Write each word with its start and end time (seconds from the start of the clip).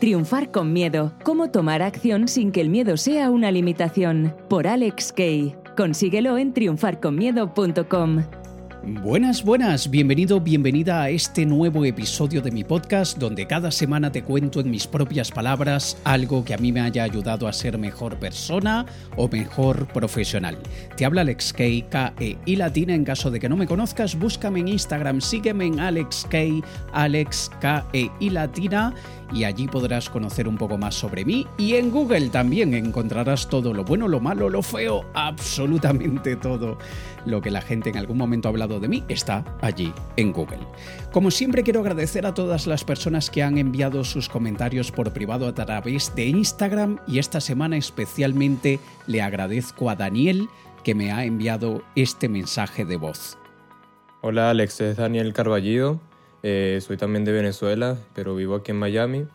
Triunfar 0.00 0.50
con 0.50 0.72
miedo. 0.72 1.12
Cómo 1.22 1.50
tomar 1.50 1.82
acción 1.82 2.28
sin 2.28 2.52
que 2.52 2.60
el 2.60 2.68
miedo 2.68 2.96
sea 2.96 3.30
una 3.30 3.50
limitación. 3.50 4.34
Por 4.48 4.66
Alex 4.66 5.12
Kay. 5.12 5.54
Consíguelo 5.76 6.38
en 6.38 6.52
triunfarconmiedo.com. 6.52 8.24
Buenas, 8.86 9.42
buenas, 9.42 9.90
bienvenido, 9.90 10.40
bienvenida 10.40 11.00
a 11.00 11.08
este 11.08 11.46
nuevo 11.46 11.86
episodio 11.86 12.42
de 12.42 12.50
mi 12.50 12.64
podcast 12.64 13.16
donde 13.16 13.46
cada 13.46 13.70
semana 13.70 14.12
te 14.12 14.22
cuento 14.22 14.60
en 14.60 14.70
mis 14.70 14.86
propias 14.86 15.30
palabras 15.30 15.96
algo 16.04 16.44
que 16.44 16.52
a 16.52 16.58
mí 16.58 16.70
me 16.70 16.82
haya 16.82 17.02
ayudado 17.02 17.48
a 17.48 17.52
ser 17.54 17.78
mejor 17.78 18.18
persona 18.18 18.84
o 19.16 19.26
mejor 19.26 19.88
profesional. 19.88 20.58
Te 20.98 21.06
habla 21.06 21.22
Alex 21.22 21.54
K, 21.54 21.64
K 21.88 22.14
-E 22.18 22.36
y 22.44 22.56
latina, 22.56 22.94
en 22.94 23.04
caso 23.04 23.30
de 23.30 23.40
que 23.40 23.48
no 23.48 23.56
me 23.56 23.66
conozcas, 23.66 24.18
búscame 24.18 24.60
en 24.60 24.68
Instagram, 24.68 25.22
sígueme 25.22 25.64
en 25.64 25.80
Alex 25.80 26.26
K, 26.30 26.38
Alex 26.92 27.50
K 27.62 27.86
-E 27.94 28.12
y 28.20 28.28
latina 28.28 28.92
y 29.34 29.44
allí 29.44 29.66
podrás 29.66 30.08
conocer 30.08 30.46
un 30.46 30.56
poco 30.56 30.78
más 30.78 30.94
sobre 30.94 31.24
mí 31.24 31.46
y 31.58 31.74
en 31.74 31.90
Google 31.90 32.28
también 32.28 32.72
encontrarás 32.72 33.48
todo 33.48 33.74
lo 33.74 33.84
bueno, 33.84 34.06
lo 34.06 34.20
malo, 34.20 34.48
lo 34.48 34.62
feo, 34.62 35.04
absolutamente 35.14 36.36
todo 36.36 36.78
lo 37.26 37.42
que 37.42 37.50
la 37.50 37.60
gente 37.60 37.90
en 37.90 37.98
algún 37.98 38.16
momento 38.16 38.48
ha 38.48 38.50
hablado 38.50 38.78
de 38.78 38.88
mí 38.88 39.04
está 39.08 39.44
allí 39.60 39.92
en 40.16 40.32
Google. 40.32 40.60
Como 41.12 41.30
siempre 41.30 41.64
quiero 41.64 41.80
agradecer 41.80 42.26
a 42.26 42.34
todas 42.34 42.66
las 42.66 42.84
personas 42.84 43.28
que 43.28 43.42
han 43.42 43.58
enviado 43.58 44.04
sus 44.04 44.28
comentarios 44.28 44.92
por 44.92 45.12
privado 45.12 45.48
a 45.48 45.54
través 45.54 46.14
de 46.14 46.26
Instagram 46.26 47.00
y 47.08 47.18
esta 47.18 47.40
semana 47.40 47.76
especialmente 47.76 48.78
le 49.06 49.20
agradezco 49.20 49.90
a 49.90 49.96
Daniel 49.96 50.48
que 50.84 50.94
me 50.94 51.10
ha 51.10 51.24
enviado 51.24 51.82
este 51.96 52.28
mensaje 52.28 52.84
de 52.84 52.96
voz. 52.96 53.36
Hola 54.20 54.50
Alex, 54.50 54.80
es 54.80 54.96
Daniel 54.96 55.32
Carballido. 55.32 56.00
Eh, 56.46 56.78
soy 56.82 56.98
también 56.98 57.24
de 57.24 57.32
Venezuela, 57.32 57.96
pero 58.14 58.34
vivo 58.34 58.56
aquí 58.56 58.70
en 58.72 58.76
Miami. 58.76 59.26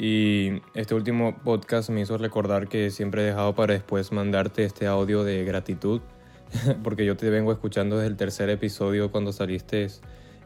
Y 0.00 0.60
este 0.74 0.96
último 0.96 1.38
podcast 1.44 1.90
me 1.90 2.00
hizo 2.00 2.18
recordar 2.18 2.66
que 2.66 2.90
siempre 2.90 3.22
he 3.22 3.26
dejado 3.26 3.54
para 3.54 3.74
después 3.74 4.10
mandarte 4.10 4.64
este 4.64 4.88
audio 4.88 5.22
de 5.22 5.44
gratitud, 5.44 6.00
porque 6.82 7.06
yo 7.06 7.16
te 7.16 7.30
vengo 7.30 7.52
escuchando 7.52 7.98
desde 7.98 8.08
el 8.08 8.16
tercer 8.16 8.50
episodio 8.50 9.12
cuando 9.12 9.32
saliste 9.32 9.86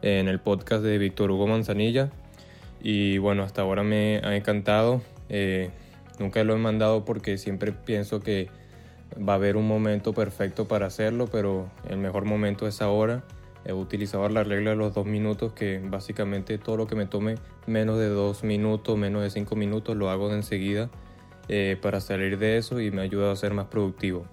en 0.02 0.28
el 0.28 0.40
podcast 0.40 0.84
de 0.84 0.98
Víctor 0.98 1.30
Hugo 1.30 1.46
Manzanilla. 1.46 2.10
Y 2.82 3.16
bueno, 3.16 3.42
hasta 3.42 3.62
ahora 3.62 3.82
me 3.82 4.20
ha 4.22 4.36
encantado. 4.36 5.00
Eh, 5.30 5.70
nunca 6.18 6.44
lo 6.44 6.54
he 6.54 6.58
mandado 6.58 7.06
porque 7.06 7.38
siempre 7.38 7.72
pienso 7.72 8.20
que 8.20 8.50
va 9.26 9.32
a 9.32 9.36
haber 9.36 9.56
un 9.56 9.66
momento 9.66 10.12
perfecto 10.12 10.68
para 10.68 10.84
hacerlo, 10.84 11.28
pero 11.32 11.70
el 11.88 11.96
mejor 11.96 12.26
momento 12.26 12.66
es 12.66 12.82
ahora 12.82 13.24
he 13.64 13.72
utilizado 13.72 14.28
la 14.28 14.44
regla 14.44 14.70
de 14.70 14.76
los 14.76 14.94
dos 14.94 15.06
minutos, 15.06 15.52
que 15.52 15.80
básicamente 15.82 16.58
todo 16.58 16.76
lo 16.76 16.86
que 16.86 16.94
me 16.94 17.06
tome 17.06 17.36
menos 17.66 17.98
de 17.98 18.08
dos 18.08 18.44
minutos, 18.44 18.96
menos 18.98 19.22
de 19.22 19.30
cinco 19.30 19.56
minutos, 19.56 19.96
lo 19.96 20.10
hago 20.10 20.28
de 20.28 20.36
enseguida 20.36 20.90
eh, 21.48 21.78
para 21.80 22.00
salir 22.00 22.38
de 22.38 22.58
eso 22.58 22.80
y 22.80 22.90
me 22.90 23.02
ayuda 23.02 23.32
a 23.32 23.36
ser 23.36 23.54
más 23.54 23.66
productivo. 23.66 24.24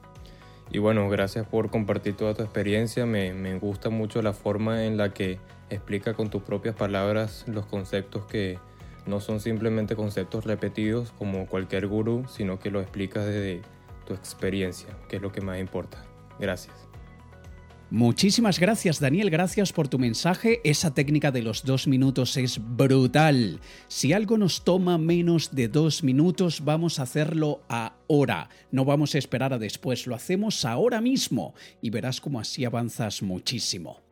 Y 0.71 0.79
bueno, 0.79 1.09
gracias 1.09 1.45
por 1.45 1.69
compartir 1.69 2.15
toda 2.15 2.33
tu 2.33 2.43
experiencia. 2.43 3.05
Me, 3.05 3.33
me 3.33 3.57
gusta 3.59 3.89
mucho 3.89 4.21
la 4.21 4.31
forma 4.31 4.85
en 4.85 4.95
la 4.97 5.13
que 5.13 5.37
explica 5.69 6.13
con 6.13 6.29
tus 6.29 6.43
propias 6.43 6.75
palabras 6.75 7.45
los 7.47 7.65
conceptos 7.65 8.25
que 8.25 8.57
no 9.05 9.19
son 9.19 9.39
simplemente 9.39 9.95
conceptos 9.95 10.45
repetidos 10.45 11.11
como 11.17 11.47
cualquier 11.47 11.87
gurú, 11.87 12.25
sino 12.29 12.59
que 12.59 12.71
lo 12.71 12.81
explicas 12.81 13.25
desde 13.25 13.61
tu 14.05 14.13
experiencia, 14.13 14.89
que 15.09 15.17
es 15.17 15.21
lo 15.21 15.31
que 15.31 15.41
más 15.41 15.59
importa. 15.59 16.03
Gracias. 16.39 16.90
Muchísimas 17.91 18.57
gracias 18.57 19.01
Daniel, 19.01 19.29
gracias 19.29 19.73
por 19.73 19.89
tu 19.89 19.99
mensaje. 19.99 20.61
Esa 20.63 20.93
técnica 20.93 21.29
de 21.29 21.41
los 21.41 21.65
dos 21.65 21.87
minutos 21.87 22.37
es 22.37 22.57
brutal. 22.57 23.59
Si 23.89 24.13
algo 24.13 24.37
nos 24.37 24.63
toma 24.63 24.97
menos 24.97 25.53
de 25.53 25.67
dos 25.67 26.01
minutos, 26.01 26.63
vamos 26.63 26.99
a 26.99 27.03
hacerlo 27.03 27.63
ahora. 27.67 28.47
No 28.71 28.85
vamos 28.85 29.13
a 29.13 29.17
esperar 29.17 29.51
a 29.51 29.59
después, 29.59 30.07
lo 30.07 30.15
hacemos 30.15 30.63
ahora 30.63 31.01
mismo 31.01 31.53
y 31.81 31.89
verás 31.89 32.21
cómo 32.21 32.39
así 32.39 32.63
avanzas 32.63 33.21
muchísimo. 33.21 34.10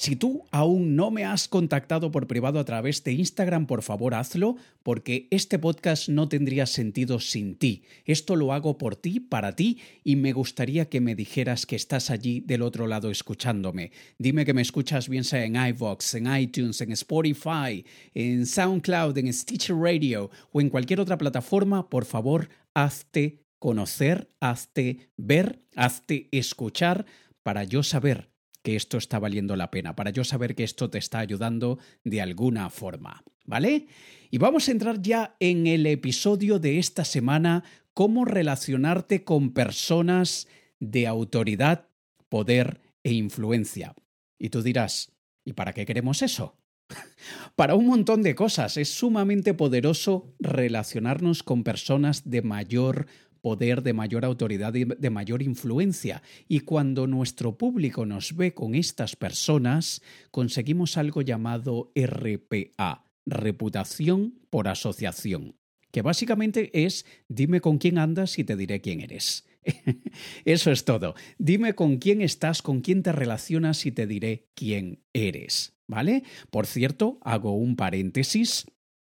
Si 0.00 0.14
tú 0.14 0.44
aún 0.52 0.94
no 0.94 1.10
me 1.10 1.24
has 1.24 1.48
contactado 1.48 2.12
por 2.12 2.28
privado 2.28 2.60
a 2.60 2.64
través 2.64 3.02
de 3.02 3.14
Instagram, 3.14 3.66
por 3.66 3.82
favor 3.82 4.14
hazlo, 4.14 4.54
porque 4.84 5.26
este 5.32 5.58
podcast 5.58 6.08
no 6.08 6.28
tendría 6.28 6.66
sentido 6.66 7.18
sin 7.18 7.56
ti. 7.56 7.82
Esto 8.04 8.36
lo 8.36 8.52
hago 8.52 8.78
por 8.78 8.94
ti, 8.94 9.18
para 9.18 9.56
ti, 9.56 9.80
y 10.04 10.14
me 10.14 10.32
gustaría 10.32 10.88
que 10.88 11.00
me 11.00 11.16
dijeras 11.16 11.66
que 11.66 11.74
estás 11.74 12.10
allí 12.10 12.38
del 12.38 12.62
otro 12.62 12.86
lado 12.86 13.10
escuchándome. 13.10 13.90
Dime 14.18 14.44
que 14.44 14.54
me 14.54 14.62
escuchas 14.62 15.08
bien 15.08 15.24
sea 15.24 15.44
en 15.44 15.56
iVoox, 15.56 16.14
en 16.14 16.32
iTunes, 16.32 16.80
en 16.80 16.92
Spotify, 16.92 17.84
en 18.14 18.46
SoundCloud, 18.46 19.18
en 19.18 19.32
Stitcher 19.32 19.74
Radio 19.74 20.30
o 20.52 20.60
en 20.60 20.70
cualquier 20.70 21.00
otra 21.00 21.18
plataforma, 21.18 21.90
por 21.90 22.04
favor, 22.04 22.50
hazte 22.72 23.42
conocer, 23.58 24.28
hazte 24.38 25.10
ver, 25.16 25.58
hazte 25.74 26.28
escuchar 26.30 27.04
para 27.42 27.64
yo 27.64 27.82
saber 27.82 28.37
que 28.68 28.76
esto 28.76 28.98
está 28.98 29.18
valiendo 29.18 29.56
la 29.56 29.70
pena, 29.70 29.96
para 29.96 30.10
yo 30.10 30.24
saber 30.24 30.54
que 30.54 30.62
esto 30.62 30.90
te 30.90 30.98
está 30.98 31.20
ayudando 31.20 31.78
de 32.04 32.20
alguna 32.20 32.68
forma. 32.68 33.24
¿Vale? 33.46 33.86
Y 34.30 34.36
vamos 34.36 34.68
a 34.68 34.72
entrar 34.72 35.00
ya 35.00 35.36
en 35.40 35.66
el 35.66 35.86
episodio 35.86 36.58
de 36.58 36.78
esta 36.78 37.06
semana, 37.06 37.64
cómo 37.94 38.26
relacionarte 38.26 39.24
con 39.24 39.54
personas 39.54 40.48
de 40.80 41.06
autoridad, 41.06 41.88
poder 42.28 42.82
e 43.02 43.14
influencia. 43.14 43.94
Y 44.38 44.50
tú 44.50 44.60
dirás, 44.60 45.12
¿y 45.46 45.54
para 45.54 45.72
qué 45.72 45.86
queremos 45.86 46.20
eso? 46.20 46.58
Para 47.56 47.74
un 47.74 47.86
montón 47.86 48.22
de 48.22 48.34
cosas. 48.34 48.76
Es 48.76 48.90
sumamente 48.90 49.54
poderoso 49.54 50.34
relacionarnos 50.40 51.42
con 51.42 51.64
personas 51.64 52.28
de 52.28 52.42
mayor 52.42 53.06
poder, 53.48 53.82
de 53.82 53.94
mayor 53.94 54.26
autoridad 54.26 54.74
y 54.74 54.84
de 54.84 55.08
mayor 55.08 55.40
influencia. 55.40 56.22
Y 56.48 56.60
cuando 56.60 57.06
nuestro 57.06 57.56
público 57.56 58.04
nos 58.04 58.36
ve 58.36 58.52
con 58.52 58.74
estas 58.74 59.16
personas, 59.16 60.02
conseguimos 60.30 60.98
algo 60.98 61.22
llamado 61.22 61.90
RPA, 61.94 63.06
reputación 63.24 64.34
por 64.50 64.68
asociación, 64.68 65.56
que 65.90 66.02
básicamente 66.02 66.84
es 66.84 67.06
dime 67.26 67.62
con 67.62 67.78
quién 67.78 67.96
andas 67.96 68.38
y 68.38 68.44
te 68.44 68.54
diré 68.54 68.82
quién 68.82 69.00
eres. 69.00 69.46
Eso 70.44 70.70
es 70.70 70.84
todo. 70.84 71.14
Dime 71.38 71.72
con 71.72 71.96
quién 71.96 72.20
estás, 72.20 72.60
con 72.60 72.82
quién 72.82 73.02
te 73.02 73.12
relacionas 73.12 73.86
y 73.86 73.92
te 73.92 74.06
diré 74.06 74.50
quién 74.54 75.00
eres. 75.14 75.74
¿Vale? 75.86 76.22
Por 76.50 76.66
cierto, 76.66 77.18
hago 77.22 77.56
un 77.56 77.76
paréntesis. 77.76 78.66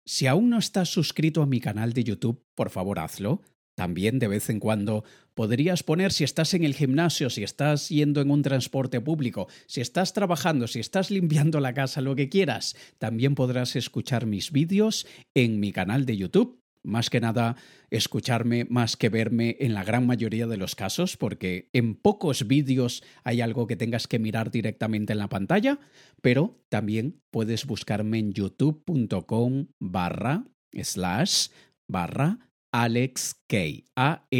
Si 0.05 0.27
aún 0.27 0.49
no 0.49 0.57
estás 0.57 0.89
suscrito 0.89 1.41
a 1.41 1.45
mi 1.45 1.61
canal 1.61 1.93
de 1.93 2.03
YouTube, 2.03 2.43
por 2.53 2.69
favor 2.69 2.99
hazlo. 2.99 3.41
También 3.75 4.19
de 4.19 4.29
vez 4.29 4.49
en 4.49 4.59
cuando 4.59 5.03
podrías 5.33 5.83
poner 5.83 6.13
si 6.13 6.23
estás 6.23 6.53
en 6.53 6.63
el 6.63 6.73
gimnasio, 6.73 7.29
si 7.29 7.43
estás 7.43 7.89
yendo 7.89 8.21
en 8.21 8.31
un 8.31 8.41
transporte 8.41 9.01
público, 9.01 9.47
si 9.67 9.81
estás 9.81 10.13
trabajando, 10.13 10.67
si 10.67 10.79
estás 10.79 11.11
limpiando 11.11 11.59
la 11.59 11.73
casa, 11.73 12.01
lo 12.01 12.15
que 12.15 12.29
quieras. 12.29 12.75
También 12.97 13.35
podrás 13.35 13.75
escuchar 13.75 14.25
mis 14.25 14.51
vídeos 14.51 15.05
en 15.33 15.59
mi 15.59 15.73
canal 15.73 16.05
de 16.05 16.17
YouTube. 16.17 16.61
Más 16.83 17.09
que 17.09 17.19
nada, 17.19 17.55
escucharme 17.89 18.65
más 18.69 18.95
que 18.95 19.09
verme 19.09 19.57
en 19.59 19.73
la 19.73 19.83
gran 19.83 20.05
mayoría 20.05 20.45
de 20.45 20.55
los 20.55 20.75
casos, 20.75 21.17
porque 21.17 21.69
en 21.73 21.95
pocos 21.95 22.47
vídeos 22.47 23.03
hay 23.23 23.41
algo 23.41 23.65
que 23.65 23.75
tengas 23.75 24.07
que 24.07 24.19
mirar 24.19 24.51
directamente 24.51 25.13
en 25.13 25.19
la 25.19 25.27
pantalla, 25.27 25.79
pero 26.21 26.63
también 26.69 27.23
puedes 27.31 27.65
buscarme 27.65 28.19
en 28.19 28.33
youtube.com 28.33 29.65
barra 29.79 30.45
slash 30.71 31.47
barra 31.87 32.45
Alex 32.77 33.39
K, 33.47 33.85
A-L-E-X-K-E 33.95 34.33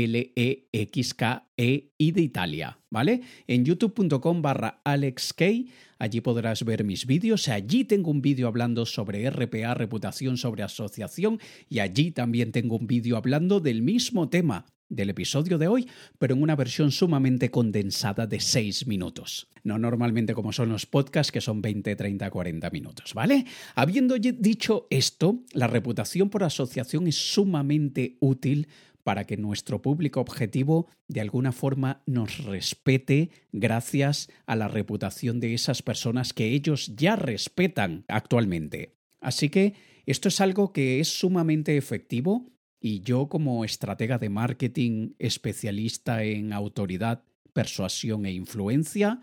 y 1.98 2.12
de 2.12 2.22
Italia, 2.22 2.78
¿vale? 2.90 3.22
En 3.48 3.64
youtube.com 3.64 4.42
barra 4.42 4.82
Alex 4.84 5.32
K, 5.32 5.46
allí 6.00 6.20
podrás 6.20 6.66
ver 6.66 6.84
mis 6.84 7.06
vídeos, 7.06 7.48
allí 7.48 7.86
tengo 7.86 8.12
un 8.12 8.22
vídeo 8.22 8.50
hablando 8.50 8.86
sobre 8.86 9.30
RPA, 9.30 9.74
reputación 9.74 10.36
sobre 10.36 10.64
asociación, 10.64 11.40
y 11.70 11.80
allí 11.80 12.12
también 12.12 12.52
tengo 12.52 12.76
un 12.76 12.88
vídeo 12.88 13.16
hablando 13.16 13.62
del 13.62 13.82
mismo 13.82 14.28
tema, 14.28 14.66
del 14.90 15.10
episodio 15.10 15.58
de 15.58 15.68
hoy, 15.68 15.90
pero 16.20 16.36
en 16.36 16.42
una 16.42 16.56
versión 16.56 16.92
sumamente 16.92 17.52
condensada 17.52 18.28
de 18.28 18.40
6 18.40 18.88
minutos. 18.88 19.50
No 19.64 19.80
normalmente 19.80 20.34
como 20.34 20.54
son 20.54 20.70
los 20.70 20.86
podcasts 20.86 21.32
que 21.32 21.42
son 21.42 21.62
20, 21.62 21.96
30, 21.96 22.30
40 22.30 22.70
minutos, 22.70 23.14
¿vale? 23.14 23.46
Habiendo 23.74 24.16
dicho 24.18 24.88
esto, 24.90 25.44
la 25.54 25.68
reputación 25.68 26.30
por 26.30 26.44
asociación 26.44 27.08
es 27.08 27.16
sumamente 27.16 28.18
útil 28.20 28.68
para 29.06 29.26
que 29.26 29.38
nuestro 29.38 29.84
público 29.84 30.20
objetivo 30.20 30.88
de 31.08 31.22
alguna 31.22 31.52
forma 31.52 32.02
nos 32.08 32.44
respete 32.44 33.30
gracias 33.52 34.30
a 34.48 34.56
la 34.56 34.68
reputación 34.68 35.40
de 35.40 35.54
esas 35.54 35.84
personas 35.84 36.34
que 36.34 36.48
ellos 36.48 36.96
ya 36.96 37.16
respetan 37.16 38.04
actualmente. 38.08 38.96
Así 39.22 39.50
que 39.50 39.76
esto 40.08 40.28
es 40.28 40.42
algo 40.42 40.74
que 40.74 41.00
es 41.00 41.08
sumamente 41.08 41.78
efectivo 41.78 42.52
y 42.86 43.00
yo 43.00 43.30
como 43.30 43.66
estratega 43.66 44.20
de 44.20 44.30
marketing 44.30 45.14
especialista 45.18 46.24
en 46.24 46.54
autoridad, 46.54 47.24
persuasión 47.52 48.28
e 48.28 48.32
influencia, 48.32 49.22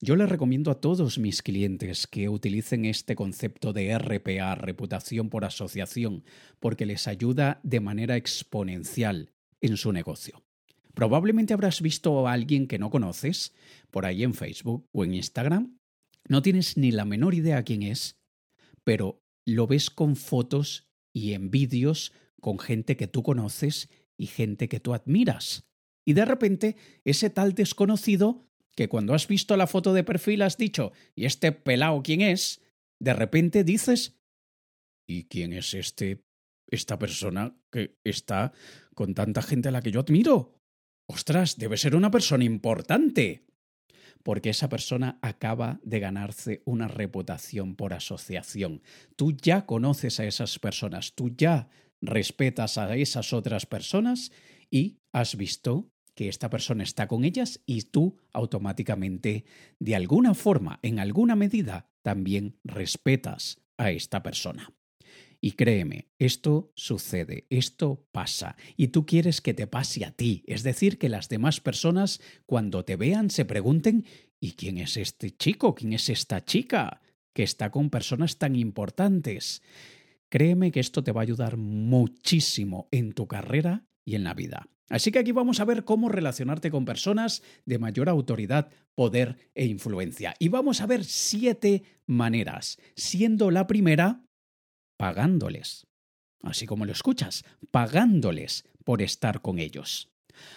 Yo 0.00 0.16
les 0.16 0.28
recomiendo 0.28 0.72
a 0.72 0.80
todos 0.80 1.18
mis 1.18 1.40
clientes 1.40 2.08
que 2.08 2.28
utilicen 2.28 2.84
este 2.84 3.14
concepto 3.14 3.72
de 3.72 3.96
RPA, 3.96 4.56
reputación 4.56 5.30
por 5.30 5.44
asociación, 5.44 6.24
porque 6.58 6.86
les 6.86 7.06
ayuda 7.06 7.60
de 7.62 7.78
manera 7.78 8.16
exponencial 8.16 9.30
en 9.60 9.76
su 9.76 9.92
negocio. 9.92 10.42
Probablemente 10.92 11.54
habrás 11.54 11.80
visto 11.80 12.26
a 12.26 12.32
alguien 12.32 12.66
que 12.66 12.80
no 12.80 12.90
conoces 12.90 13.54
por 13.92 14.06
ahí 14.06 14.24
en 14.24 14.34
Facebook 14.34 14.88
o 14.90 15.04
en 15.04 15.14
Instagram. 15.14 15.78
No 16.28 16.42
tienes 16.42 16.76
ni 16.76 16.90
la 16.90 17.04
menor 17.04 17.32
idea 17.32 17.62
quién 17.62 17.84
es, 17.84 18.18
pero 18.82 19.22
lo 19.46 19.68
ves 19.68 19.88
con 19.88 20.16
fotos 20.16 20.90
y 21.14 21.32
en 21.32 21.52
vídeos 21.52 22.12
con 22.44 22.58
gente 22.58 22.98
que 22.98 23.06
tú 23.06 23.22
conoces 23.22 23.88
y 24.18 24.26
gente 24.26 24.68
que 24.68 24.78
tú 24.78 24.92
admiras. 24.92 25.64
Y 26.04 26.12
de 26.12 26.26
repente, 26.26 26.76
ese 27.02 27.30
tal 27.30 27.54
desconocido, 27.54 28.46
que 28.76 28.86
cuando 28.86 29.14
has 29.14 29.28
visto 29.28 29.56
la 29.56 29.66
foto 29.66 29.94
de 29.94 30.04
perfil 30.04 30.42
has 30.42 30.58
dicho, 30.58 30.92
¿y 31.14 31.24
este 31.24 31.52
pelao 31.52 32.02
quién 32.02 32.20
es? 32.20 32.60
De 33.00 33.14
repente 33.14 33.64
dices, 33.64 34.20
¿y 35.08 35.24
quién 35.24 35.54
es 35.54 35.72
este, 35.72 36.22
esta 36.68 36.98
persona 36.98 37.56
que 37.72 37.96
está 38.04 38.52
con 38.94 39.14
tanta 39.14 39.40
gente 39.40 39.70
a 39.70 39.72
la 39.72 39.80
que 39.80 39.90
yo 39.90 40.00
admiro? 40.00 40.60
Ostras, 41.06 41.56
debe 41.56 41.78
ser 41.78 41.96
una 41.96 42.10
persona 42.10 42.44
importante. 42.44 43.46
Porque 44.22 44.50
esa 44.50 44.68
persona 44.68 45.18
acaba 45.22 45.80
de 45.82 46.00
ganarse 46.00 46.62
una 46.66 46.88
reputación 46.88 47.74
por 47.74 47.94
asociación. 47.94 48.82
Tú 49.16 49.32
ya 49.32 49.64
conoces 49.64 50.20
a 50.20 50.26
esas 50.26 50.58
personas, 50.58 51.14
tú 51.14 51.30
ya 51.34 51.68
respetas 52.06 52.78
a 52.78 52.94
esas 52.96 53.32
otras 53.32 53.66
personas 53.66 54.32
y 54.70 54.98
has 55.12 55.36
visto 55.36 55.90
que 56.14 56.28
esta 56.28 56.50
persona 56.50 56.84
está 56.84 57.08
con 57.08 57.24
ellas 57.24 57.60
y 57.66 57.82
tú 57.82 58.18
automáticamente, 58.32 59.44
de 59.78 59.96
alguna 59.96 60.34
forma, 60.34 60.78
en 60.82 60.98
alguna 61.00 61.34
medida, 61.34 61.90
también 62.02 62.58
respetas 62.62 63.60
a 63.76 63.90
esta 63.90 64.22
persona. 64.22 64.72
Y 65.40 65.52
créeme, 65.52 66.08
esto 66.18 66.72
sucede, 66.74 67.46
esto 67.50 68.06
pasa, 68.12 68.56
y 68.76 68.88
tú 68.88 69.04
quieres 69.04 69.40
que 69.40 69.52
te 69.52 69.66
pase 69.66 70.04
a 70.04 70.12
ti, 70.12 70.42
es 70.46 70.62
decir, 70.62 70.98
que 70.98 71.10
las 71.10 71.28
demás 71.28 71.60
personas 71.60 72.20
cuando 72.46 72.84
te 72.84 72.96
vean 72.96 73.28
se 73.28 73.44
pregunten 73.44 74.06
¿y 74.40 74.52
quién 74.52 74.78
es 74.78 74.96
este 74.96 75.36
chico? 75.36 75.74
¿quién 75.74 75.92
es 75.92 76.08
esta 76.08 76.44
chica? 76.44 77.02
que 77.34 77.42
está 77.42 77.70
con 77.70 77.90
personas 77.90 78.38
tan 78.38 78.56
importantes. 78.56 79.60
Créeme 80.34 80.72
que 80.72 80.80
esto 80.80 81.04
te 81.04 81.12
va 81.12 81.20
a 81.20 81.22
ayudar 81.22 81.56
muchísimo 81.56 82.88
en 82.90 83.12
tu 83.12 83.28
carrera 83.28 83.84
y 84.04 84.16
en 84.16 84.24
la 84.24 84.34
vida. 84.34 84.68
Así 84.88 85.12
que 85.12 85.20
aquí 85.20 85.30
vamos 85.30 85.60
a 85.60 85.64
ver 85.64 85.84
cómo 85.84 86.08
relacionarte 86.08 86.72
con 86.72 86.84
personas 86.84 87.44
de 87.66 87.78
mayor 87.78 88.08
autoridad, 88.08 88.68
poder 88.96 89.36
e 89.54 89.66
influencia. 89.66 90.34
Y 90.40 90.48
vamos 90.48 90.80
a 90.80 90.86
ver 90.86 91.04
siete 91.04 91.84
maneras, 92.08 92.78
siendo 92.96 93.52
la 93.52 93.68
primera 93.68 94.24
pagándoles. 94.96 95.86
Así 96.42 96.66
como 96.66 96.84
lo 96.84 96.90
escuchas, 96.90 97.44
pagándoles 97.70 98.64
por 98.82 99.02
estar 99.02 99.40
con 99.40 99.60
ellos. 99.60 100.10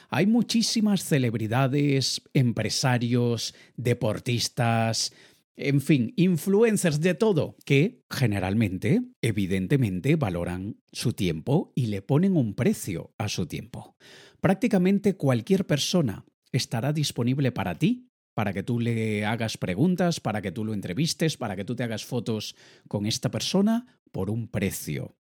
Hay 0.09 0.25
muchísimas 0.25 1.03
celebridades, 1.03 2.23
empresarios, 2.33 3.53
deportistas, 3.75 5.13
en 5.57 5.81
fin, 5.81 6.13
influencers 6.15 7.01
de 7.01 7.15
todo, 7.15 7.57
que 7.65 8.04
generalmente, 8.09 9.01
evidentemente, 9.21 10.15
valoran 10.15 10.77
su 10.92 11.13
tiempo 11.13 11.74
y 11.75 11.88
le 11.88 12.04
ponen 12.04 12.38
un 12.38 12.54
precio 12.54 13.13
a 13.18 13.27
su 13.27 13.48
tiempo. 13.48 13.95
Prácticamente 14.39 15.18
cualquier 15.18 15.65
persona 15.65 16.25
estará 16.51 16.94
disponible 16.94 17.51
para 17.51 17.77
ti, 17.80 18.07
para 18.36 18.54
que 18.54 18.62
tú 18.62 18.80
le 18.80 19.25
hagas 19.25 19.57
preguntas, 19.57 20.19
para 20.19 20.44
que 20.44 20.51
tú 20.51 20.63
lo 20.63 20.75
entrevistes, 20.75 21.38
para 21.38 21.56
que 21.56 21.65
tú 21.65 21.75
te 21.75 21.83
hagas 21.83 22.06
fotos 22.06 22.56
con 22.88 23.07
esta 23.07 23.31
persona 23.31 24.00
por 24.12 24.30
un 24.30 24.48
precio. 24.48 25.18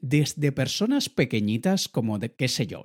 Desde 0.00 0.52
personas 0.52 1.08
pequeñitas 1.08 1.88
como 1.88 2.18
de, 2.18 2.32
qué 2.32 2.48
sé 2.48 2.66
yo, 2.66 2.82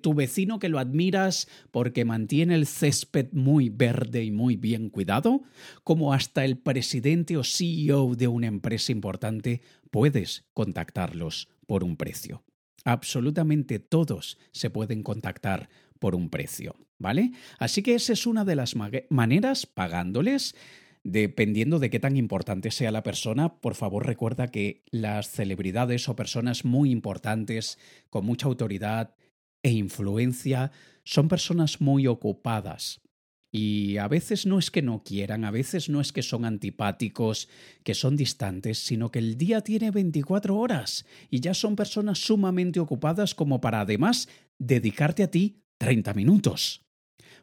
tu 0.00 0.14
vecino 0.14 0.58
que 0.58 0.68
lo 0.68 0.78
admiras 0.78 1.48
porque 1.70 2.04
mantiene 2.04 2.54
el 2.54 2.66
césped 2.66 3.28
muy 3.32 3.68
verde 3.68 4.24
y 4.24 4.30
muy 4.30 4.56
bien 4.56 4.88
cuidado, 4.88 5.42
como 5.84 6.12
hasta 6.12 6.44
el 6.44 6.56
presidente 6.58 7.36
o 7.36 7.44
CEO 7.44 8.14
de 8.14 8.28
una 8.28 8.46
empresa 8.46 8.92
importante, 8.92 9.62
puedes 9.90 10.44
contactarlos 10.54 11.48
por 11.66 11.84
un 11.84 11.96
precio. 11.96 12.42
Absolutamente 12.84 13.78
todos 13.78 14.38
se 14.50 14.70
pueden 14.70 15.02
contactar 15.02 15.68
por 15.98 16.14
un 16.16 16.30
precio, 16.30 16.74
¿vale? 16.98 17.30
Así 17.58 17.82
que 17.82 17.94
esa 17.94 18.12
es 18.12 18.26
una 18.26 18.44
de 18.44 18.56
las 18.56 18.74
maneras, 19.08 19.66
pagándoles, 19.66 20.56
Dependiendo 21.04 21.80
de 21.80 21.90
qué 21.90 21.98
tan 21.98 22.16
importante 22.16 22.70
sea 22.70 22.92
la 22.92 23.02
persona, 23.02 23.60
por 23.60 23.74
favor 23.74 24.06
recuerda 24.06 24.48
que 24.48 24.84
las 24.90 25.30
celebridades 25.30 26.08
o 26.08 26.14
personas 26.14 26.64
muy 26.64 26.90
importantes, 26.92 27.78
con 28.08 28.24
mucha 28.24 28.46
autoridad 28.46 29.16
e 29.64 29.70
influencia, 29.70 30.70
son 31.04 31.28
personas 31.28 31.80
muy 31.80 32.06
ocupadas. 32.06 33.00
Y 33.54 33.98
a 33.98 34.08
veces 34.08 34.46
no 34.46 34.58
es 34.58 34.70
que 34.70 34.80
no 34.80 35.02
quieran, 35.04 35.44
a 35.44 35.50
veces 35.50 35.90
no 35.90 36.00
es 36.00 36.12
que 36.12 36.22
son 36.22 36.46
antipáticos, 36.46 37.48
que 37.84 37.94
son 37.94 38.16
distantes, 38.16 38.78
sino 38.78 39.10
que 39.10 39.18
el 39.18 39.36
día 39.36 39.60
tiene 39.60 39.90
24 39.90 40.56
horas 40.56 41.04
y 41.28 41.40
ya 41.40 41.52
son 41.52 41.76
personas 41.76 42.18
sumamente 42.18 42.80
ocupadas 42.80 43.34
como 43.34 43.60
para 43.60 43.82
además 43.82 44.28
dedicarte 44.58 45.22
a 45.22 45.30
ti 45.30 45.64
30 45.78 46.14
minutos. 46.14 46.86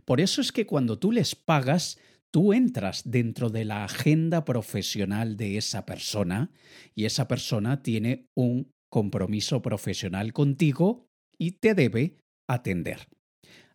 Por 0.03 0.19
eso 0.19 0.41
es 0.41 0.51
que 0.51 0.65
cuando 0.65 0.97
tú 0.97 1.11
les 1.11 1.35
pagas, 1.35 1.99
tú 2.31 2.53
entras 2.53 3.03
dentro 3.05 3.49
de 3.49 3.65
la 3.65 3.83
agenda 3.83 4.45
profesional 4.45 5.37
de 5.37 5.57
esa 5.57 5.85
persona 5.85 6.51
y 6.95 7.05
esa 7.05 7.27
persona 7.27 7.81
tiene 7.81 8.27
un 8.35 8.71
compromiso 8.89 9.61
profesional 9.61 10.33
contigo 10.33 11.07
y 11.37 11.51
te 11.51 11.73
debe 11.73 12.17
atender. 12.47 13.07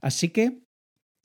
Así 0.00 0.28
que, 0.28 0.62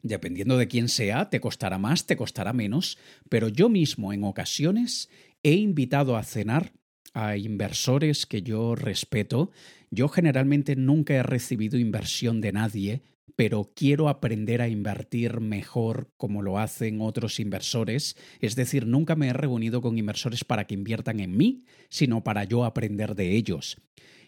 dependiendo 0.02 0.58
de 0.58 0.68
quién 0.68 0.88
sea, 0.88 1.30
te 1.30 1.42
costará 1.42 1.78
más, 1.78 2.06
te 2.06 2.16
costará 2.16 2.54
menos, 2.54 2.98
pero 3.30 3.50
yo 3.50 3.70
mismo 3.70 4.14
en 4.14 4.24
ocasiones 4.24 5.10
he 5.44 5.54
invitado 5.54 6.16
a 6.16 6.24
cenar 6.24 6.74
a 7.14 7.38
inversores 7.38 8.26
que 8.26 8.42
yo 8.42 8.76
respeto. 8.76 9.52
Yo 9.90 10.08
generalmente 10.08 10.76
nunca 10.76 11.16
he 11.16 11.24
recibido 11.24 11.78
inversión 11.78 12.42
de 12.42 12.52
nadie, 12.52 13.02
pero 13.40 13.72
quiero 13.74 14.10
aprender 14.10 14.62
a 14.62 14.68
invertir 14.68 15.40
mejor 15.40 16.12
como 16.18 16.42
lo 16.42 16.60
hacen 16.60 17.00
otros 17.00 17.40
inversores. 17.40 18.18
Es 18.42 18.58
decir, 18.58 18.86
nunca 18.86 19.16
me 19.16 19.30
he 19.30 19.34
reunido 19.34 19.80
con 19.80 19.98
inversores 19.98 20.44
para 20.44 20.68
que 20.68 20.74
inviertan 20.74 21.22
en 21.22 21.38
mí, 21.38 21.64
sino 21.88 22.22
para 22.22 22.44
yo 22.44 22.66
aprender 22.66 23.16
de 23.16 23.38
ellos. 23.38 23.78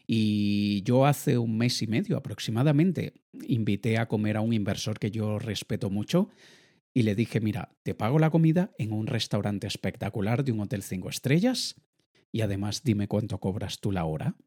Y 0.08 0.82
yo 0.84 1.06
hace 1.06 1.38
un 1.38 1.58
mes 1.58 1.82
y 1.82 1.88
medio 1.88 2.16
aproximadamente 2.16 3.16
invité 3.50 3.98
a 3.98 4.08
comer 4.08 4.38
a 4.38 4.42
un 4.42 4.54
inversor 4.54 4.98
que 4.98 5.12
yo 5.12 5.40
respeto 5.40 5.90
mucho 5.90 6.30
y 6.94 7.04
le 7.04 7.14
dije, 7.14 7.42
mira, 7.42 7.76
te 7.84 7.94
pago 7.94 8.18
la 8.18 8.30
comida 8.30 8.72
en 8.78 8.94
un 8.94 9.08
restaurante 9.08 9.68
espectacular 9.68 10.46
de 10.46 10.54
un 10.54 10.62
hotel 10.62 10.84
cinco 10.84 11.10
estrellas 11.10 11.76
y 12.32 12.40
además 12.44 12.82
dime 12.86 13.10
cuánto 13.10 13.40
cobras 13.40 13.82
tú 13.82 13.92
la 13.92 14.06
hora. 14.06 14.38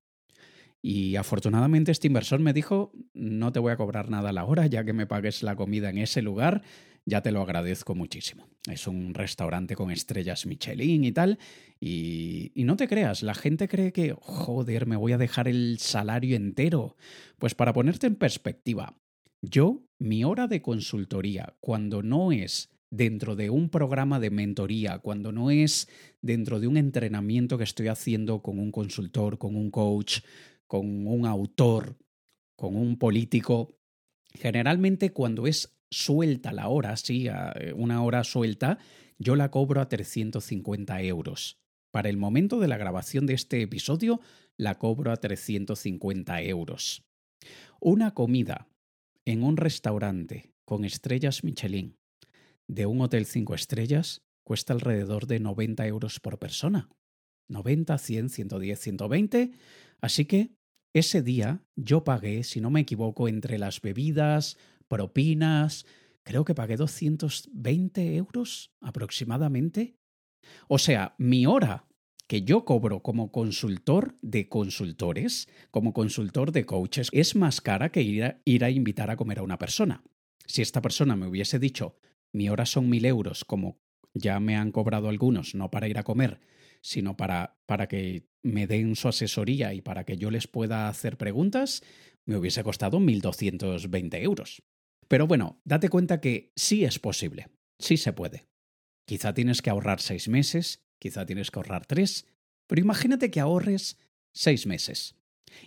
Y 0.86 1.16
afortunadamente 1.16 1.92
este 1.92 2.08
inversor 2.08 2.40
me 2.40 2.52
dijo, 2.52 2.92
no 3.14 3.52
te 3.52 3.58
voy 3.58 3.72
a 3.72 3.78
cobrar 3.78 4.10
nada 4.10 4.28
a 4.28 4.32
la 4.34 4.44
hora, 4.44 4.66
ya 4.66 4.84
que 4.84 4.92
me 4.92 5.06
pagues 5.06 5.42
la 5.42 5.56
comida 5.56 5.88
en 5.88 5.96
ese 5.96 6.20
lugar, 6.20 6.60
ya 7.06 7.22
te 7.22 7.32
lo 7.32 7.40
agradezco 7.40 7.94
muchísimo. 7.94 8.48
Es 8.70 8.86
un 8.86 9.14
restaurante 9.14 9.76
con 9.76 9.90
estrellas 9.90 10.44
Michelin 10.44 11.04
y 11.04 11.12
tal, 11.12 11.38
y, 11.80 12.52
y 12.54 12.64
no 12.64 12.76
te 12.76 12.86
creas, 12.86 13.22
la 13.22 13.32
gente 13.32 13.66
cree 13.66 13.94
que, 13.94 14.14
joder, 14.20 14.84
me 14.84 14.96
voy 14.96 15.12
a 15.12 15.18
dejar 15.18 15.48
el 15.48 15.78
salario 15.78 16.36
entero. 16.36 16.96
Pues 17.38 17.54
para 17.54 17.72
ponerte 17.72 18.06
en 18.06 18.16
perspectiva, 18.16 18.94
yo, 19.40 19.86
mi 19.98 20.22
hora 20.22 20.48
de 20.48 20.60
consultoría, 20.60 21.54
cuando 21.60 22.02
no 22.02 22.30
es 22.30 22.68
dentro 22.90 23.34
de 23.34 23.50
un 23.50 23.70
programa 23.70 24.20
de 24.20 24.30
mentoría, 24.30 24.98
cuando 24.98 25.32
no 25.32 25.50
es 25.50 25.88
dentro 26.20 26.60
de 26.60 26.68
un 26.68 26.76
entrenamiento 26.76 27.58
que 27.58 27.64
estoy 27.64 27.88
haciendo 27.88 28.40
con 28.40 28.58
un 28.58 28.70
consultor, 28.70 29.38
con 29.38 29.56
un 29.56 29.70
coach, 29.70 30.20
con 30.66 31.06
un 31.06 31.26
autor, 31.26 31.96
con 32.56 32.76
un 32.76 32.98
político, 32.98 33.78
generalmente 34.32 35.12
cuando 35.12 35.46
es 35.46 35.76
suelta 35.90 36.52
la 36.52 36.68
hora, 36.68 36.96
sí, 36.96 37.28
una 37.74 38.02
hora 38.02 38.24
suelta, 38.24 38.78
yo 39.18 39.36
la 39.36 39.50
cobro 39.50 39.80
a 39.80 39.88
350 39.88 41.02
euros. 41.02 41.60
Para 41.92 42.08
el 42.08 42.16
momento 42.16 42.58
de 42.58 42.68
la 42.68 42.76
grabación 42.76 43.26
de 43.26 43.34
este 43.34 43.62
episodio, 43.62 44.20
la 44.56 44.78
cobro 44.78 45.12
a 45.12 45.16
350 45.16 46.42
euros. 46.42 47.04
Una 47.80 48.14
comida 48.14 48.68
en 49.24 49.42
un 49.42 49.56
restaurante 49.56 50.52
con 50.64 50.84
estrellas 50.84 51.44
Michelin 51.44 51.96
de 52.66 52.86
un 52.86 53.00
hotel 53.00 53.26
5 53.26 53.54
estrellas 53.54 54.22
cuesta 54.42 54.72
alrededor 54.72 55.26
de 55.26 55.38
90 55.38 55.86
euros 55.86 56.18
por 56.20 56.38
persona. 56.38 56.88
90, 57.48 57.98
100, 57.98 58.30
110, 58.30 58.80
120. 58.80 59.52
Así 60.04 60.26
que 60.26 60.50
ese 60.92 61.22
día 61.22 61.64
yo 61.76 62.04
pagué, 62.04 62.44
si 62.44 62.60
no 62.60 62.68
me 62.68 62.80
equivoco, 62.80 63.26
entre 63.26 63.56
las 63.56 63.80
bebidas, 63.80 64.58
propinas, 64.86 65.86
creo 66.24 66.44
que 66.44 66.54
pagué 66.54 66.76
220 66.76 68.14
euros 68.16 68.74
aproximadamente. 68.82 69.96
O 70.68 70.76
sea, 70.76 71.14
mi 71.16 71.46
hora 71.46 71.88
que 72.26 72.42
yo 72.42 72.66
cobro 72.66 73.02
como 73.02 73.32
consultor 73.32 74.14
de 74.20 74.46
consultores, 74.50 75.48
como 75.70 75.94
consultor 75.94 76.52
de 76.52 76.66
coaches, 76.66 77.08
es 77.10 77.34
más 77.34 77.62
cara 77.62 77.90
que 77.90 78.02
ir 78.02 78.24
a, 78.24 78.42
ir 78.44 78.62
a 78.62 78.68
invitar 78.68 79.10
a 79.10 79.16
comer 79.16 79.38
a 79.38 79.42
una 79.42 79.56
persona. 79.56 80.04
Si 80.44 80.60
esta 80.60 80.82
persona 80.82 81.16
me 81.16 81.28
hubiese 81.28 81.58
dicho, 81.58 81.96
mi 82.30 82.50
hora 82.50 82.66
son 82.66 82.90
mil 82.90 83.06
euros, 83.06 83.46
como 83.46 83.80
ya 84.12 84.38
me 84.38 84.54
han 84.54 84.70
cobrado 84.70 85.08
algunos, 85.08 85.54
no 85.54 85.70
para 85.70 85.88
ir 85.88 85.96
a 85.96 86.04
comer, 86.04 86.40
sino 86.84 87.16
para, 87.16 87.56
para 87.64 87.88
que 87.88 88.28
me 88.42 88.66
den 88.66 88.94
su 88.94 89.08
asesoría 89.08 89.72
y 89.72 89.80
para 89.80 90.04
que 90.04 90.18
yo 90.18 90.30
les 90.30 90.46
pueda 90.46 90.86
hacer 90.86 91.16
preguntas, 91.16 91.82
me 92.26 92.36
hubiese 92.36 92.62
costado 92.62 93.00
1.220 93.00 94.22
euros. 94.22 94.62
Pero 95.08 95.26
bueno, 95.26 95.62
date 95.64 95.88
cuenta 95.88 96.20
que 96.20 96.52
sí 96.56 96.84
es 96.84 96.98
posible, 96.98 97.48
sí 97.78 97.96
se 97.96 98.12
puede. 98.12 98.46
Quizá 99.06 99.32
tienes 99.32 99.62
que 99.62 99.70
ahorrar 99.70 100.02
seis 100.02 100.28
meses, 100.28 100.84
quizá 100.98 101.24
tienes 101.24 101.50
que 101.50 101.58
ahorrar 101.58 101.86
tres, 101.86 102.26
pero 102.66 102.82
imagínate 102.82 103.30
que 103.30 103.40
ahorres 103.40 103.98
seis 104.34 104.66
meses 104.66 105.16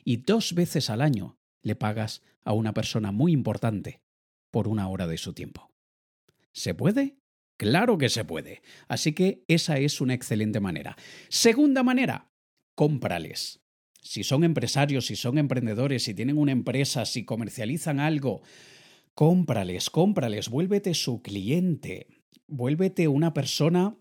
y 0.03 0.17
dos 0.17 0.53
veces 0.53 0.91
al 0.91 1.01
año 1.01 1.39
le 1.63 1.75
pagas 1.75 2.21
a 2.43 2.53
una 2.53 2.75
persona 2.75 3.11
muy 3.11 3.31
importante 3.31 4.03
por 4.51 4.67
una 4.67 4.87
hora 4.87 5.07
de 5.07 5.17
su 5.17 5.33
tiempo. 5.33 5.73
¿Se 6.51 6.75
puede? 6.75 7.17
Claro 7.57 7.97
que 7.97 8.09
se 8.09 8.23
puede. 8.23 8.61
Así 8.87 9.13
que 9.13 9.43
esa 9.47 9.79
es 9.79 9.99
una 9.99 10.13
excelente 10.13 10.59
manera. 10.59 10.95
Segunda 11.27 11.83
manera, 11.83 12.31
cómprales. 12.75 13.61
Si 14.01 14.23
son 14.23 14.43
empresarios, 14.43 15.07
si 15.07 15.15
son 15.15 15.37
emprendedores, 15.37 16.03
si 16.03 16.13
tienen 16.13 16.37
una 16.37 16.51
empresa, 16.51 17.05
si 17.05 17.25
comercializan 17.25 17.99
algo, 17.99 18.41
cómprales, 19.15 19.89
cómprales, 19.89 20.49
vuélvete 20.49 20.93
su 20.93 21.21
cliente, 21.21 22.07
vuélvete 22.47 23.07
una 23.07 23.33
persona 23.33 23.97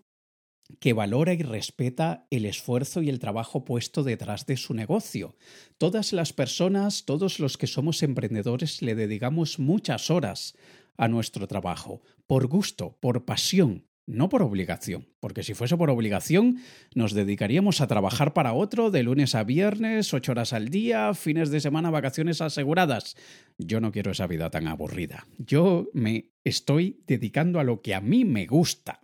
que 0.79 0.93
valora 0.93 1.33
y 1.33 1.41
respeta 1.41 2.27
el 2.29 2.45
esfuerzo 2.45 3.01
y 3.01 3.09
el 3.09 3.19
trabajo 3.19 3.65
puesto 3.65 4.03
detrás 4.03 4.45
de 4.45 4.57
su 4.57 4.73
negocio. 4.73 5.35
Todas 5.77 6.13
las 6.13 6.33
personas, 6.33 7.05
todos 7.05 7.39
los 7.39 7.57
que 7.57 7.67
somos 7.67 8.03
emprendedores, 8.03 8.81
le 8.81 8.95
dedicamos 8.95 9.59
muchas 9.59 10.11
horas 10.11 10.55
a 10.97 11.07
nuestro 11.07 11.47
trabajo, 11.47 12.01
por 12.25 12.47
gusto, 12.47 12.97
por 12.99 13.25
pasión, 13.25 13.85
no 14.07 14.29
por 14.29 14.41
obligación, 14.41 15.09
porque 15.19 15.43
si 15.43 15.53
fuese 15.53 15.77
por 15.77 15.89
obligación 15.89 16.59
nos 16.95 17.13
dedicaríamos 17.13 17.81
a 17.81 17.87
trabajar 17.87 18.33
para 18.33 18.53
otro 18.53 18.89
de 18.89 19.03
lunes 19.03 19.35
a 19.35 19.43
viernes, 19.43 20.13
ocho 20.13 20.31
horas 20.31 20.53
al 20.53 20.69
día, 20.69 21.13
fines 21.13 21.51
de 21.51 21.59
semana, 21.59 21.91
vacaciones 21.91 22.41
aseguradas. 22.41 23.17
Yo 23.57 23.81
no 23.81 23.91
quiero 23.91 24.11
esa 24.11 24.25
vida 24.25 24.49
tan 24.49 24.67
aburrida. 24.67 25.27
Yo 25.37 25.89
me 25.93 26.31
estoy 26.45 27.03
dedicando 27.05 27.59
a 27.59 27.65
lo 27.65 27.81
que 27.81 27.93
a 27.93 28.01
mí 28.01 28.23
me 28.23 28.45
gusta. 28.45 29.01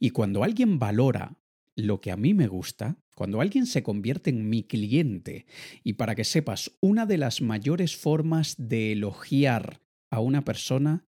Y 0.00 0.10
cuando 0.10 0.42
alguien 0.42 0.78
valora 0.78 1.38
lo 1.76 2.00
que 2.00 2.10
a 2.10 2.16
mí 2.16 2.34
me 2.34 2.48
gusta, 2.48 2.98
cuando 3.14 3.40
alguien 3.40 3.66
se 3.66 3.82
convierte 3.82 4.30
en 4.30 4.48
mi 4.48 4.64
cliente, 4.64 5.46
y 5.84 5.94
para 5.94 6.14
que 6.14 6.24
sepas, 6.24 6.72
una 6.80 7.06
de 7.06 7.18
las 7.18 7.40
mayores 7.40 7.96
formas 7.96 8.56
de 8.58 8.92
elogiar 8.92 9.80
a 10.10 10.20
una 10.20 10.44
persona 10.44 11.04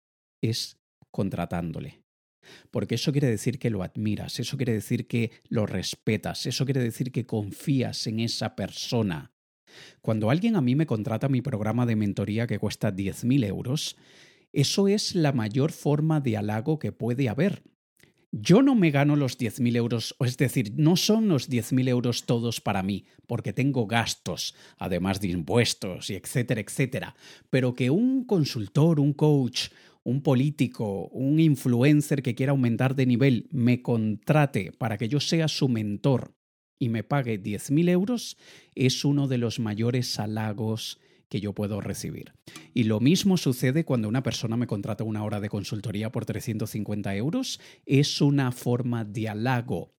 es 0.42 0.78
contratándole. 1.10 2.02
Porque 2.70 2.96
eso 2.96 3.12
quiere 3.12 3.28
decir 3.28 3.58
que 3.58 3.70
lo 3.70 3.82
admiras, 3.82 4.38
eso 4.38 4.56
quiere 4.56 4.72
decir 4.72 5.06
que 5.06 5.30
lo 5.48 5.66
respetas, 5.66 6.46
eso 6.46 6.64
quiere 6.64 6.82
decir 6.82 7.10
que 7.10 7.26
confías 7.26 8.06
en 8.06 8.20
esa 8.20 8.54
persona. 8.54 9.32
Cuando 10.02 10.30
alguien 10.30 10.56
a 10.56 10.60
mí 10.60 10.74
me 10.74 10.86
contrata 10.86 11.28
mi 11.28 11.40
programa 11.40 11.86
de 11.86 11.96
mentoría 11.96 12.46
que 12.46 12.58
cuesta 12.58 12.94
10.000 12.94 13.46
euros, 13.46 13.96
eso 14.52 14.88
es 14.88 15.14
la 15.14 15.32
mayor 15.32 15.72
forma 15.72 16.20
de 16.20 16.36
halago 16.36 16.78
que 16.78 16.92
puede 16.92 17.28
haber 17.28 17.62
yo 18.40 18.62
no 18.62 18.74
me 18.74 18.90
gano 18.90 19.14
los 19.14 19.38
10.000 19.38 19.76
euros, 19.76 20.16
es 20.18 20.36
decir, 20.36 20.72
no 20.76 20.96
son 20.96 21.28
los 21.28 21.48
10.000 21.48 21.88
euros 21.88 22.26
todos 22.26 22.60
para 22.60 22.82
mí, 22.82 23.04
porque 23.28 23.52
tengo 23.52 23.86
gastos, 23.86 24.56
además 24.76 25.20
de 25.20 25.28
impuestos 25.28 26.10
y 26.10 26.14
etcétera, 26.14 26.60
etcétera. 26.60 27.14
Pero 27.50 27.74
que 27.74 27.90
un 27.90 28.24
consultor, 28.24 28.98
un 28.98 29.12
coach, 29.12 29.68
un 30.02 30.20
político, 30.20 31.06
un 31.08 31.38
influencer 31.38 32.22
que 32.22 32.34
quiera 32.34 32.50
aumentar 32.50 32.96
de 32.96 33.06
nivel 33.06 33.48
me 33.52 33.82
contrate 33.82 34.72
para 34.72 34.98
que 34.98 35.08
yo 35.08 35.20
sea 35.20 35.46
su 35.46 35.68
mentor 35.68 36.34
y 36.78 36.88
me 36.88 37.04
pague 37.04 37.40
10.000 37.40 37.88
euros, 37.88 38.36
es 38.74 39.04
uno 39.04 39.28
de 39.28 39.38
los 39.38 39.60
mayores 39.60 40.18
halagos 40.18 40.98
que 41.28 41.40
yo 41.40 41.52
puedo 41.52 41.80
recibir. 41.80 42.32
Y 42.72 42.84
lo 42.84 43.00
mismo 43.00 43.36
sucede 43.36 43.84
cuando 43.84 44.08
una 44.08 44.22
persona 44.22 44.56
me 44.56 44.66
contrata 44.66 45.04
una 45.04 45.24
hora 45.24 45.40
de 45.40 45.48
consultoría 45.48 46.10
por 46.12 46.24
350 46.24 47.14
euros. 47.16 47.60
Es 47.86 48.20
una 48.20 48.52
forma 48.52 49.04
de 49.04 49.28
halago 49.28 49.94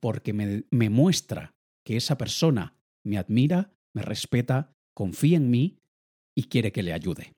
porque 0.00 0.32
me, 0.32 0.64
me 0.70 0.90
muestra 0.90 1.54
que 1.84 1.96
esa 1.96 2.18
persona 2.18 2.76
me 3.04 3.18
admira, 3.18 3.72
me 3.94 4.02
respeta, 4.02 4.72
confía 4.94 5.36
en 5.36 5.50
mí 5.50 5.78
y 6.34 6.44
quiere 6.44 6.72
que 6.72 6.82
le 6.82 6.92
ayude. 6.92 7.32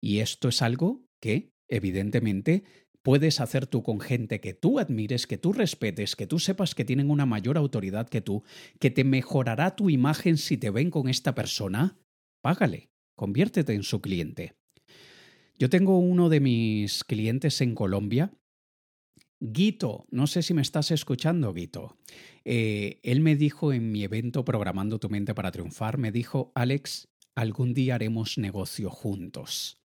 Y 0.00 0.18
esto 0.18 0.48
es 0.48 0.62
algo 0.62 1.04
que, 1.20 1.52
evidentemente, 1.68 2.64
puedes 3.02 3.40
hacer 3.40 3.66
tú 3.66 3.82
con 3.82 4.00
gente 4.00 4.40
que 4.40 4.54
tú 4.54 4.78
admires, 4.78 5.26
que 5.26 5.38
tú 5.38 5.52
respetes, 5.52 6.16
que 6.16 6.26
tú 6.26 6.38
sepas 6.38 6.74
que 6.74 6.84
tienen 6.84 7.10
una 7.10 7.26
mayor 7.26 7.56
autoridad 7.56 8.08
que 8.08 8.20
tú, 8.20 8.42
que 8.80 8.90
te 8.90 9.04
mejorará 9.04 9.76
tu 9.76 9.90
imagen 9.90 10.36
si 10.36 10.56
te 10.56 10.70
ven 10.70 10.90
con 10.90 11.08
esta 11.08 11.34
persona 11.34 11.96
págale, 12.40 12.90
conviértete 13.16 13.74
en 13.74 13.82
su 13.82 14.00
cliente. 14.00 14.54
Yo 15.58 15.68
tengo 15.68 15.98
uno 15.98 16.28
de 16.28 16.40
mis 16.40 17.04
clientes 17.04 17.60
en 17.60 17.74
Colombia, 17.74 18.32
Guito, 19.40 20.04
no 20.10 20.26
sé 20.26 20.42
si 20.42 20.52
me 20.52 20.62
estás 20.62 20.90
escuchando, 20.90 21.52
Guito. 21.52 21.96
Eh, 22.44 22.98
él 23.04 23.20
me 23.20 23.36
dijo 23.36 23.72
en 23.72 23.92
mi 23.92 24.02
evento 24.02 24.44
Programando 24.44 24.98
tu 24.98 25.08
mente 25.08 25.32
para 25.32 25.52
triunfar, 25.52 25.96
me 25.96 26.10
dijo, 26.10 26.50
Alex, 26.56 27.08
algún 27.36 27.72
día 27.72 27.94
haremos 27.94 28.36
negocio 28.36 28.90
juntos. 28.90 29.80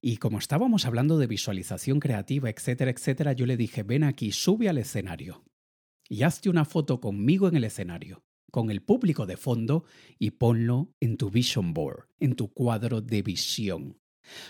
Y 0.00 0.16
como 0.16 0.38
estábamos 0.38 0.86
hablando 0.86 1.18
de 1.18 1.26
visualización 1.26 2.00
creativa, 2.00 2.48
etcétera, 2.48 2.90
etcétera, 2.90 3.32
yo 3.34 3.44
le 3.44 3.58
dije, 3.58 3.82
ven 3.82 4.04
aquí, 4.04 4.32
sube 4.32 4.68
al 4.70 4.78
escenario 4.78 5.44
y 6.08 6.22
hazte 6.22 6.48
una 6.48 6.64
foto 6.64 7.00
conmigo 7.00 7.48
en 7.48 7.56
el 7.56 7.64
escenario 7.64 8.22
con 8.50 8.70
el 8.70 8.82
público 8.82 9.26
de 9.26 9.36
fondo 9.36 9.84
y 10.18 10.32
ponlo 10.32 10.94
en 11.00 11.16
tu 11.16 11.30
vision 11.30 11.74
board, 11.74 12.08
en 12.20 12.34
tu 12.34 12.52
cuadro 12.52 13.00
de 13.00 13.22
visión, 13.22 13.98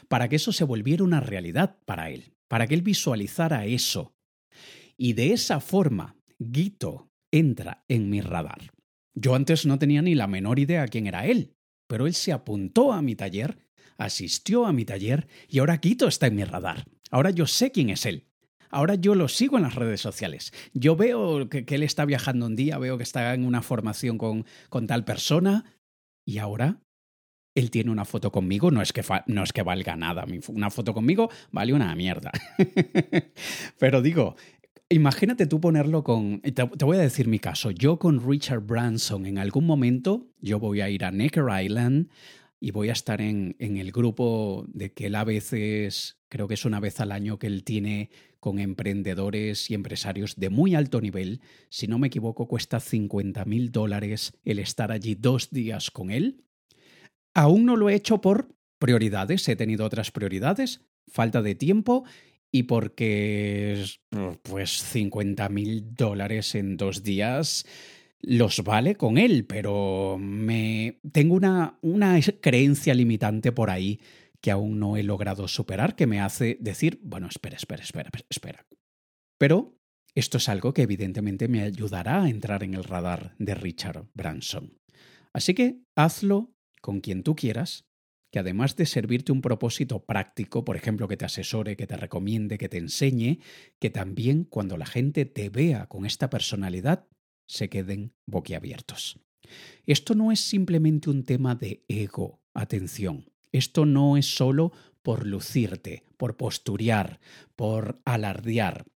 para 0.08 0.28
que 0.28 0.36
eso 0.36 0.52
se 0.52 0.64
volviera 0.64 1.04
una 1.04 1.20
realidad 1.20 1.78
para 1.84 2.10
él, 2.10 2.34
para 2.48 2.66
que 2.66 2.74
él 2.74 2.82
visualizara 2.82 3.66
eso. 3.66 4.14
Y 4.96 5.12
de 5.12 5.32
esa 5.32 5.60
forma, 5.60 6.16
Guito 6.38 7.10
entra 7.30 7.84
en 7.88 8.08
mi 8.10 8.20
radar. 8.20 8.72
Yo 9.14 9.34
antes 9.34 9.66
no 9.66 9.78
tenía 9.78 10.02
ni 10.02 10.14
la 10.14 10.26
menor 10.26 10.58
idea 10.58 10.86
quién 10.88 11.06
era 11.06 11.26
él, 11.26 11.54
pero 11.86 12.06
él 12.06 12.14
se 12.14 12.32
apuntó 12.32 12.92
a 12.92 13.02
mi 13.02 13.14
taller, 13.14 13.58
asistió 13.96 14.66
a 14.66 14.72
mi 14.72 14.84
taller 14.84 15.26
y 15.48 15.58
ahora 15.58 15.78
Guito 15.78 16.08
está 16.08 16.26
en 16.26 16.36
mi 16.36 16.44
radar. 16.44 16.84
Ahora 17.10 17.30
yo 17.30 17.46
sé 17.46 17.70
quién 17.70 17.90
es 17.90 18.04
él. 18.06 18.26
Ahora 18.70 18.94
yo 18.94 19.14
lo 19.14 19.28
sigo 19.28 19.56
en 19.56 19.64
las 19.64 19.74
redes 19.74 20.00
sociales. 20.00 20.52
Yo 20.72 20.96
veo 20.96 21.48
que, 21.48 21.64
él 21.68 21.82
está 21.82 22.04
viajando 22.04 22.46
un 22.46 22.56
día, 22.56 22.78
veo 22.78 22.96
que 22.96 23.02
está 23.02 23.34
en 23.34 23.44
una 23.44 23.62
formación 23.62 24.18
con, 24.18 24.44
con 24.68 24.86
tal 24.86 25.04
persona 25.04 25.64
y 26.24 26.38
ahora 26.38 26.80
él 27.54 27.70
tiene 27.70 27.90
una 27.90 28.04
foto 28.04 28.30
conmigo, 28.30 28.70
no 28.70 28.82
es 28.82 28.92
que, 28.92 29.02
no 29.26 29.42
es 29.42 29.52
que 29.52 29.62
valga 29.62 29.96
nada, 29.96 30.26
una 30.48 30.70
foto 30.70 30.92
conmigo 30.92 31.30
vale 31.50 31.72
una 31.72 31.94
mierda. 31.96 32.30
Pero 33.78 34.02
digo, 34.02 34.36
imagínate 34.90 35.46
tú 35.46 35.58
ponerlo 35.58 36.04
con, 36.04 36.40
te, 36.42 36.52
te, 36.52 36.84
voy 36.84 36.98
a 36.98 37.00
decir 37.00 37.28
mi 37.28 37.38
caso, 37.38 37.70
yo 37.70 37.98
con 37.98 38.26
Richard 38.28 38.60
Branson 38.60 39.24
en 39.24 39.38
algún 39.38 39.64
momento, 39.64 40.28
yo 40.40 40.58
voy 40.60 40.82
a 40.82 40.90
ir 40.90 41.04
a 41.04 41.10
Necker 41.10 41.46
Island 41.62 42.08
y 42.66 42.72
voy 42.72 42.88
a 42.88 42.94
estar 42.94 43.20
en, 43.20 43.54
el 43.60 43.92
grupo 43.92 44.64
de 44.66 44.92
que 44.92 45.06
él 45.06 45.14
a 45.14 45.22
veces, 45.22 46.18
creo 46.28 46.48
que 46.48 46.54
es 46.54 46.64
una 46.64 46.80
vez 46.80 46.98
al 46.98 47.12
año 47.12 47.38
que 47.38 47.46
él 47.46 47.62
tiene 47.62 48.10
con 48.40 48.58
emprendedores 48.58 49.70
y 49.70 49.74
empresarios 49.74 50.34
de 50.34 50.50
muy 50.50 50.74
alto 50.74 51.00
nivel. 51.00 51.42
Si 51.68 51.86
no 51.86 52.00
me 52.00 52.08
equivoco, 52.08 52.48
cuesta 52.48 52.80
50 52.80 53.44
mil 53.44 53.70
dólares 53.70 54.32
el 54.44 54.58
estar 54.58 54.90
allí 54.90 55.14
dos 55.14 55.50
días 55.52 55.92
con 55.92 56.10
él. 56.10 56.42
Aún 57.34 57.66
no 57.66 57.76
lo 57.76 57.88
he 57.88 57.94
hecho 57.94 58.20
por 58.20 58.48
prioridades, 58.80 59.48
he 59.48 59.54
tenido 59.54 59.84
otras 59.84 60.10
prioridades, 60.10 60.80
falta 61.06 61.42
de 61.42 61.54
tiempo 61.54 62.02
y 62.50 62.64
porque 62.64 63.84
pues 64.42 64.82
50 64.82 65.48
mil 65.50 65.94
dólares 65.94 66.56
en 66.56 66.76
dos 66.76 67.04
días 67.04 67.64
los 68.26 68.64
vale 68.64 68.96
con 68.96 69.18
él, 69.18 69.46
pero 69.46 70.18
me 70.18 70.98
tengo 71.12 71.36
una, 71.36 71.78
una 71.80 72.18
creencia 72.40 72.92
limitante 72.92 73.52
por 73.52 73.70
ahí 73.70 74.00
que 74.40 74.50
aún 74.50 74.80
no 74.80 74.96
he 74.96 75.04
logrado 75.04 75.46
superar, 75.46 75.94
que 75.94 76.08
me 76.08 76.20
hace 76.20 76.58
decir, 76.60 76.98
bueno, 77.04 77.28
espera, 77.28 77.56
espera, 77.56 77.84
espera, 77.84 78.10
espera. 78.28 78.66
Pero 79.38 79.78
esto 80.12 80.38
es 80.38 80.48
algo 80.48 80.74
que 80.74 80.82
evidentemente 80.82 81.46
me 81.46 81.62
ayudará 81.62 82.24
a 82.24 82.28
entrar 82.28 82.64
en 82.64 82.74
el 82.74 82.82
radar 82.82 83.36
de 83.38 83.54
Richard 83.54 84.08
Branson. 84.12 84.76
Así 85.32 85.54
que 85.54 85.82
hazlo 85.94 86.52
con 86.80 87.00
quien 87.00 87.22
tú 87.22 87.36
quieras, 87.36 87.86
que 88.32 88.40
además 88.40 88.74
de 88.74 88.86
servirte 88.86 89.30
un 89.30 89.40
propósito 89.40 90.04
práctico, 90.04 90.64
por 90.64 90.76
ejemplo, 90.76 91.06
que 91.06 91.16
te 91.16 91.26
asesore, 91.26 91.76
que 91.76 91.86
te 91.86 91.96
recomiende, 91.96 92.58
que 92.58 92.68
te 92.68 92.78
enseñe, 92.78 93.38
que 93.78 93.90
también 93.90 94.42
cuando 94.42 94.76
la 94.76 94.86
gente 94.86 95.26
te 95.26 95.48
vea 95.48 95.86
con 95.86 96.06
esta 96.06 96.28
personalidad, 96.28 97.06
se 97.46 97.68
queden 97.68 98.14
boquiabiertos. 98.26 99.18
Esto 99.86 100.14
no 100.14 100.32
es 100.32 100.40
simplemente 100.40 101.10
un 101.10 101.24
tema 101.24 101.54
de 101.54 101.84
ego, 101.88 102.40
atención. 102.54 103.30
Esto 103.52 103.86
no 103.86 104.16
es 104.16 104.26
solo 104.26 104.72
por 105.02 105.26
lucirte, 105.26 106.04
por 106.16 106.36
posturear, 106.36 107.20
por 107.54 108.00
alardear. 108.04 108.86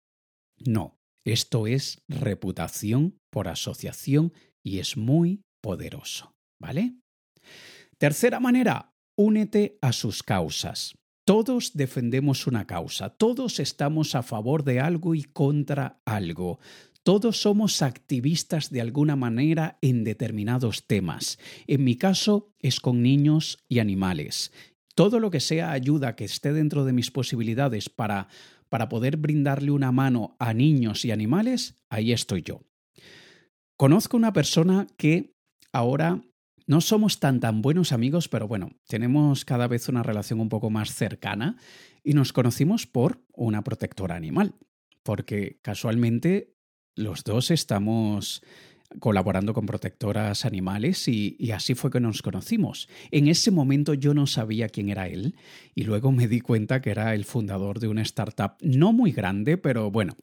No, 0.59 0.99
esto 1.25 1.66
es 1.66 2.02
reputación 2.09 3.19
por 3.30 3.49
asociación 3.49 4.33
y 4.62 4.80
es 4.80 4.97
muy 4.97 5.42
poderoso, 5.61 6.35
¿vale? 6.59 6.97
Tercera 7.99 8.40
manera, 8.40 8.95
únete 9.16 9.78
a 9.83 9.92
sus 9.92 10.23
causas. 10.23 10.97
Todos 11.25 11.73
defendemos 11.75 12.47
una 12.47 12.66
causa, 12.66 13.11
todos 13.11 13.61
estamos 13.61 14.14
a 14.14 14.23
favor 14.23 14.64
de 14.64 14.80
algo 14.80 15.14
y 15.14 15.23
contra 15.23 16.00
algo. 16.04 16.59
Todos 17.02 17.40
somos 17.40 17.80
activistas 17.80 18.71
de 18.71 18.83
alguna 18.83 19.16
manera 19.16 19.78
en 19.80 20.04
determinados 20.04 20.87
temas. 20.87 21.38
En 21.66 21.83
mi 21.83 21.97
caso 21.97 22.52
es 22.59 22.78
con 22.78 23.02
niños 23.02 23.59
y 23.69 23.78
animales. 23.78 24.52
Todo 24.95 25.19
lo 25.19 25.30
que 25.30 25.40
sea 25.40 25.73
ayuda 25.73 26.14
que 26.14 26.25
esté 26.25 26.52
dentro 26.52 26.85
de 26.85 26.92
mis 26.92 27.11
posibilidades 27.11 27.88
para, 27.88 28.28
para 28.69 28.90
poder 28.90 29.16
brindarle 29.16 29.71
una 29.71 29.92
mano 29.92 30.37
a 30.38 30.52
niños 30.52 31.07
y 31.07 31.11
animales, 31.11 31.76
ahí 31.88 32.12
estoy 32.12 32.42
yo. 32.42 32.61
Conozco 33.78 34.19
una 34.19 34.35
persona 34.35 34.87
que 34.99 35.35
ahora 35.73 36.23
no 36.66 36.83
somos 36.83 37.19
tan 37.19 37.40
tan 37.40 37.62
buenos 37.62 37.92
amigos, 37.92 38.28
pero 38.28 38.47
bueno, 38.47 38.73
tenemos 38.87 39.47
cada 39.47 39.66
vez 39.69 39.88
una 39.88 40.02
relación 40.02 40.38
un 40.38 40.50
poco 40.50 40.69
más 40.69 40.95
cercana 40.95 41.57
y 42.04 42.12
nos 42.12 42.35
conocimos 42.35 42.87
por 42.87 43.25
una 43.33 43.64
protectora 43.64 44.16
animal, 44.16 44.54
porque 45.02 45.59
casualmente 45.62 46.60
los 46.97 47.25
dos 47.25 47.50
estamos 47.50 48.42
colaborando 48.99 49.54
con 49.54 49.66
protectoras 49.66 50.44
animales 50.44 51.06
y, 51.06 51.52
así 51.52 51.75
fue 51.75 51.90
que 51.90 52.00
nos 52.00 52.23
conocimos. 52.23 52.88
En 53.11 53.28
ese 53.28 53.50
momento 53.50 53.94
yo 53.94 54.14
no 54.14 54.26
sabía 54.26 54.68
quién 54.68 54.88
era 54.88 55.06
él 55.06 55.37
y 55.75 55.85
luego 55.85 56.11
me 56.11 56.26
di 56.26 56.40
cuenta 56.40 56.80
que 56.80 56.90
era 56.90 57.14
el 57.14 57.25
fundador 57.25 57.78
de 57.78 57.88
una 57.88 58.02
startup 58.02 58.54
no 58.61 58.92
muy 58.92 59.12
grande, 59.12 59.56
pero 59.56 59.90
bueno, 59.90 60.16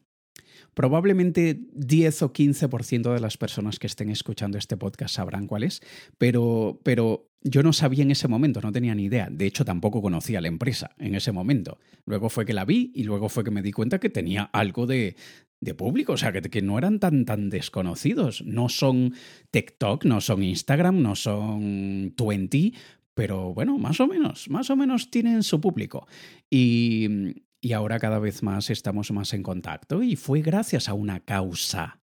Probablemente 0.74 1.58
10 1.72 2.22
o 2.22 2.32
15% 2.32 3.12
de 3.12 3.20
las 3.20 3.36
personas 3.36 3.80
que 3.80 3.88
estén 3.88 4.10
escuchando 4.10 4.58
este 4.58 4.76
podcast 4.76 5.16
sabrán 5.16 5.48
cuál 5.48 5.64
es, 5.64 5.80
pero, 6.18 6.80
pero 6.84 7.27
yo 7.42 7.62
no 7.62 7.72
sabía 7.72 8.02
en 8.02 8.10
ese 8.10 8.28
momento, 8.28 8.60
no 8.60 8.72
tenía 8.72 8.94
ni 8.94 9.04
idea. 9.04 9.28
De 9.30 9.46
hecho, 9.46 9.64
tampoco 9.64 10.02
conocía 10.02 10.40
la 10.40 10.48
empresa 10.48 10.90
en 10.98 11.14
ese 11.14 11.32
momento. 11.32 11.78
Luego 12.04 12.28
fue 12.28 12.44
que 12.44 12.52
la 12.52 12.64
vi 12.64 12.92
y 12.94 13.04
luego 13.04 13.28
fue 13.28 13.44
que 13.44 13.50
me 13.50 13.62
di 13.62 13.72
cuenta 13.72 14.00
que 14.00 14.10
tenía 14.10 14.44
algo 14.52 14.86
de, 14.86 15.16
de 15.60 15.74
público, 15.74 16.14
o 16.14 16.16
sea, 16.16 16.32
que, 16.32 16.42
que, 16.42 16.62
no 16.62 16.78
eran 16.78 16.98
tan, 16.98 17.24
tan 17.24 17.50
desconocidos. 17.50 18.42
No 18.44 18.68
son 18.68 19.14
TikTok, 19.50 20.04
no 20.04 20.20
son 20.20 20.42
Instagram, 20.42 21.00
no 21.00 21.14
son 21.14 22.12
Twenty, 22.16 22.74
pero 23.14 23.54
bueno, 23.54 23.78
más 23.78 24.00
o 24.00 24.06
menos, 24.06 24.48
más 24.48 24.70
o 24.70 24.76
menos 24.76 25.10
tienen 25.10 25.42
su 25.42 25.60
público. 25.60 26.06
Y, 26.50 27.34
y 27.60 27.72
ahora 27.72 27.98
cada 27.98 28.18
vez 28.18 28.42
más 28.42 28.70
estamos 28.70 29.10
más 29.10 29.32
en 29.32 29.42
contacto 29.42 30.02
y 30.02 30.16
fue 30.16 30.40
gracias 30.40 30.88
a 30.88 30.94
una 30.94 31.20
causa. 31.20 32.00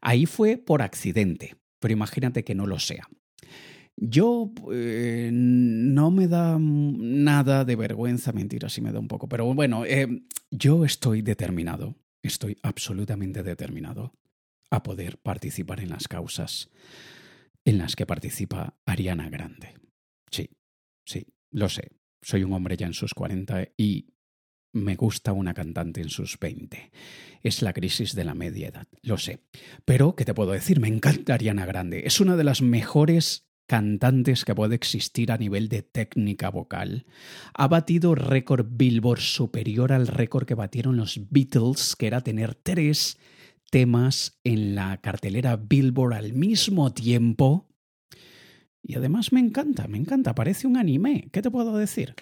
Ahí 0.00 0.26
fue 0.26 0.58
por 0.58 0.82
accidente, 0.82 1.56
pero 1.80 1.92
imagínate 1.92 2.44
que 2.44 2.54
no 2.54 2.66
lo 2.66 2.78
sea. 2.78 3.08
Yo 3.96 4.52
eh, 4.72 5.30
no 5.32 6.10
me 6.10 6.26
da 6.26 6.58
nada 6.58 7.64
de 7.64 7.76
vergüenza, 7.76 8.32
mentira, 8.32 8.68
sí 8.68 8.80
me 8.80 8.92
da 8.92 8.98
un 8.98 9.08
poco, 9.08 9.28
pero 9.28 9.52
bueno, 9.54 9.84
eh, 9.84 10.24
yo 10.50 10.84
estoy 10.84 11.22
determinado, 11.22 11.96
estoy 12.22 12.58
absolutamente 12.62 13.42
determinado 13.42 14.12
a 14.70 14.82
poder 14.82 15.18
participar 15.18 15.80
en 15.80 15.90
las 15.90 16.08
causas 16.08 16.70
en 17.64 17.78
las 17.78 17.96
que 17.96 18.06
participa 18.06 18.76
Ariana 18.84 19.30
Grande. 19.30 19.74
Sí, 20.30 20.50
sí, 21.06 21.26
lo 21.50 21.68
sé. 21.68 21.92
Soy 22.20 22.42
un 22.42 22.52
hombre 22.52 22.76
ya 22.76 22.86
en 22.86 22.94
sus 22.94 23.14
40 23.14 23.68
y 23.76 24.14
me 24.72 24.96
gusta 24.96 25.32
una 25.32 25.54
cantante 25.54 26.00
en 26.00 26.08
sus 26.08 26.38
20. 26.38 26.90
Es 27.42 27.62
la 27.62 27.72
crisis 27.72 28.14
de 28.14 28.24
la 28.24 28.34
media 28.34 28.68
edad, 28.68 28.88
lo 29.02 29.18
sé. 29.18 29.40
Pero, 29.84 30.16
¿qué 30.16 30.24
te 30.24 30.34
puedo 30.34 30.50
decir? 30.50 30.80
Me 30.80 30.88
encanta 30.88 31.34
Ariana 31.34 31.64
Grande. 31.64 32.02
Es 32.06 32.20
una 32.20 32.36
de 32.36 32.44
las 32.44 32.60
mejores 32.60 33.46
cantantes 33.66 34.44
que 34.44 34.54
puede 34.54 34.74
existir 34.74 35.32
a 35.32 35.38
nivel 35.38 35.68
de 35.68 35.82
técnica 35.82 36.50
vocal. 36.50 37.06
Ha 37.54 37.68
batido 37.68 38.14
récord 38.14 38.66
Billboard 38.70 39.20
superior 39.20 39.92
al 39.92 40.06
récord 40.06 40.46
que 40.46 40.54
batieron 40.54 40.96
los 40.96 41.20
Beatles, 41.30 41.96
que 41.96 42.06
era 42.06 42.20
tener 42.20 42.54
tres 42.54 43.18
temas 43.70 44.38
en 44.44 44.74
la 44.74 45.00
cartelera 45.00 45.56
Billboard 45.56 46.14
al 46.14 46.32
mismo 46.32 46.92
tiempo. 46.92 47.68
Y 48.82 48.96
además 48.96 49.32
me 49.32 49.40
encanta, 49.40 49.88
me 49.88 49.98
encanta, 49.98 50.34
parece 50.34 50.66
un 50.66 50.76
anime. 50.76 51.28
¿Qué 51.32 51.40
te 51.40 51.50
puedo 51.50 51.76
decir? 51.76 52.14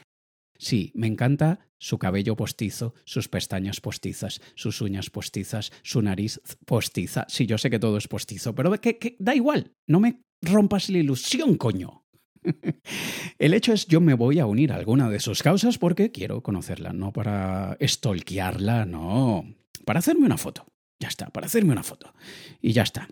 Sí, 0.56 0.92
me 0.94 1.08
encanta 1.08 1.58
su 1.76 1.98
cabello 1.98 2.36
postizo, 2.36 2.94
sus 3.04 3.28
pestañas 3.28 3.80
postizas, 3.80 4.40
sus 4.54 4.80
uñas 4.80 5.10
postizas, 5.10 5.72
su 5.82 6.00
nariz 6.00 6.40
postiza. 6.64 7.26
Sí, 7.28 7.46
yo 7.46 7.58
sé 7.58 7.68
que 7.68 7.80
todo 7.80 7.96
es 7.96 8.06
postizo, 8.06 8.54
pero 8.54 8.70
que, 8.80 9.16
da 9.18 9.34
igual, 9.34 9.72
no 9.88 9.98
me 9.98 10.22
rompas 10.42 10.90
la 10.90 10.98
ilusión, 10.98 11.56
coño. 11.56 12.04
El 13.38 13.54
hecho 13.54 13.72
es 13.72 13.86
yo 13.86 14.00
me 14.00 14.14
voy 14.14 14.38
a 14.38 14.46
unir 14.46 14.72
a 14.72 14.76
alguna 14.76 15.08
de 15.08 15.20
sus 15.20 15.42
causas 15.42 15.78
porque 15.78 16.10
quiero 16.10 16.42
conocerla, 16.42 16.92
no 16.92 17.12
para 17.12 17.76
estolquearla, 17.80 18.84
no, 18.84 19.46
para 19.84 20.00
hacerme 20.00 20.26
una 20.26 20.38
foto. 20.38 20.66
Ya 20.98 21.08
está, 21.08 21.30
para 21.30 21.46
hacerme 21.46 21.72
una 21.72 21.82
foto. 21.82 22.12
Y 22.60 22.72
ya 22.72 22.82
está 22.82 23.08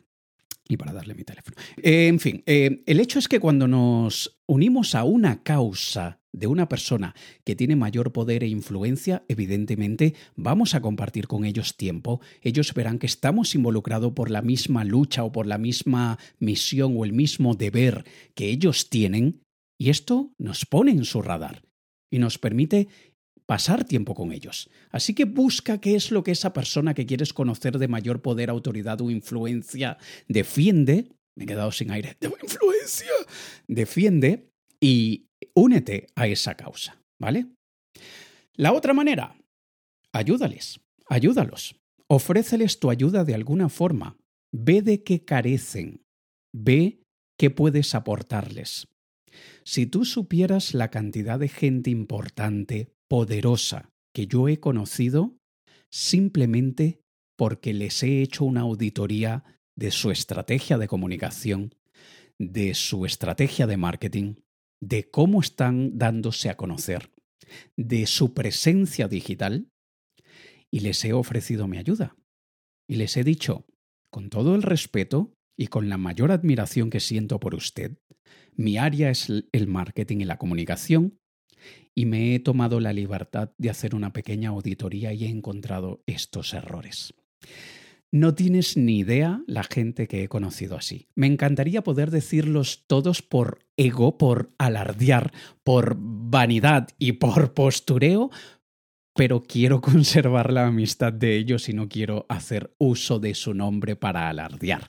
y 0.71 0.77
para 0.77 0.93
darle 0.93 1.15
mi 1.15 1.25
teléfono. 1.25 1.57
Eh, 1.83 2.07
en 2.07 2.21
fin, 2.21 2.45
eh, 2.47 2.85
el 2.87 3.01
hecho 3.01 3.19
es 3.19 3.27
que 3.27 3.41
cuando 3.41 3.67
nos 3.67 4.41
unimos 4.47 4.95
a 4.95 5.03
una 5.03 5.43
causa 5.43 6.20
de 6.33 6.47
una 6.47 6.69
persona 6.69 7.15
que 7.45 7.57
tiene 7.57 7.77
mayor 7.77 8.13
poder 8.13 8.45
e 8.45 8.49
influencia, 8.49 9.25
evidentemente 9.29 10.15
vamos 10.37 10.75
a 10.75 10.81
compartir 10.81 11.27
con 11.27 11.45
ellos 11.45 11.77
tiempo. 11.77 12.21
Ellos 12.43 12.73
verán 12.75 12.99
que 12.99 13.07
estamos 13.07 13.55
involucrados 13.55 14.13
por 14.13 14.31
la 14.31 14.43
misma 14.43 14.85
lucha 14.85 15.25
o 15.25 15.33
por 15.33 15.47
la 15.47 15.59
misma 15.59 16.19
misión 16.39 16.95
o 16.97 17.05
el 17.05 17.13
mismo 17.13 17.55
deber 17.55 18.05
que 18.35 18.49
ellos 18.51 18.91
tienen 18.91 19.43
y 19.79 19.91
esto 19.91 20.35
nos 20.39 20.67
pone 20.67 20.91
en 20.91 21.05
su 21.05 21.23
radar 21.23 21.63
y 22.11 22.19
nos 22.19 22.39
permite 22.39 22.89
pasar 23.47 23.85
tiempo 23.85 24.15
con 24.15 24.31
ellos. 24.31 24.71
Así 24.91 25.15
que 25.15 25.25
busca 25.25 25.81
qué 25.81 25.97
es 25.97 26.13
lo 26.13 26.23
que 26.23 26.33
esa 26.33 26.53
persona 26.53 26.95
que 26.95 27.07
quieres 27.07 27.33
conocer 27.33 27.79
de 27.79 27.89
mayor 27.89 28.23
poder, 28.23 28.51
autoridad 28.51 29.01
o 29.01 29.11
influencia 29.11 29.99
defiende. 30.29 31.09
Me 31.35 31.45
he 31.45 31.47
quedado 31.47 31.73
sin 31.73 31.91
aire. 31.91 32.17
De 32.21 32.31
influencia. 32.43 33.11
Defiende 33.67 34.51
y 34.81 35.30
únete 35.55 36.07
a 36.15 36.27
esa 36.27 36.57
causa, 36.57 37.03
¿vale? 37.19 37.47
La 38.55 38.73
otra 38.73 38.93
manera, 38.93 39.37
ayúdales, 40.13 40.81
ayúdalos. 41.09 41.77
Ofréceles 42.09 42.81
tu 42.81 42.91
ayuda 42.91 43.25
de 43.25 43.35
alguna 43.35 43.69
forma. 43.69 44.17
Ve 44.53 44.83
de 44.83 45.03
qué 45.05 45.25
carecen. 45.25 46.03
Ve 46.53 47.03
qué 47.39 47.51
puedes 47.51 47.95
aportarles. 47.95 48.89
Si 49.65 49.87
tú 49.87 50.05
supieras 50.05 50.75
la 50.75 50.91
cantidad 50.91 51.39
de 51.39 51.49
gente 51.49 51.91
importante, 51.91 52.93
poderosa 53.09 53.91
que 54.13 54.27
yo 54.27 54.49
he 54.49 54.59
conocido 54.59 55.37
simplemente 55.91 57.01
porque 57.37 57.73
les 57.73 58.03
he 58.03 58.23
hecho 58.23 58.45
una 58.45 58.63
auditoría 58.63 59.45
de 59.77 59.91
su 59.91 60.11
estrategia 60.11 60.79
de 60.79 60.89
comunicación, 60.89 61.75
de 62.39 62.75
su 62.75 63.07
estrategia 63.07 63.67
de 63.67 63.77
marketing, 63.77 64.35
de 64.81 65.11
cómo 65.11 65.41
están 65.41 65.99
dándose 65.99 66.49
a 66.49 66.57
conocer, 66.57 67.11
de 67.77 68.07
su 68.07 68.35
presencia 68.35 69.09
digital, 69.09 69.69
y 70.71 70.81
les 70.81 71.05
he 71.05 71.13
ofrecido 71.13 71.69
mi 71.69 71.79
ayuda. 71.79 72.17
Y 72.89 72.97
les 72.97 73.17
he 73.17 73.25
dicho, 73.25 73.67
con 74.11 74.31
todo 74.31 74.55
el 74.55 74.63
respeto 74.63 75.35
y 75.57 75.67
con 75.67 75.89
la 75.89 75.99
mayor 75.99 76.33
admiración 76.33 76.91
que 76.91 77.01
siento 77.01 77.41
por 77.41 77.55
usted, 77.55 77.99
mi 78.55 78.79
área 78.79 79.11
es 79.11 79.29
el 79.29 79.67
marketing 79.67 80.19
y 80.21 80.25
la 80.25 80.39
comunicación, 80.39 81.19
y 81.95 82.07
me 82.07 82.35
he 82.35 82.41
tomado 82.41 82.81
la 82.81 82.93
libertad 82.93 83.53
de 83.59 83.71
hacer 83.71 83.95
una 83.95 84.13
pequeña 84.13 84.51
auditoría 84.51 85.13
y 85.13 85.25
he 85.25 85.29
encontrado 85.29 86.03
estos 86.07 86.55
errores. 86.55 87.15
No 88.13 88.35
tienes 88.35 88.77
ni 88.77 88.99
idea 88.99 89.43
la 89.47 89.63
gente 89.63 90.09
que 90.09 90.25
he 90.25 90.29
conocido 90.29 90.77
así. 90.77 91.07
Me 91.15 91.29
encantaría 91.29 91.83
poder 91.83 92.11
decirlos 92.11 92.85
todos 92.89 93.23
por 93.23 93.61
ego, 93.77 94.19
por 94.19 94.49
alardear, 94.59 95.33
por 95.63 95.97
vanidad 95.97 96.89
y 96.99 97.13
por 97.13 97.55
postureo, 97.55 98.31
pero 99.15 99.45
quiero 99.45 99.81
conservar 99.81 100.53
la 100.53 100.67
amistad 100.67 101.13
de 101.13 101.37
ellos 101.37 101.69
y 101.69 101.73
no 101.73 101.89
quiero 101.89 102.27
hacer 102.29 102.75
uso 102.79 103.21
de 103.21 103.35
su 103.35 103.55
nombre 103.55 103.95
para 103.95 104.29
alardear. 104.29 104.89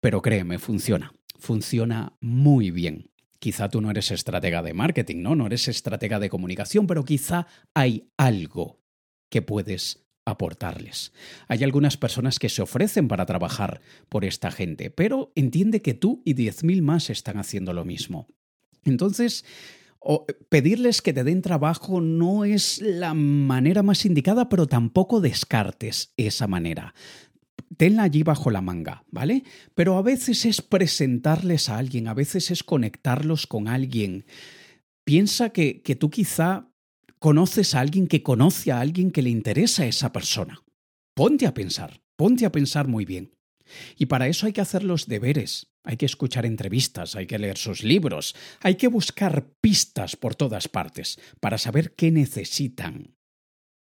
Pero 0.00 0.22
créeme, 0.22 0.60
funciona, 0.60 1.12
funciona 1.40 2.16
muy 2.20 2.70
bien. 2.70 3.10
Quizá 3.40 3.68
tú 3.68 3.80
no 3.80 3.90
eres 3.90 4.12
estratega 4.12 4.62
de 4.62 4.72
marketing, 4.72 5.22
¿no? 5.22 5.34
No 5.34 5.46
eres 5.46 5.66
estratega 5.66 6.20
de 6.20 6.30
comunicación, 6.30 6.86
pero 6.86 7.04
quizá 7.04 7.48
hay 7.74 8.08
algo 8.16 8.80
que 9.30 9.42
puedes 9.42 10.05
aportarles. 10.26 11.12
Hay 11.48 11.64
algunas 11.64 11.96
personas 11.96 12.38
que 12.38 12.50
se 12.50 12.60
ofrecen 12.60 13.08
para 13.08 13.24
trabajar 13.24 13.80
por 14.10 14.24
esta 14.24 14.50
gente, 14.50 14.90
pero 14.90 15.32
entiende 15.34 15.80
que 15.80 15.94
tú 15.94 16.20
y 16.24 16.34
10.000 16.34 16.82
más 16.82 17.08
están 17.08 17.38
haciendo 17.38 17.72
lo 17.72 17.84
mismo. 17.84 18.28
Entonces, 18.84 19.44
pedirles 20.48 21.00
que 21.00 21.12
te 21.12 21.24
den 21.24 21.42
trabajo 21.42 22.00
no 22.00 22.44
es 22.44 22.80
la 22.82 23.14
manera 23.14 23.82
más 23.82 24.04
indicada, 24.04 24.48
pero 24.48 24.66
tampoco 24.66 25.20
descartes 25.20 26.12
esa 26.16 26.46
manera. 26.46 26.94
Tenla 27.76 28.04
allí 28.04 28.22
bajo 28.22 28.50
la 28.50 28.60
manga, 28.60 29.04
¿vale? 29.10 29.44
Pero 29.74 29.96
a 29.96 30.02
veces 30.02 30.44
es 30.44 30.60
presentarles 30.60 31.68
a 31.68 31.78
alguien, 31.78 32.08
a 32.08 32.14
veces 32.14 32.50
es 32.50 32.62
conectarlos 32.62 33.46
con 33.46 33.68
alguien. 33.68 34.24
Piensa 35.04 35.50
que, 35.50 35.82
que 35.82 35.96
tú 35.96 36.10
quizá 36.10 36.68
conoces 37.18 37.74
a 37.74 37.80
alguien 37.80 38.06
que 38.06 38.22
conoce 38.22 38.72
a 38.72 38.80
alguien 38.80 39.10
que 39.10 39.22
le 39.22 39.30
interesa 39.30 39.84
a 39.84 39.86
esa 39.86 40.12
persona. 40.12 40.62
Ponte 41.14 41.46
a 41.46 41.54
pensar, 41.54 42.00
ponte 42.16 42.46
a 42.46 42.52
pensar 42.52 42.88
muy 42.88 43.04
bien. 43.04 43.32
Y 43.96 44.06
para 44.06 44.28
eso 44.28 44.46
hay 44.46 44.52
que 44.52 44.60
hacer 44.60 44.84
los 44.84 45.06
deberes, 45.06 45.72
hay 45.82 45.96
que 45.96 46.06
escuchar 46.06 46.46
entrevistas, 46.46 47.16
hay 47.16 47.26
que 47.26 47.38
leer 47.38 47.58
sus 47.58 47.82
libros, 47.82 48.36
hay 48.60 48.76
que 48.76 48.88
buscar 48.88 49.50
pistas 49.60 50.16
por 50.16 50.34
todas 50.34 50.68
partes 50.68 51.18
para 51.40 51.58
saber 51.58 51.94
qué 51.94 52.10
necesitan. 52.10 53.16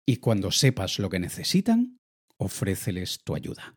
Y 0.08 0.18
cuando 0.18 0.52
sepas 0.52 1.00
lo 1.00 1.10
que 1.10 1.20
necesitan, 1.20 1.98
ofréceles 2.40 3.20
tu 3.24 3.36
ayuda. 3.36 3.76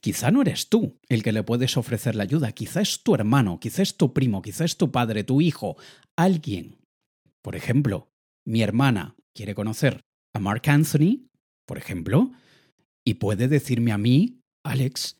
Quizá 0.00 0.30
no 0.30 0.42
eres 0.42 0.68
tú 0.68 0.98
el 1.08 1.22
que 1.22 1.32
le 1.32 1.42
puedes 1.42 1.76
ofrecer 1.76 2.14
la 2.14 2.22
ayuda, 2.22 2.52
quizá 2.52 2.80
es 2.80 3.02
tu 3.02 3.14
hermano, 3.14 3.60
quizá 3.60 3.82
es 3.82 3.96
tu 3.96 4.14
primo, 4.14 4.40
quizá 4.40 4.64
es 4.64 4.76
tu 4.76 4.90
padre, 4.90 5.24
tu 5.24 5.40
hijo, 5.40 5.76
alguien. 6.16 6.78
Por 7.42 7.54
ejemplo, 7.54 8.10
mi 8.48 8.62
hermana 8.62 9.14
quiere 9.34 9.54
conocer 9.54 10.00
a 10.32 10.40
Mark 10.40 10.62
Anthony, 10.68 11.28
por 11.66 11.76
ejemplo, 11.76 12.32
y 13.04 13.14
puede 13.14 13.46
decirme 13.46 13.92
a 13.92 13.98
mí, 13.98 14.40
Alex, 14.64 15.18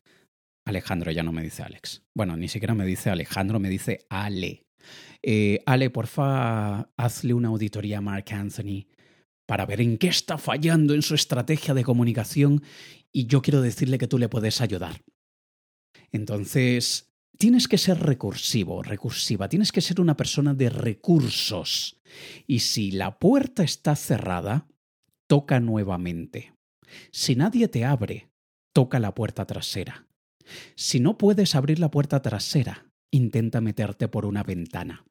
Alejandro 0.65 1.11
ya 1.11 1.21
no 1.21 1.31
me 1.31 1.43
dice 1.43 1.61
Alex. 1.61 2.01
Bueno, 2.15 2.35
ni 2.35 2.47
siquiera 2.47 2.73
me 2.73 2.87
dice 2.87 3.11
Alejandro, 3.11 3.59
me 3.59 3.69
dice 3.69 4.07
Ale. 4.09 4.65
Eh, 5.21 5.59
Ale, 5.67 5.91
porfa, 5.91 6.89
hazle 6.97 7.35
una 7.35 7.49
auditoría 7.49 7.99
a 7.99 8.01
Mark 8.01 8.25
Anthony 8.31 8.87
para 9.47 9.67
ver 9.67 9.81
en 9.81 9.99
qué 9.99 10.07
está 10.07 10.39
fallando 10.39 10.95
en 10.95 11.03
su 11.03 11.13
estrategia 11.13 11.75
de 11.75 11.83
comunicación 11.83 12.63
y 13.11 13.27
yo 13.27 13.43
quiero 13.43 13.61
decirle 13.61 13.99
que 13.99 14.07
tú 14.07 14.17
le 14.17 14.29
puedes 14.29 14.59
ayudar. 14.59 15.03
Entonces, 16.11 17.08
tienes 17.39 17.69
que 17.69 17.77
ser 17.77 17.99
recursivo, 17.99 18.83
recursiva, 18.83 19.47
tienes 19.49 19.71
que 19.71 19.81
ser 19.81 19.99
una 20.01 20.17
persona 20.17 20.53
de 20.53 20.69
recursos. 20.69 21.99
Y 22.45 22.59
si 22.59 22.91
la 22.91 23.17
puerta 23.17 23.63
está 23.63 23.95
cerrada, 23.95 24.67
toca 25.25 25.59
nuevamente. 25.59 26.53
Si 27.11 27.35
nadie 27.35 27.67
te 27.69 27.85
abre, 27.85 28.29
toca 28.73 28.99
la 28.99 29.15
puerta 29.15 29.45
trasera. 29.45 30.05
Si 30.75 30.99
no 30.99 31.17
puedes 31.17 31.55
abrir 31.55 31.79
la 31.79 31.89
puerta 31.89 32.21
trasera, 32.21 32.91
intenta 33.09 33.61
meterte 33.61 34.07
por 34.09 34.25
una 34.25 34.43
ventana. 34.43 35.05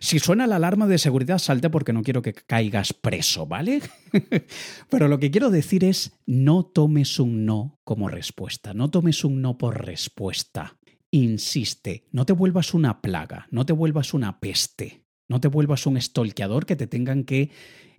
Si 0.00 0.18
suena 0.18 0.46
la 0.46 0.56
alarma 0.56 0.86
de 0.86 0.98
seguridad, 0.98 1.38
salte 1.38 1.70
porque 1.70 1.94
no 1.94 2.02
quiero 2.02 2.22
que 2.22 2.34
caigas 2.34 2.92
preso, 2.92 3.46
¿vale? 3.46 3.80
Pero 4.90 5.08
lo 5.08 5.18
que 5.18 5.30
quiero 5.30 5.50
decir 5.50 5.82
es, 5.82 6.12
no 6.26 6.64
tomes 6.64 7.18
un 7.18 7.46
no 7.46 7.80
como 7.82 8.08
respuesta, 8.08 8.74
no 8.74 8.90
tomes 8.90 9.24
un 9.24 9.40
no 9.40 9.56
por 9.56 9.84
respuesta. 9.84 10.76
Insiste, 11.12 12.04
no 12.10 12.26
te 12.26 12.32
vuelvas 12.32 12.74
una 12.74 13.02
plaga, 13.02 13.46
no 13.50 13.66
te 13.66 13.72
vuelvas 13.72 14.14
una 14.14 14.40
peste. 14.40 15.02
No 15.28 15.40
te 15.40 15.48
vuelvas 15.48 15.86
un 15.86 15.96
estolqueador 15.96 16.66
que 16.66 16.76
te 16.76 16.86
tengan 16.86 17.24
que 17.24 17.50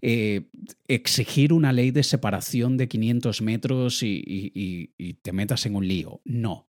eh, 0.02 0.52
exigir 0.88 1.52
una 1.52 1.74
ley 1.74 1.90
de 1.90 2.04
separación 2.04 2.78
de 2.78 2.88
500 2.88 3.42
metros 3.42 4.04
y, 4.04 4.22
y 4.24 5.14
te 5.16 5.32
metas 5.32 5.66
en 5.66 5.76
un 5.76 5.88
lío. 5.88 6.22
No. 6.26 6.70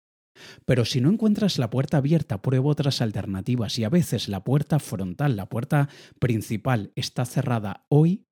Pero 0.65 0.85
si 0.85 1.01
no 1.01 1.11
encuentras 1.11 1.59
la 1.59 1.69
puerta 1.69 1.99
abierta, 1.99 2.41
prueba 2.41 2.71
otras 2.71 3.03
alternativas 3.03 3.79
y 3.79 3.85
a 3.85 3.89
veces 3.89 4.29
la 4.29 4.45
puerta 4.45 4.79
frontal, 4.79 5.37
la 5.37 5.49
puerta 5.49 5.89
principal 6.19 6.93
está 6.95 7.25
cerrada 7.25 7.85
hoy, 7.89 8.27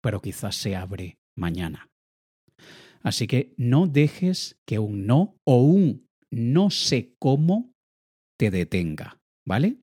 pero 0.00 0.20
quizás 0.20 0.56
se 0.56 0.74
abre 0.74 1.18
mañana. 1.36 1.90
Así 3.02 3.26
que 3.26 3.54
no 3.56 3.86
dejes 3.86 4.60
que 4.66 4.78
un 4.78 5.06
no 5.06 5.36
o 5.44 5.62
un 5.62 6.07
no 6.30 6.70
sé 6.70 7.14
cómo 7.18 7.74
te 8.38 8.50
detenga, 8.50 9.20
¿vale? 9.44 9.78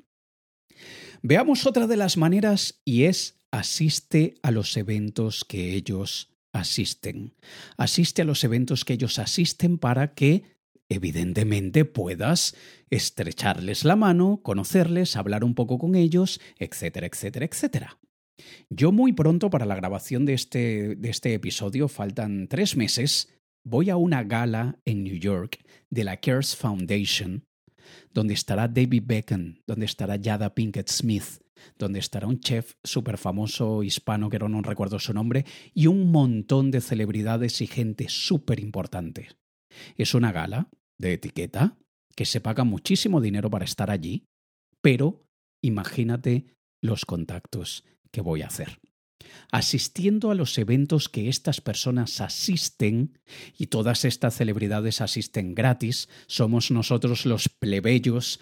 Veamos 1.21 1.65
otra 1.65 1.88
de 1.88 1.97
las 1.97 2.17
maneras 2.17 2.81
y 2.86 3.03
es 3.03 3.41
asiste 3.51 4.36
a 4.43 4.51
los 4.51 4.75
eventos 4.77 5.45
que 5.45 5.73
ellos 5.73 6.36
asisten. 6.53 7.36
Asiste 7.77 8.21
a 8.21 8.25
los 8.25 8.43
eventos 8.43 8.86
que 8.86 8.93
ellos 8.93 9.19
asisten 9.19 9.77
para 9.77 10.13
que 10.13 10.55
evidentemente 10.89 11.86
puedas 11.86 12.55
estrecharles 12.89 13.86
la 13.86 13.95
mano, 13.95 14.41
conocerles, 14.43 15.15
hablar 15.15 15.43
un 15.43 15.55
poco 15.55 15.77
con 15.77 15.95
ellos, 15.95 16.39
etcétera, 16.60 17.08
etcétera, 17.08 17.45
etcétera. 17.45 17.99
Yo 18.69 18.91
muy 18.91 19.13
pronto 19.13 19.49
para 19.49 19.65
la 19.65 19.75
grabación 19.75 20.25
de 20.25 20.34
este, 20.34 20.95
de 20.95 21.10
este 21.10 21.34
episodio, 21.34 21.88
faltan 21.88 22.47
tres 22.47 22.75
meses, 22.75 23.29
voy 23.65 23.89
a 23.89 23.97
una 23.97 24.23
gala 24.23 24.80
en 24.86 25.04
New 25.04 25.17
York 25.17 25.60
de 25.89 26.04
la 26.04 26.17
Cares 26.17 26.56
Foundation 26.56 27.43
donde 28.13 28.34
estará 28.34 28.67
David 28.67 29.04
Beckham, 29.06 29.62
donde 29.67 29.86
estará 29.86 30.15
Yada 30.15 30.54
Pinkett 30.56 30.89
Smith, 30.89 31.41
donde 31.78 31.99
estará 31.99 32.28
un 32.28 32.39
chef 32.39 32.73
súper 32.84 33.17
famoso 33.17 33.84
hispano 33.84 34.30
que 34.30 34.39
no 34.39 34.62
recuerdo 34.62 34.99
su 34.99 35.13
nombre, 35.13 35.45
y 35.73 35.88
un 35.88 36.12
montón 36.12 36.71
de 36.71 36.82
celebridades 36.82 37.62
y 37.62 37.67
gente 37.67 38.08
súper 38.08 38.60
importante. 38.60 39.30
Es 39.97 40.13
una 40.13 40.32
gala 40.32 40.69
de 40.97 41.13
etiqueta 41.13 41.78
que 42.15 42.25
se 42.25 42.41
paga 42.41 42.63
muchísimo 42.63 43.19
dinero 43.19 43.49
para 43.49 43.65
estar 43.65 43.91
allí, 43.91 44.25
pero 44.82 45.28
imagínate 45.62 46.45
los 46.82 47.06
contactos 47.06 47.84
que 48.12 48.21
voy 48.21 48.41
a 48.41 48.47
hacer 48.47 48.80
asistiendo 49.51 50.31
a 50.31 50.35
los 50.35 50.57
eventos 50.57 51.09
que 51.09 51.29
estas 51.29 51.61
personas 51.61 52.21
asisten, 52.21 53.19
y 53.57 53.67
todas 53.67 54.05
estas 54.05 54.35
celebridades 54.35 55.01
asisten 55.01 55.55
gratis, 55.55 56.09
somos 56.27 56.71
nosotros 56.71 57.25
los 57.25 57.49
plebeyos 57.49 58.39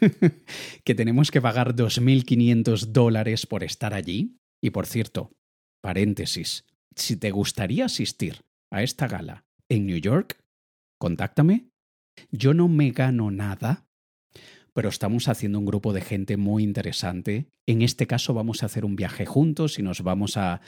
que 0.84 0.94
tenemos 0.94 1.30
que 1.30 1.40
pagar 1.40 1.74
2.500 1.74 2.86
dólares 2.86 3.46
por 3.46 3.64
estar 3.64 3.94
allí. 3.94 4.36
Y 4.62 4.70
por 4.70 4.86
cierto, 4.86 5.32
paréntesis, 5.80 6.64
si 6.94 7.16
te 7.16 7.30
gustaría 7.30 7.86
asistir 7.86 8.42
a 8.70 8.82
esta 8.82 9.08
gala 9.08 9.44
en 9.68 9.86
New 9.86 9.98
York, 9.98 10.38
contáctame. 10.98 11.68
Yo 12.30 12.54
no 12.54 12.68
me 12.68 12.90
gano 12.90 13.30
nada 13.30 13.86
pero 14.72 14.88
estamos 14.88 15.28
haciendo 15.28 15.58
un 15.58 15.64
grupo 15.64 15.92
de 15.92 16.00
gente 16.00 16.36
muy 16.36 16.62
interesante. 16.62 17.48
En 17.66 17.82
este 17.82 18.06
caso 18.06 18.34
vamos 18.34 18.62
a 18.62 18.66
hacer 18.66 18.84
un 18.84 18.96
viaje 18.96 19.26
juntos 19.26 19.78
y 19.78 19.82
nos 19.82 20.02
vamos 20.02 20.36
a, 20.36 20.60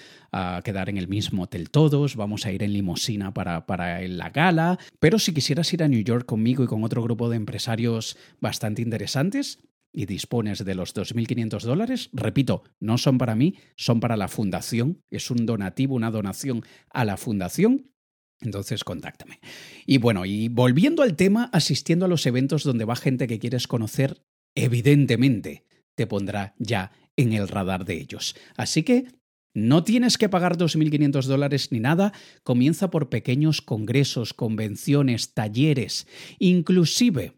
quedar 0.65 0.89
en 0.89 0.99
el 0.99 1.09
mismo 1.09 1.45
hotel 1.45 1.71
todos, 1.71 2.17
vamos 2.17 2.47
a 2.47 2.53
ir 2.53 2.63
en 2.63 2.73
limusina 2.73 3.33
para, 3.33 3.67
para 3.67 4.01
la 4.09 4.31
gala, 4.31 4.79
pero 4.99 5.19
si 5.19 5.33
quisieras 5.33 5.73
ir 5.73 5.83
a 5.83 5.89
New 5.89 6.03
York 6.03 6.27
conmigo 6.27 6.65
y 6.65 6.67
con 6.67 6.85
otro 6.85 7.03
grupo 7.03 7.29
de 7.29 7.37
empresarios 7.37 8.17
bastante 8.41 8.83
interesantes, 8.83 9.59
y 9.95 10.07
dispones 10.07 10.65
de 10.65 10.75
los 10.75 10.95
2.500 10.95 11.63
dólares, 11.63 12.11
repito, 12.13 12.65
no 12.81 12.99
son 12.99 13.17
para 13.17 13.37
mí, 13.37 13.55
son 13.77 14.01
para 14.01 14.17
la 14.17 14.27
fundación, 14.27 15.01
es 15.09 15.31
un 15.31 15.47
donativo, 15.47 15.95
una 15.95 16.11
donación 16.11 16.63
a 16.91 17.05
la 17.05 17.17
fundación 17.17 17.94
entonces, 18.41 18.85
contáctame. 18.85 19.41
Y 19.87 19.99
bueno, 19.99 20.25
y 20.25 20.49
volviendo 20.49 21.03
al 21.03 21.17
tema, 21.17 21.51
asistiendo 21.53 22.07
a 22.07 22.09
los 22.09 22.27
eventos 22.27 22.65
donde 22.65 22.85
va 22.85 22.97
gente 22.97 23.27
que 23.27 23.39
quieres 23.39 23.67
conocer, 23.67 24.23
evidentemente 24.55 25.65
te 25.95 26.07
pondrá 26.07 26.55
ya 26.59 26.93
en 27.17 27.33
el 27.33 27.49
radar 27.49 27.85
de 27.85 27.95
ellos. 27.95 28.37
Así 28.57 28.83
que 28.83 29.07
no 29.55 29.85
tienes 29.85 30.19
que 30.19 30.29
pagar 30.29 30.57
2.500 30.57 31.27
dólares 31.27 31.71
ni 31.71 31.79
nada, 31.79 32.13
comienza 32.43 32.91
por 32.91 33.09
pequeños 33.09 33.63
congresos, 33.63 34.35
convenciones, 34.35 35.33
talleres, 35.33 36.09
inclusive 36.41 37.35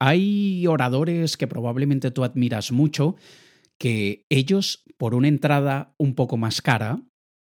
hay 0.00 0.66
oradores 0.66 1.36
que 1.36 1.46
probablemente 1.46 2.10
tú 2.10 2.24
admiras 2.24 2.72
mucho, 2.72 3.16
que 3.78 4.26
ellos, 4.28 4.84
por 4.98 5.14
una 5.14 5.28
entrada 5.28 5.94
un 5.96 6.14
poco 6.14 6.36
más 6.36 6.60
cara, 6.60 7.00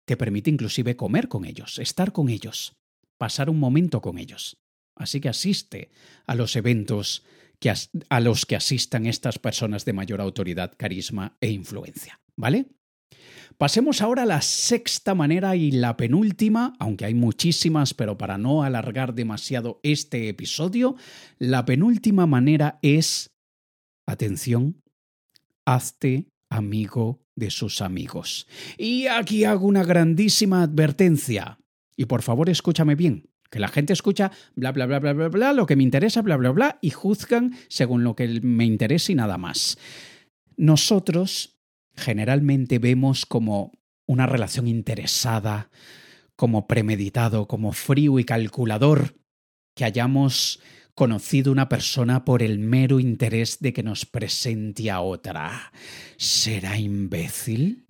te 0.07 0.17
permite 0.17 0.51
inclusive 0.51 0.97
comer 0.97 1.29
con 1.29 1.45
ellos, 1.45 1.79
estar 1.79 2.13
con 2.13 2.29
ellos 2.29 2.77
pasar 3.19 3.51
un 3.51 3.59
momento 3.59 4.01
con 4.01 4.19
ellos. 4.19 4.59
Así 4.97 5.21
que 5.21 5.29
asiste 5.29 5.91
a 6.27 6.35
los 6.35 6.57
eventos 6.57 7.25
que 7.59 7.73
a 8.09 8.21
los 8.21 8.47
que 8.47 8.57
asistan 8.57 9.07
estas 9.07 9.39
personas 9.39 9.85
de 9.85 9.93
mayor 9.93 10.21
autoridad, 10.21 10.75
carisma 10.77 11.37
e 11.41 11.51
influencia. 11.51 12.21
¿Vale? 12.37 12.67
Pasemos 13.57 14.03
ahora 14.03 14.25
a 14.25 14.27
la 14.27 14.43
sexta 14.43 15.15
manera 15.15 15.57
y 15.57 15.71
la 15.71 15.97
penúltima, 15.97 16.75
aunque 16.79 17.05
hay 17.05 17.15
muchísimas, 17.15 17.95
pero 17.95 18.19
para 18.19 18.39
no 18.39 18.63
alargar 18.63 19.15
demasiado 19.15 19.81
este 19.83 20.29
episodio, 20.29 20.97
la 21.39 21.65
penúltima 21.65 22.27
manera 22.27 22.79
es, 22.83 23.31
atención, 24.07 24.83
hazte 25.65 26.29
amigo 26.55 27.21
de 27.35 27.51
sus 27.51 27.81
amigos. 27.81 28.47
Y 28.79 29.07
aquí 29.07 29.45
hago 29.45 29.67
una 29.67 29.85
grandísima 29.85 30.63
advertencia. 30.63 31.59
Y 31.97 32.07
por 32.07 32.23
favor 32.23 32.49
escúchame 32.49 32.95
bien, 32.95 33.31
que 33.51 33.61
la 33.61 33.69
gente 33.69 33.93
escucha 33.93 34.31
bla, 34.55 34.73
bla, 34.73 34.87
bla, 34.87 34.99
bla, 34.99 35.13
bla, 35.13 35.29
bla, 35.29 35.53
lo 35.53 35.67
que 35.67 35.77
me 35.77 35.83
interesa, 35.83 36.23
bla, 36.23 36.37
bla, 36.37 36.51
bla, 36.51 36.79
y 36.81 36.91
juzgan 36.91 37.55
según 37.69 38.05
lo 38.05 38.15
que 38.15 38.41
me 38.43 38.65
interesa 38.65 39.13
y 39.13 39.15
nada 39.15 39.39
más. 39.39 39.79
Nosotros 40.57 41.59
generalmente 41.95 42.79
vemos 42.79 43.27
como 43.27 43.73
una 44.07 44.27
relación 44.27 44.69
interesada, 44.69 45.71
como 46.37 46.67
premeditado, 46.67 47.47
como 47.47 47.73
frío 47.73 48.19
y 48.19 48.25
calculador, 48.25 49.17
que 49.75 49.85
hayamos 49.85 50.61
conocido 50.95 51.51
una 51.53 51.69
persona 51.69 52.25
por 52.25 52.43
el 52.43 52.59
mero 52.59 53.01
interés 53.01 53.59
de 53.61 53.73
que 53.73 53.83
nos 53.83 54.07
presente 54.07 54.91
a 54.91 55.01
otra. 55.01 55.73
¿Será 56.17 56.79
imbécil? 56.79 57.87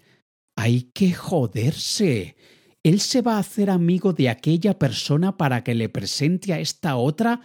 Hay 0.56 0.90
que 0.94 1.12
joderse. 1.12 2.36
Él 2.82 3.00
se 3.00 3.22
va 3.22 3.36
a 3.36 3.40
hacer 3.40 3.70
amigo 3.70 4.12
de 4.12 4.28
aquella 4.28 4.78
persona 4.78 5.36
para 5.36 5.64
que 5.64 5.74
le 5.74 5.88
presente 5.88 6.52
a 6.52 6.60
esta 6.60 6.96
otra. 6.96 7.40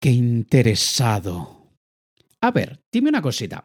¡Qué 0.00 0.10
interesado! 0.10 1.72
A 2.40 2.50
ver, 2.50 2.80
dime 2.92 3.08
una 3.08 3.22
cosita. 3.22 3.64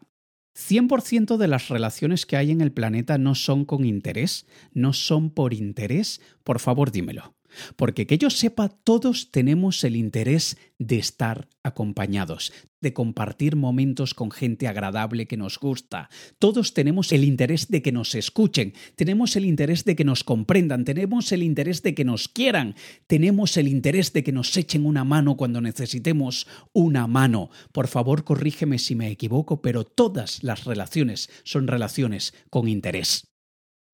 ¿100% 0.56 1.36
de 1.36 1.48
las 1.48 1.68
relaciones 1.68 2.26
que 2.26 2.36
hay 2.36 2.50
en 2.50 2.60
el 2.60 2.72
planeta 2.72 3.16
no 3.18 3.34
son 3.34 3.64
con 3.64 3.84
interés? 3.84 4.46
¿No 4.72 4.92
son 4.92 5.30
por 5.30 5.54
interés? 5.54 6.20
Por 6.42 6.58
favor, 6.58 6.90
dímelo. 6.90 7.34
Porque 7.76 8.06
que 8.06 8.18
yo 8.18 8.30
sepa, 8.30 8.68
todos 8.68 9.30
tenemos 9.30 9.84
el 9.84 9.96
interés 9.96 10.56
de 10.78 10.98
estar 10.98 11.48
acompañados, 11.62 12.52
de 12.80 12.92
compartir 12.92 13.56
momentos 13.56 14.14
con 14.14 14.30
gente 14.30 14.66
agradable 14.66 15.26
que 15.26 15.36
nos 15.36 15.58
gusta. 15.58 16.10
Todos 16.38 16.74
tenemos 16.74 17.12
el 17.12 17.24
interés 17.24 17.68
de 17.68 17.82
que 17.82 17.92
nos 17.92 18.14
escuchen, 18.14 18.74
tenemos 18.96 19.36
el 19.36 19.44
interés 19.44 19.84
de 19.84 19.94
que 19.94 20.04
nos 20.04 20.24
comprendan, 20.24 20.84
tenemos 20.84 21.30
el 21.32 21.42
interés 21.42 21.82
de 21.82 21.94
que 21.94 22.04
nos 22.04 22.28
quieran, 22.28 22.74
tenemos 23.06 23.56
el 23.56 23.68
interés 23.68 24.12
de 24.12 24.24
que 24.24 24.32
nos 24.32 24.56
echen 24.56 24.84
una 24.84 25.04
mano 25.04 25.36
cuando 25.36 25.60
necesitemos 25.60 26.48
una 26.72 27.06
mano. 27.06 27.50
Por 27.72 27.86
favor, 27.86 28.24
corrígeme 28.24 28.78
si 28.78 28.94
me 28.94 29.10
equivoco, 29.10 29.62
pero 29.62 29.84
todas 29.84 30.42
las 30.42 30.64
relaciones 30.64 31.30
son 31.44 31.68
relaciones 31.68 32.34
con 32.50 32.68
interés. 32.68 33.28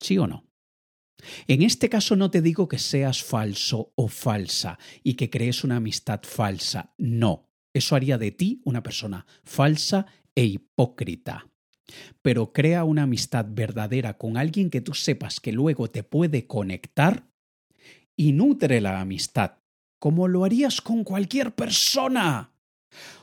¿Sí 0.01 0.17
o 0.17 0.27
no? 0.27 0.48
En 1.47 1.61
este 1.61 1.89
caso 1.89 2.15
no 2.15 2.31
te 2.31 2.41
digo 2.41 2.67
que 2.67 2.79
seas 2.79 3.23
falso 3.23 3.91
o 3.95 4.07
falsa 4.07 4.79
y 5.03 5.15
que 5.15 5.29
crees 5.29 5.63
una 5.63 5.77
amistad 5.77 6.21
falsa. 6.23 6.93
No, 6.97 7.49
eso 7.73 7.95
haría 7.95 8.17
de 8.17 8.31
ti 8.31 8.61
una 8.65 8.83
persona 8.83 9.25
falsa 9.43 10.05
e 10.35 10.45
hipócrita. 10.45 11.47
Pero 12.21 12.53
crea 12.53 12.83
una 12.83 13.03
amistad 13.03 13.45
verdadera 13.49 14.17
con 14.17 14.37
alguien 14.37 14.69
que 14.69 14.81
tú 14.81 14.93
sepas 14.93 15.39
que 15.39 15.51
luego 15.51 15.89
te 15.89 16.03
puede 16.03 16.45
conectar 16.45 17.27
y 18.15 18.33
nutre 18.33 18.81
la 18.81 18.99
amistad, 18.99 19.57
como 19.97 20.27
lo 20.27 20.45
harías 20.45 20.81
con 20.81 21.03
cualquier 21.03 21.55
persona. 21.55 22.53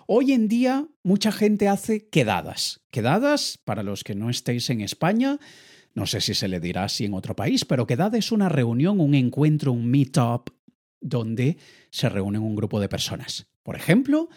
Hoy 0.07 0.33
en 0.33 0.49
día 0.49 0.87
mucha 1.03 1.33
gente 1.33 1.69
hace 1.69 2.09
quedadas. 2.09 2.81
Quedadas, 2.91 3.59
para 3.65 3.83
los 3.83 4.05
que 4.05 4.15
no 4.15 4.31
estéis 4.31 4.71
en 4.71 4.81
España, 4.81 5.39
no 5.97 6.07
sé 6.07 6.21
si 6.21 6.35
se 6.35 6.47
le 6.47 6.61
dirá 6.61 6.85
así 6.85 7.07
en 7.07 7.15
otro 7.15 7.35
país, 7.35 7.65
pero 7.65 7.87
quedada 7.87 8.19
es 8.19 8.31
una 8.31 8.51
reunión, 8.51 9.01
un 9.01 9.15
encuentro, 9.15 9.73
un 9.73 9.91
meet-up 9.91 10.53
donde 11.01 11.57
se 11.91 12.11
reúnen 12.11 12.43
un 12.43 12.55
grupo 12.55 12.81
de 12.81 12.89
personas. 12.91 13.47
Por 13.63 13.77
ejemplo, 13.77 14.29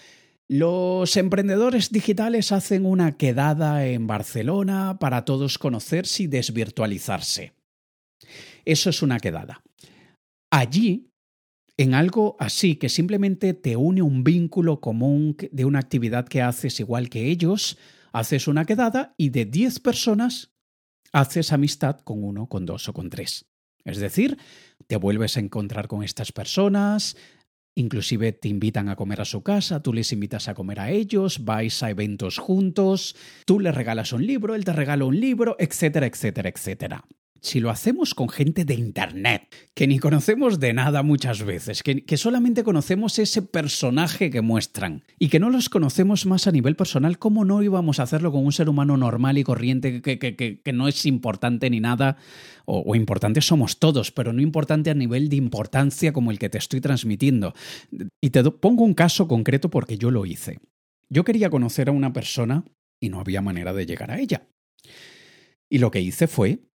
los 0.47 1.17
emprendedores 1.17 1.91
digitales 1.91 2.53
hacen 2.53 2.85
una 2.85 3.17
quedada 3.17 3.85
en 3.85 4.07
Barcelona 4.07 4.99
para 4.99 5.25
todos 5.25 5.57
conocerse 5.57 6.23
y 6.23 6.27
desvirtualizarse. 6.27 7.51
Eso 8.63 8.89
es 8.89 9.01
una 9.01 9.19
quedada. 9.19 9.61
Allí, 10.49 11.11
en 11.75 11.93
algo 11.93 12.37
así 12.39 12.77
que 12.77 12.87
simplemente 12.87 13.53
te 13.53 13.75
une 13.75 14.01
un 14.01 14.23
vínculo 14.23 14.79
común 14.79 15.35
de 15.51 15.65
una 15.65 15.79
actividad 15.79 16.25
que 16.25 16.41
haces 16.41 16.79
igual 16.79 17.09
que 17.09 17.25
ellos, 17.25 17.77
haces 18.13 18.47
una 18.47 18.63
quedada 18.63 19.13
y 19.17 19.29
de 19.29 19.43
10 19.43 19.81
personas 19.81 20.53
haces 21.11 21.51
amistad 21.51 21.99
con 21.99 22.23
uno, 22.23 22.47
con 22.47 22.65
dos 22.65 22.89
o 22.89 22.93
con 22.93 23.09
tres. 23.09 23.45
Es 23.85 23.97
decir, 23.97 24.37
te 24.87 24.97
vuelves 24.97 25.37
a 25.37 25.39
encontrar 25.39 25.87
con 25.87 26.03
estas 26.03 26.31
personas, 26.31 27.17
inclusive 27.75 28.33
te 28.33 28.49
invitan 28.49 28.89
a 28.89 28.95
comer 28.95 29.21
a 29.21 29.25
su 29.25 29.41
casa, 29.41 29.81
tú 29.81 29.93
les 29.93 30.11
invitas 30.11 30.47
a 30.47 30.53
comer 30.53 30.79
a 30.79 30.91
ellos, 30.91 31.45
vais 31.45 31.81
a 31.81 31.89
eventos 31.89 32.37
juntos, 32.37 33.15
tú 33.45 33.59
le 33.59 33.71
regalas 33.71 34.13
un 34.13 34.25
libro, 34.25 34.55
él 34.55 34.65
te 34.65 34.73
regala 34.73 35.05
un 35.05 35.19
libro, 35.19 35.55
etcétera, 35.59 36.05
etcétera, 36.05 36.49
etcétera 36.49 37.05
si 37.41 37.59
lo 37.59 37.69
hacemos 37.69 38.13
con 38.13 38.29
gente 38.29 38.65
de 38.65 38.73
Internet, 38.73 39.53
que 39.73 39.87
ni 39.87 39.99
conocemos 39.99 40.59
de 40.59 40.73
nada 40.73 41.03
muchas 41.03 41.43
veces, 41.43 41.83
que, 41.83 42.17
solamente 42.17 42.63
conocemos 42.63 43.17
ese 43.19 43.41
personaje 43.41 44.29
que 44.29 44.41
muestran 44.41 45.03
y 45.17 45.29
que 45.29 45.39
no 45.39 45.49
los 45.49 45.69
conocemos 45.69 46.25
más 46.25 46.47
a 46.47 46.51
nivel 46.51 46.75
personal, 46.75 47.17
¿cómo 47.17 47.45
no 47.45 47.61
íbamos 47.63 47.99
a 47.99 48.03
hacerlo 48.03 48.31
con 48.31 48.45
un 48.45 48.51
ser 48.51 48.69
humano 48.69 48.97
normal 48.97 49.37
y 49.37 49.43
corriente 49.43 50.01
que, 50.01 50.17
que, 50.19 50.73
no 50.73 50.87
es 50.87 51.05
importante 51.05 51.69
ni 51.69 51.79
nada? 51.79 52.17
O, 52.65 52.83
o 52.85 52.95
importantes 52.95 53.45
somos 53.45 53.79
todos, 53.79 54.11
pero 54.11 54.33
no 54.33 54.41
importante 54.41 54.89
a 54.89 54.93
nivel 54.93 55.29
de 55.29 55.37
importancia 55.37 56.13
como 56.13 56.31
el 56.31 56.39
que 56.39 56.49
te 56.49 56.57
estoy 56.57 56.81
transmitiendo. 56.81 57.53
Y 58.21 58.29
te 58.29 58.43
pongo 58.51 58.83
un 58.83 58.93
caso 58.93 59.27
concreto 59.27 59.69
porque 59.69 59.97
yo 59.97 60.11
lo 60.11 60.25
hice. 60.25 60.59
Yo 61.09 61.23
quería 61.23 61.49
conocer 61.49 61.89
a 61.89 61.91
una 61.91 62.13
persona 62.13 62.63
y 62.99 63.09
no 63.09 63.19
había 63.19 63.41
manera 63.41 63.73
de 63.73 63.85
llegar 63.85 64.11
a 64.11 64.19
ella. 64.19 64.47
Y 65.69 65.77
lo 65.77 65.91
que 65.91 66.01
hice 66.01 66.27
fue 66.27 66.68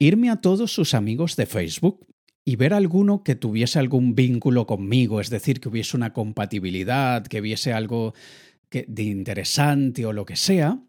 irme 0.00 0.30
a 0.30 0.40
todos 0.40 0.72
sus 0.72 0.94
amigos 0.94 1.36
de 1.36 1.46
Facebook 1.46 2.06
y 2.44 2.56
ver 2.56 2.74
alguno 2.74 3.22
que 3.22 3.36
tuviese 3.36 3.78
algún 3.78 4.14
vínculo 4.14 4.66
conmigo, 4.66 5.20
es 5.20 5.30
decir, 5.30 5.60
que 5.60 5.68
hubiese 5.68 5.96
una 5.96 6.12
compatibilidad, 6.12 7.24
que 7.24 7.40
hubiese 7.40 7.72
algo 7.72 8.14
de 8.70 9.02
interesante 9.02 10.06
o 10.06 10.12
lo 10.12 10.24
que 10.24 10.36
sea, 10.36 10.82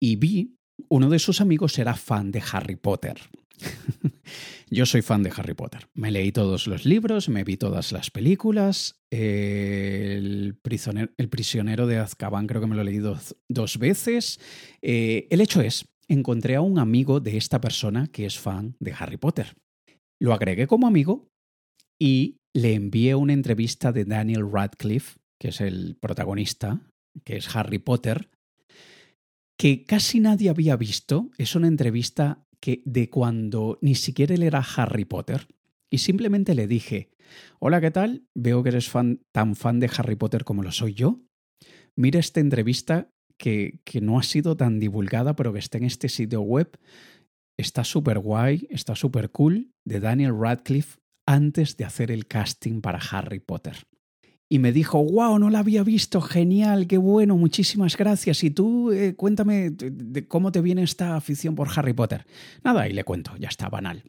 y 0.00 0.16
vi 0.16 0.56
uno 0.88 1.10
de 1.10 1.18
sus 1.18 1.40
amigos 1.40 1.78
era 1.78 1.94
fan 1.94 2.30
de 2.30 2.42
Harry 2.52 2.76
Potter. 2.76 3.18
Yo 4.70 4.86
soy 4.86 5.02
fan 5.02 5.22
de 5.22 5.32
Harry 5.36 5.54
Potter. 5.54 5.88
Me 5.94 6.10
leí 6.10 6.32
todos 6.32 6.66
los 6.66 6.86
libros, 6.86 7.28
me 7.28 7.44
vi 7.44 7.56
todas 7.56 7.92
las 7.92 8.10
películas. 8.10 9.00
el, 9.10 10.56
prisionero, 10.62 11.12
el, 11.16 11.28
prisionero, 11.28 11.86
de 11.86 11.98
Azkaban 11.98 12.46
creo 12.46 12.60
que 12.60 12.66
me 12.66 12.76
lo 12.76 12.82
he 12.82 12.86
leído 12.86 13.18
dos, 13.48 13.78
veces. 13.78 14.40
Eh, 14.80 15.26
el 15.30 15.40
hecho 15.40 15.60
es 15.60 15.91
encontré 16.12 16.56
a 16.56 16.60
un 16.60 16.78
amigo 16.78 17.20
de 17.20 17.36
esta 17.36 17.60
persona 17.60 18.08
que 18.08 18.26
es 18.26 18.38
fan 18.38 18.76
de 18.80 18.92
Harry 18.92 19.16
Potter. 19.16 19.56
Lo 20.20 20.34
agregué 20.34 20.66
como 20.66 20.86
amigo 20.86 21.28
y 21.98 22.36
le 22.54 22.74
envié 22.74 23.14
una 23.14 23.32
entrevista 23.32 23.92
de 23.92 24.04
Daniel 24.04 24.50
Radcliffe, 24.50 25.18
que 25.40 25.48
es 25.48 25.60
el 25.60 25.96
protagonista, 26.00 26.80
que 27.24 27.36
es 27.36 27.54
Harry 27.56 27.78
Potter, 27.78 28.30
que 29.58 29.84
casi 29.84 30.20
nadie 30.20 30.50
había 30.50 30.76
visto. 30.76 31.30
Es 31.38 31.54
una 31.54 31.68
entrevista 31.68 32.44
que 32.60 32.82
de 32.84 33.08
cuando 33.08 33.78
ni 33.80 33.94
siquiera 33.94 34.34
él 34.34 34.42
era 34.42 34.64
Harry 34.76 35.04
Potter. 35.04 35.48
Y 35.90 35.98
simplemente 35.98 36.54
le 36.54 36.66
dije, 36.66 37.10
hola, 37.58 37.80
¿qué 37.80 37.90
tal? 37.90 38.26
Veo 38.34 38.62
que 38.62 38.68
eres 38.70 38.88
fan, 38.88 39.20
tan 39.32 39.56
fan 39.56 39.80
de 39.80 39.90
Harry 39.96 40.16
Potter 40.16 40.44
como 40.44 40.62
lo 40.62 40.72
soy 40.72 40.94
yo. 40.94 41.20
Mira 41.96 42.20
esta 42.20 42.40
entrevista 42.40 43.10
que, 43.36 43.80
no 44.00 44.18
ha 44.18 44.22
sido 44.22 44.56
tan 44.56 44.78
divulgada, 44.78 45.36
pero 45.36 45.52
que 45.52 45.58
está 45.58 45.78
en 45.78 45.84
este 45.84 46.08
sitio 46.08 46.42
web. 46.42 46.78
Está 47.58 47.84
súper 47.84 48.18
guay, 48.18 48.66
está 48.70 48.94
súper 48.94 49.30
cool, 49.30 49.72
de 49.84 50.00
Daniel 50.00 50.38
Radcliffe 50.38 50.98
antes 51.26 51.76
de 51.76 51.84
hacer 51.84 52.10
el 52.10 52.26
casting 52.26 52.80
para 52.80 52.98
Harry 52.98 53.40
Potter. 53.40 53.76
Y 54.50 54.58
me 54.58 54.72
dijo, 54.72 55.02
wow, 55.02 55.38
no 55.38 55.48
la 55.48 55.60
había 55.60 55.82
visto, 55.82 56.20
genial, 56.20 56.86
qué 56.86 56.98
bueno, 56.98 57.36
muchísimas 57.36 57.96
gracias. 57.96 58.44
Y 58.44 58.50
tú, 58.50 58.92
eh, 58.92 59.14
cuéntame 59.14 59.70
de 59.70 60.28
cómo 60.28 60.52
te 60.52 60.60
viene 60.60 60.82
esta 60.82 61.16
afición 61.16 61.54
por 61.54 61.68
Harry 61.74 61.94
Potter. 61.94 62.26
Nada, 62.62 62.88
y 62.88 62.92
le 62.92 63.04
cuento, 63.04 63.34
ya 63.38 63.48
está, 63.48 63.68
banal. 63.68 64.02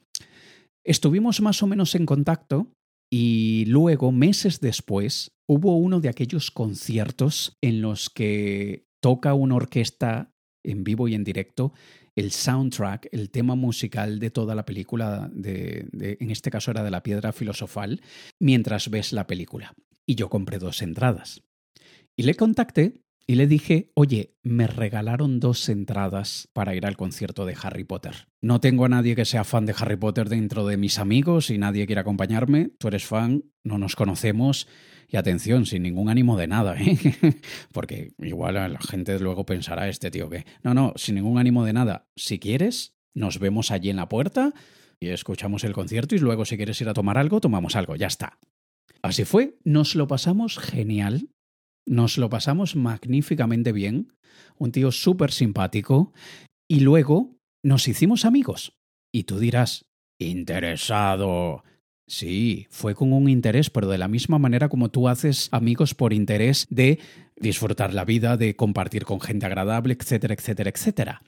Estuvimos 0.83 1.39
más 1.39 1.63
o 1.63 1.67
menos 1.67 1.95
en 1.95 2.05
contacto 2.05 2.73
y 3.15 3.65
luego, 3.67 4.11
meses 4.11 4.59
después, 4.59 5.31
hubo 5.47 5.77
uno 5.77 6.01
de 6.01 6.09
aquellos 6.09 6.49
conciertos 6.49 7.57
en 7.61 7.79
los 7.79 8.09
que 8.09 8.87
toca 9.03 9.33
una 9.33 9.55
orquesta 9.55 10.33
en 10.63 10.85
vivo 10.85 11.09
y 11.09 11.13
en 11.13 11.25
directo 11.25 11.73
el 12.15 12.31
soundtrack, 12.31 13.09
el 13.11 13.31
tema 13.31 13.55
musical 13.55 14.17
de 14.17 14.29
toda 14.29 14.55
la 14.55 14.63
película, 14.63 15.29
de, 15.33 15.89
en 15.91 16.31
este 16.31 16.49
caso 16.49 16.71
era 16.71 16.83
de 16.83 16.91
la 16.91 17.03
piedra 17.03 17.33
filosofal, 17.33 18.01
mientras 18.39 18.89
ves 18.89 19.11
la 19.11 19.27
película. 19.27 19.73
Y 20.05 20.15
yo 20.15 20.29
compré 20.29 20.57
dos 20.57 20.81
entradas. 20.81 21.43
Y 22.15 22.23
le 22.23 22.35
contacté 22.35 23.01
y 23.25 23.35
le 23.35 23.47
dije, 23.47 23.91
oye, 23.93 24.35
me 24.43 24.67
regalaron 24.67 25.39
dos 25.39 25.69
entradas 25.69 26.49
para 26.53 26.75
ir 26.75 26.85
al 26.85 26.97
concierto 26.97 27.45
de 27.45 27.55
Harry 27.61 27.83
Potter. 27.83 28.27
No 28.41 28.59
tengo 28.59 28.85
a 28.85 28.89
nadie 28.89 29.15
que 29.15 29.25
sea 29.25 29.43
fan 29.43 29.65
de 29.65 29.75
Harry 29.77 29.95
Potter 29.95 30.27
dentro 30.27 30.65
de 30.65 30.77
mis 30.77 30.99
amigos 30.99 31.49
y 31.49 31.57
nadie 31.57 31.85
quiere 31.85 32.01
acompañarme. 32.01 32.71
Tú 32.77 32.89
eres 32.89 33.05
fan, 33.05 33.45
no 33.63 33.77
nos 33.77 33.95
conocemos. 33.95 34.67
Y 35.07 35.17
atención, 35.17 35.65
sin 35.65 35.83
ningún 35.83 36.09
ánimo 36.09 36.37
de 36.37 36.47
nada, 36.47 36.75
¿eh? 36.77 36.97
Porque 37.71 38.13
igual 38.19 38.55
la 38.55 38.79
gente 38.79 39.19
luego 39.19 39.45
pensará, 39.45 39.87
este 39.87 40.09
tío 40.11 40.29
que... 40.29 40.45
No, 40.63 40.73
no, 40.73 40.93
sin 40.95 41.15
ningún 41.15 41.37
ánimo 41.37 41.63
de 41.65 41.73
nada. 41.73 42.07
Si 42.15 42.39
quieres, 42.39 42.95
nos 43.13 43.39
vemos 43.39 43.71
allí 43.71 43.89
en 43.89 43.97
la 43.97 44.09
puerta 44.09 44.53
y 44.99 45.09
escuchamos 45.09 45.63
el 45.63 45.73
concierto 45.73 46.15
y 46.15 46.19
luego 46.19 46.45
si 46.45 46.57
quieres 46.57 46.81
ir 46.81 46.89
a 46.89 46.93
tomar 46.93 47.17
algo, 47.17 47.41
tomamos 47.41 47.75
algo, 47.75 47.95
ya 47.95 48.07
está. 48.07 48.39
Así 49.01 49.25
fue, 49.25 49.57
nos 49.63 49.95
lo 49.95 50.07
pasamos 50.07 50.57
genial, 50.57 51.29
nos 51.85 52.17
lo 52.17 52.29
pasamos 52.29 52.75
magníficamente 52.75 53.71
bien, 53.71 54.13
un 54.57 54.71
tío 54.71 54.91
súper 54.91 55.31
simpático, 55.31 56.13
y 56.67 56.79
luego 56.79 57.35
nos 57.63 57.87
hicimos 57.87 58.25
amigos. 58.25 58.73
Y 59.11 59.23
tú 59.23 59.39
dirás, 59.39 59.85
interesado. 60.19 61.63
Sí, 62.07 62.67
fue 62.69 62.95
con 62.95 63.13
un 63.13 63.29
interés, 63.29 63.69
pero 63.69 63.87
de 63.87 63.97
la 63.97 64.07
misma 64.07 64.37
manera 64.37 64.69
como 64.69 64.89
tú 64.89 65.07
haces 65.07 65.49
amigos 65.51 65.93
por 65.93 66.13
interés 66.13 66.67
de 66.69 66.99
disfrutar 67.37 67.93
la 67.93 68.05
vida, 68.05 68.37
de 68.37 68.55
compartir 68.55 69.05
con 69.05 69.21
gente 69.21 69.45
agradable, 69.45 69.95
etcétera, 69.99 70.33
etcétera, 70.33 70.69
etcétera. 70.69 71.21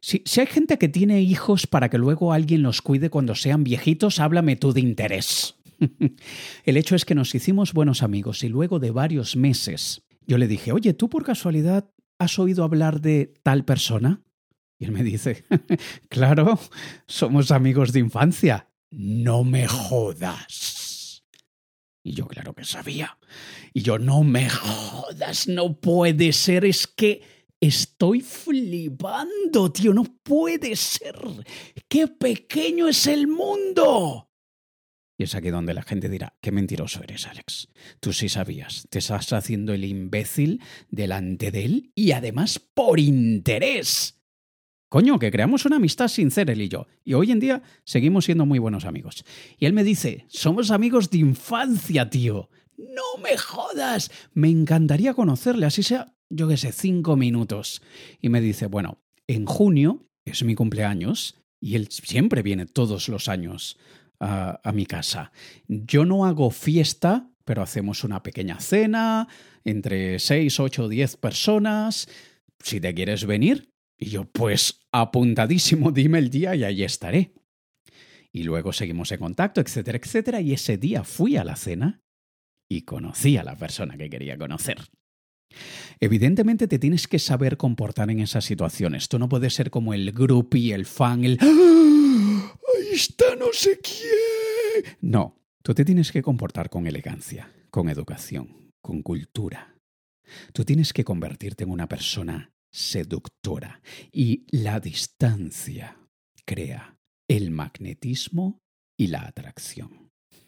Si, 0.00 0.22
si, 0.24 0.40
hay 0.40 0.46
gente 0.46 0.78
que 0.78 0.88
tiene 0.88 1.20
hijos 1.22 1.66
para 1.66 1.88
que 1.88 1.96
luego 1.96 2.32
alguien 2.32 2.62
los 2.62 2.82
cuide 2.82 3.08
cuando 3.08 3.34
sean 3.34 3.62
viejitos, 3.62 4.18
háblame 4.18 4.56
tú 4.56 4.72
de 4.72 4.80
interés. 4.80 5.54
El 6.64 6.76
hecho 6.76 6.94
es 6.94 7.04
que 7.04 7.14
nos 7.14 7.34
hicimos 7.34 7.72
buenos 7.72 8.02
amigos 8.02 8.44
y 8.44 8.48
luego 8.48 8.78
de 8.78 8.90
varios 8.90 9.36
meses 9.36 10.02
yo 10.26 10.38
le 10.38 10.48
dije, 10.48 10.72
oye, 10.72 10.94
¿tú 10.94 11.08
por 11.08 11.24
casualidad 11.24 11.90
has 12.18 12.38
oído 12.38 12.64
hablar 12.64 13.00
de 13.00 13.34
tal 13.42 13.64
persona? 13.64 14.22
Y 14.78 14.84
él 14.84 14.92
me 14.92 15.02
dice, 15.02 15.44
claro, 16.08 16.58
somos 17.06 17.50
amigos 17.50 17.92
de 17.92 18.00
infancia. 18.00 18.68
No 18.90 19.42
me 19.44 19.66
jodas. 19.66 21.24
Y 22.04 22.14
yo 22.14 22.26
claro 22.26 22.54
que 22.54 22.64
sabía. 22.64 23.18
Y 23.72 23.82
yo, 23.82 23.98
no 23.98 24.22
me 24.22 24.50
jodas, 24.50 25.48
no 25.48 25.80
puede 25.80 26.32
ser, 26.32 26.64
es 26.64 26.86
que 26.86 27.22
estoy 27.60 28.20
flipando, 28.20 29.72
tío, 29.72 29.94
no 29.94 30.04
puede 30.22 30.76
ser. 30.76 31.16
¡Qué 31.88 32.08
pequeño 32.08 32.88
es 32.88 33.06
el 33.06 33.28
mundo! 33.28 34.31
Es 35.22 35.34
aquí 35.34 35.50
donde 35.50 35.74
la 35.74 35.82
gente 35.82 36.08
dirá, 36.08 36.34
qué 36.40 36.52
mentiroso 36.52 37.02
eres, 37.02 37.26
Alex. 37.26 37.68
Tú 38.00 38.12
sí 38.12 38.28
sabías, 38.28 38.86
te 38.90 38.98
estás 38.98 39.32
haciendo 39.32 39.72
el 39.72 39.84
imbécil 39.84 40.60
delante 40.90 41.50
de 41.50 41.64
él 41.64 41.92
y 41.94 42.12
además 42.12 42.58
por 42.58 42.98
interés. 42.98 44.18
Coño, 44.88 45.18
que 45.18 45.30
creamos 45.30 45.64
una 45.64 45.76
amistad 45.76 46.08
sincera 46.08 46.52
él 46.52 46.60
y 46.60 46.68
yo. 46.68 46.86
Y 47.04 47.14
hoy 47.14 47.30
en 47.30 47.40
día 47.40 47.62
seguimos 47.84 48.26
siendo 48.26 48.44
muy 48.44 48.58
buenos 48.58 48.84
amigos. 48.84 49.24
Y 49.58 49.66
él 49.66 49.72
me 49.72 49.84
dice, 49.84 50.26
somos 50.28 50.70
amigos 50.70 51.08
de 51.08 51.18
infancia, 51.18 52.10
tío. 52.10 52.50
No 52.76 53.22
me 53.22 53.38
jodas. 53.38 54.10
Me 54.34 54.50
encantaría 54.50 55.14
conocerle, 55.14 55.64
así 55.66 55.82
sea, 55.82 56.14
yo 56.28 56.46
qué 56.48 56.56
sé, 56.56 56.72
cinco 56.72 57.16
minutos. 57.16 57.80
Y 58.20 58.28
me 58.28 58.40
dice, 58.40 58.66
bueno, 58.66 58.98
en 59.26 59.46
junio 59.46 60.10
es 60.24 60.42
mi 60.42 60.54
cumpleaños 60.54 61.36
y 61.58 61.76
él 61.76 61.88
siempre 61.90 62.42
viene 62.42 62.66
todos 62.66 63.08
los 63.08 63.28
años 63.28 63.78
a, 64.22 64.72
mi 64.72 64.86
casa. 64.86 65.32
Yo 65.66 66.04
no 66.04 66.24
hago 66.24 66.50
fiesta, 66.50 67.28
pero 67.44 67.62
hacemos 67.62 68.04
una 68.04 68.22
pequeña 68.22 68.60
cena 68.60 69.28
entre 69.64 70.18
6, 70.18 70.60
8, 70.60 70.88
10 70.88 71.16
personas. 71.16 72.08
Si 72.60 72.80
te 72.80 72.94
quieres 72.94 73.26
venir, 73.26 73.70
y 73.98 74.10
yo, 74.10 74.24
pues 74.24 74.80
apuntadísimo, 74.92 75.90
dime 75.92 76.18
el 76.18 76.30
día 76.30 76.54
y 76.54 76.64
ahí 76.64 76.84
estaré. 76.84 77.34
Y 78.32 78.44
luego 78.44 78.72
seguimos 78.72 79.12
en 79.12 79.18
contacto, 79.18 79.60
etcétera, 79.60 79.98
etcétera. 80.02 80.40
Y 80.40 80.52
ese 80.52 80.78
día 80.78 81.04
fui 81.04 81.36
a 81.36 81.44
la 81.44 81.56
cena 81.56 82.00
y 82.68 82.82
conocí 82.82 83.36
a 83.36 83.44
la 83.44 83.56
persona 83.56 83.98
que 83.98 84.08
quería 84.08 84.38
conocer. 84.38 84.78
Evidentemente 86.00 86.66
te 86.66 86.78
tienes 86.78 87.06
que 87.06 87.18
saber 87.18 87.58
comportar 87.58 88.10
en 88.10 88.20
esas 88.20 88.46
situaciones. 88.46 89.08
Tú 89.08 89.18
no 89.18 89.28
puedes 89.28 89.52
ser 89.52 89.70
como 89.70 89.92
el 89.92 90.12
groupie, 90.12 90.74
el 90.74 90.86
fan, 90.86 91.24
el 91.24 91.36
no 93.38 93.52
sé 93.52 93.78
quién. 93.80 94.96
No, 95.00 95.38
tú 95.62 95.74
te 95.74 95.84
tienes 95.84 96.12
que 96.12 96.22
comportar 96.22 96.68
con 96.70 96.86
elegancia, 96.86 97.52
con 97.70 97.88
educación, 97.88 98.70
con 98.80 99.02
cultura. 99.02 99.76
Tú 100.52 100.64
tienes 100.64 100.92
que 100.92 101.04
convertirte 101.04 101.64
en 101.64 101.70
una 101.70 101.88
persona 101.88 102.52
seductora 102.70 103.82
y 104.12 104.46
la 104.50 104.80
distancia 104.80 105.98
crea 106.44 106.96
el 107.28 107.50
magnetismo 107.50 108.60
y 108.98 109.08
la 109.08 109.26
atracción. 109.26 110.01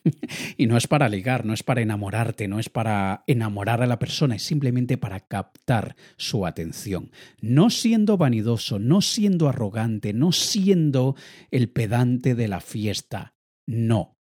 y 0.56 0.66
no 0.66 0.76
es 0.76 0.86
para 0.86 1.08
ligar, 1.08 1.44
no 1.44 1.54
es 1.54 1.62
para 1.62 1.80
enamorarte, 1.80 2.48
no 2.48 2.58
es 2.58 2.68
para 2.68 3.24
enamorar 3.26 3.82
a 3.82 3.86
la 3.86 3.98
persona, 3.98 4.36
es 4.36 4.42
simplemente 4.42 4.98
para 4.98 5.20
captar 5.20 5.96
su 6.16 6.46
atención. 6.46 7.10
No 7.40 7.70
siendo 7.70 8.16
vanidoso, 8.16 8.78
no 8.78 9.00
siendo 9.00 9.48
arrogante, 9.48 10.12
no 10.12 10.32
siendo 10.32 11.16
el 11.50 11.70
pedante 11.70 12.34
de 12.34 12.48
la 12.48 12.60
fiesta, 12.60 13.34
no. 13.66 14.18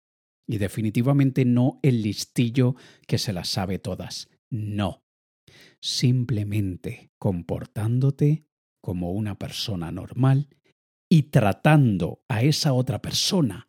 Y 0.49 0.59
definitivamente 0.59 1.45
no 1.45 1.81
el 1.83 2.03
listillo 2.03 2.77
que 3.07 3.19
se 3.19 3.33
las 3.33 3.49
sabe 3.49 3.79
todas, 3.79 4.31
no. 4.51 5.03
Simplemente 5.81 7.11
comportándote 7.19 8.47
como 8.81 9.13
una 9.13 9.39
persona 9.39 9.91
normal 9.91 10.49
y 11.09 11.25
tratando 11.25 12.23
a 12.29 12.43
esa 12.43 12.73
otra 12.73 13.03
persona 13.03 13.69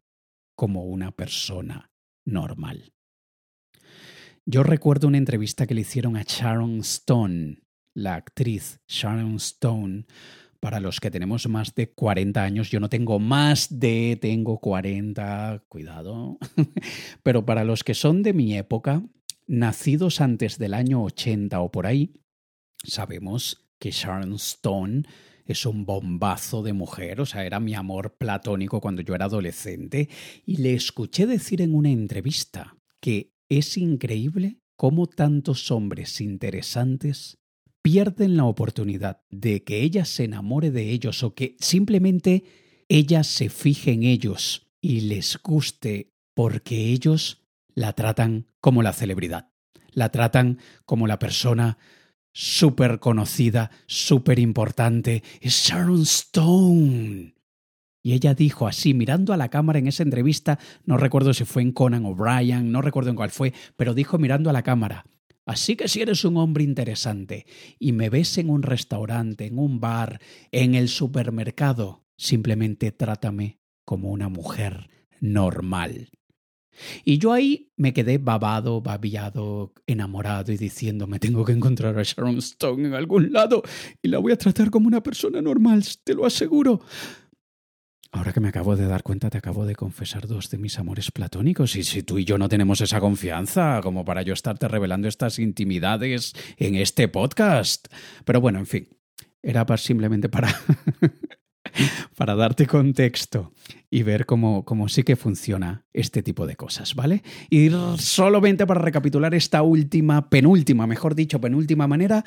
como 0.55 0.85
una 0.85 1.11
persona 1.11 1.91
normal. 2.27 2.93
Yo 4.45 4.63
recuerdo 4.63 5.07
una 5.07 5.17
entrevista 5.17 5.65
que 5.65 5.73
le 5.73 5.81
hicieron 5.81 6.15
a 6.15 6.23
Sharon 6.23 6.79
Stone, 6.79 7.59
la 7.93 8.15
actriz 8.15 8.79
Sharon 8.87 9.35
Stone. 9.35 10.05
Para 10.59 10.79
los 10.79 10.99
que 10.99 11.11
tenemos 11.11 11.47
más 11.47 11.75
de 11.75 11.91
40 11.91 12.43
años, 12.43 12.71
yo 12.71 12.79
no 12.79 12.89
tengo 12.89 13.19
más 13.19 13.79
de, 13.79 14.17
tengo 14.19 14.59
40, 14.59 15.63
cuidado. 15.67 16.37
Pero 17.23 17.45
para 17.45 17.63
los 17.63 17.83
que 17.83 17.93
son 17.93 18.23
de 18.23 18.33
mi 18.33 18.57
época, 18.57 19.03
nacidos 19.45 20.19
antes 20.21 20.57
del 20.57 20.73
año 20.73 21.03
80 21.03 21.59
o 21.59 21.71
por 21.71 21.85
ahí, 21.85 22.13
sabemos 22.83 23.69
que 23.79 23.91
Sharon 23.91 24.33
Stone 24.33 25.03
es 25.53 25.65
un 25.65 25.85
bombazo 25.85 26.63
de 26.63 26.73
mujer, 26.73 27.21
o 27.21 27.25
sea, 27.25 27.45
era 27.45 27.59
mi 27.59 27.73
amor 27.73 28.15
platónico 28.17 28.81
cuando 28.81 29.01
yo 29.01 29.15
era 29.15 29.25
adolescente, 29.25 30.09
y 30.45 30.57
le 30.57 30.73
escuché 30.73 31.25
decir 31.25 31.61
en 31.61 31.75
una 31.75 31.89
entrevista 31.89 32.77
que 32.99 33.33
es 33.49 33.77
increíble 33.77 34.59
cómo 34.75 35.07
tantos 35.07 35.71
hombres 35.71 36.21
interesantes 36.21 37.37
pierden 37.81 38.35
la 38.35 38.45
oportunidad 38.45 39.21
de 39.29 39.63
que 39.63 39.81
ella 39.81 40.05
se 40.05 40.25
enamore 40.25 40.71
de 40.71 40.91
ellos 40.91 41.23
o 41.23 41.33
que 41.33 41.55
simplemente 41.59 42.43
ella 42.89 43.23
se 43.23 43.49
fije 43.49 43.91
en 43.91 44.03
ellos 44.03 44.67
y 44.81 45.01
les 45.01 45.37
guste 45.41 46.13
porque 46.33 46.89
ellos 46.91 47.47
la 47.73 47.93
tratan 47.93 48.47
como 48.59 48.83
la 48.83 48.93
celebridad, 48.93 49.51
la 49.91 50.09
tratan 50.09 50.59
como 50.85 51.07
la 51.07 51.19
persona 51.19 51.77
súper 52.37 52.99
conocida, 52.99 53.71
súper 53.87 54.37
importante, 54.37 55.23
es 55.41 55.53
Sharon 55.53 56.03
Stone. 56.03 57.33
Y 58.03 58.13
ella 58.13 58.35
dijo 58.35 58.67
así, 58.67 58.93
mirando 58.93 59.33
a 59.33 59.37
la 59.37 59.49
cámara 59.49 59.79
en 59.79 59.87
esa 59.87 60.03
entrevista, 60.03 60.59
no 60.85 60.97
recuerdo 60.97 61.33
si 61.33 61.45
fue 61.45 61.63
en 61.63 61.71
Conan 61.71 62.05
O'Brien, 62.05 62.71
no 62.71 62.83
recuerdo 62.83 63.09
en 63.09 63.15
cuál 63.15 63.31
fue, 63.31 63.53
pero 63.75 63.95
dijo 63.95 64.19
mirando 64.19 64.51
a 64.51 64.53
la 64.53 64.61
cámara, 64.61 65.07
así 65.47 65.75
que 65.75 65.87
si 65.87 66.01
eres 66.01 66.25
un 66.25 66.37
hombre 66.37 66.63
interesante 66.63 67.47
y 67.79 67.91
me 67.91 68.11
ves 68.11 68.37
en 68.37 68.51
un 68.51 68.61
restaurante, 68.61 69.47
en 69.47 69.57
un 69.57 69.79
bar, 69.79 70.21
en 70.51 70.75
el 70.75 70.89
supermercado, 70.89 72.05
simplemente 72.17 72.91
trátame 72.91 73.61
como 73.83 74.11
una 74.11 74.29
mujer 74.29 74.91
normal. 75.19 76.11
Y 77.03 77.17
yo 77.17 77.33
ahí 77.33 77.71
me 77.75 77.93
quedé 77.93 78.17
babado, 78.17 78.81
babiado, 78.81 79.73
enamorado 79.85 80.51
y 80.51 80.57
diciendo, 80.57 81.07
me 81.07 81.19
tengo 81.19 81.45
que 81.45 81.53
encontrar 81.53 81.97
a 81.97 82.03
Sharon 82.03 82.37
Stone 82.37 82.87
en 82.87 82.93
algún 82.93 83.31
lado 83.31 83.63
y 84.01 84.07
la 84.07 84.19
voy 84.19 84.31
a 84.31 84.37
tratar 84.37 84.69
como 84.69 84.87
una 84.87 85.01
persona 85.01 85.41
normal, 85.41 85.83
te 86.03 86.13
lo 86.13 86.25
aseguro. 86.25 86.81
Ahora 88.11 88.31
que 88.31 88.39
me 88.39 88.47
acabo 88.47 88.75
de 88.75 88.87
dar 88.87 89.03
cuenta, 89.03 89.29
te 89.29 89.37
acabo 89.37 89.65
de 89.65 89.75
confesar 89.75 90.27
dos 90.27 90.49
de 90.49 90.57
mis 90.57 90.79
amores 90.79 91.11
platónicos. 91.11 91.75
Y 91.75 91.83
si 91.83 92.03
tú 92.03 92.17
y 92.17 92.25
yo 92.25 92.37
no 92.37 92.47
tenemos 92.47 92.79
esa 92.81 92.99
confianza 92.99 93.81
como 93.83 94.05
para 94.05 94.21
yo 94.21 94.33
estarte 94.33 94.67
revelando 94.67 95.07
estas 95.07 95.39
intimidades 95.39 96.33
en 96.57 96.75
este 96.75 97.09
podcast. 97.09 97.87
Pero 98.23 98.39
bueno, 98.39 98.59
en 98.59 98.65
fin, 98.65 98.87
era 99.43 99.65
simplemente 99.77 100.29
para 100.29 100.49
para 102.15 102.35
darte 102.35 102.67
contexto 102.67 103.53
y 103.89 104.03
ver 104.03 104.25
cómo, 104.25 104.65
cómo, 104.65 104.89
sí 104.89 105.03
que 105.03 105.15
funciona 105.15 105.85
este 105.93 106.23
tipo 106.23 106.45
de 106.45 106.55
cosas, 106.55 106.95
¿vale? 106.95 107.23
Y 107.49 107.69
solamente 107.97 108.65
para 108.65 108.81
recapitular 108.81 109.33
esta 109.33 109.61
última, 109.61 110.29
penúltima, 110.29 110.87
mejor 110.87 111.15
dicho, 111.15 111.39
penúltima 111.39 111.87
manera, 111.87 112.23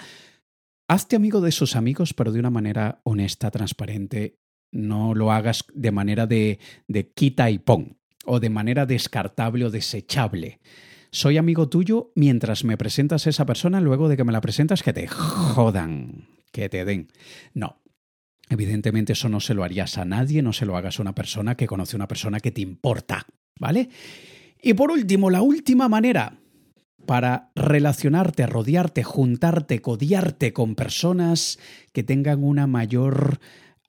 hazte 0.88 1.16
amigo 1.16 1.41
de 1.41 1.53
sus 1.53 1.76
amigos, 1.76 2.14
pero 2.14 2.32
de 2.32 2.41
una 2.41 2.51
manera 2.51 3.01
honesta, 3.05 3.51
transparente. 3.51 4.38
No 4.72 5.14
lo 5.14 5.32
hagas 5.32 5.64
de 5.74 5.91
manera 5.91 6.26
de, 6.26 6.61
de 6.86 7.11
quita 7.11 7.51
y 7.51 7.59
pon, 7.59 7.99
o 8.24 8.38
de 8.41 8.51
manera 8.51 8.86
descartable 8.86 9.64
o 9.64 9.70
desechable. 9.70 10.61
Soy 11.12 11.38
amigo 11.38 11.68
tuyo 11.68 12.12
mientras 12.14 12.64
me 12.64 12.76
presentas 12.76 13.26
a 13.26 13.30
esa 13.30 13.47
persona, 13.47 13.80
luego 13.80 14.09
de 14.09 14.16
que 14.16 14.22
me 14.22 14.32
la 14.32 14.41
presentas, 14.41 14.84
que 14.84 14.93
te 14.93 15.09
jodan, 15.09 16.28
que 16.53 16.68
te 16.68 16.84
den. 16.84 17.09
No, 17.53 17.80
Evidentemente 18.51 19.12
eso 19.12 19.28
no 19.28 19.38
se 19.38 19.55
lo 19.55 19.62
harías 19.62 19.96
a 19.96 20.05
nadie, 20.05 20.42
no 20.42 20.53
se 20.53 20.66
lo 20.66 20.76
hagas 20.76 20.98
a 20.98 21.03
una 21.03 21.14
persona 21.14 21.57
que 21.57 21.68
conoce 21.68 21.94
a 21.94 21.98
una 21.98 22.09
persona 22.09 22.40
que 22.40 22.51
te 22.51 22.61
importa, 22.61 23.24
¿vale? 23.59 23.88
Y 24.61 24.74
por 24.74 24.90
último, 24.90 25.30
la 25.30 25.40
última 25.40 25.88
manera 25.88 26.36
para 27.07 27.53
relacionarte, 27.55 28.46
rodearte, 28.46 29.05
juntarte, 29.05 29.80
codiarte 29.80 30.53
con 30.53 30.74
personas 30.74 31.61
que 31.92 32.03
tengan 32.03 32.42
una 32.42 32.66
mayor 32.66 33.38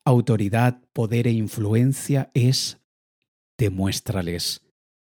autoridad, 0.06 0.80
poder 0.94 1.28
e 1.28 1.32
influencia 1.32 2.30
es 2.36 2.80
demuéstrales 3.58 4.62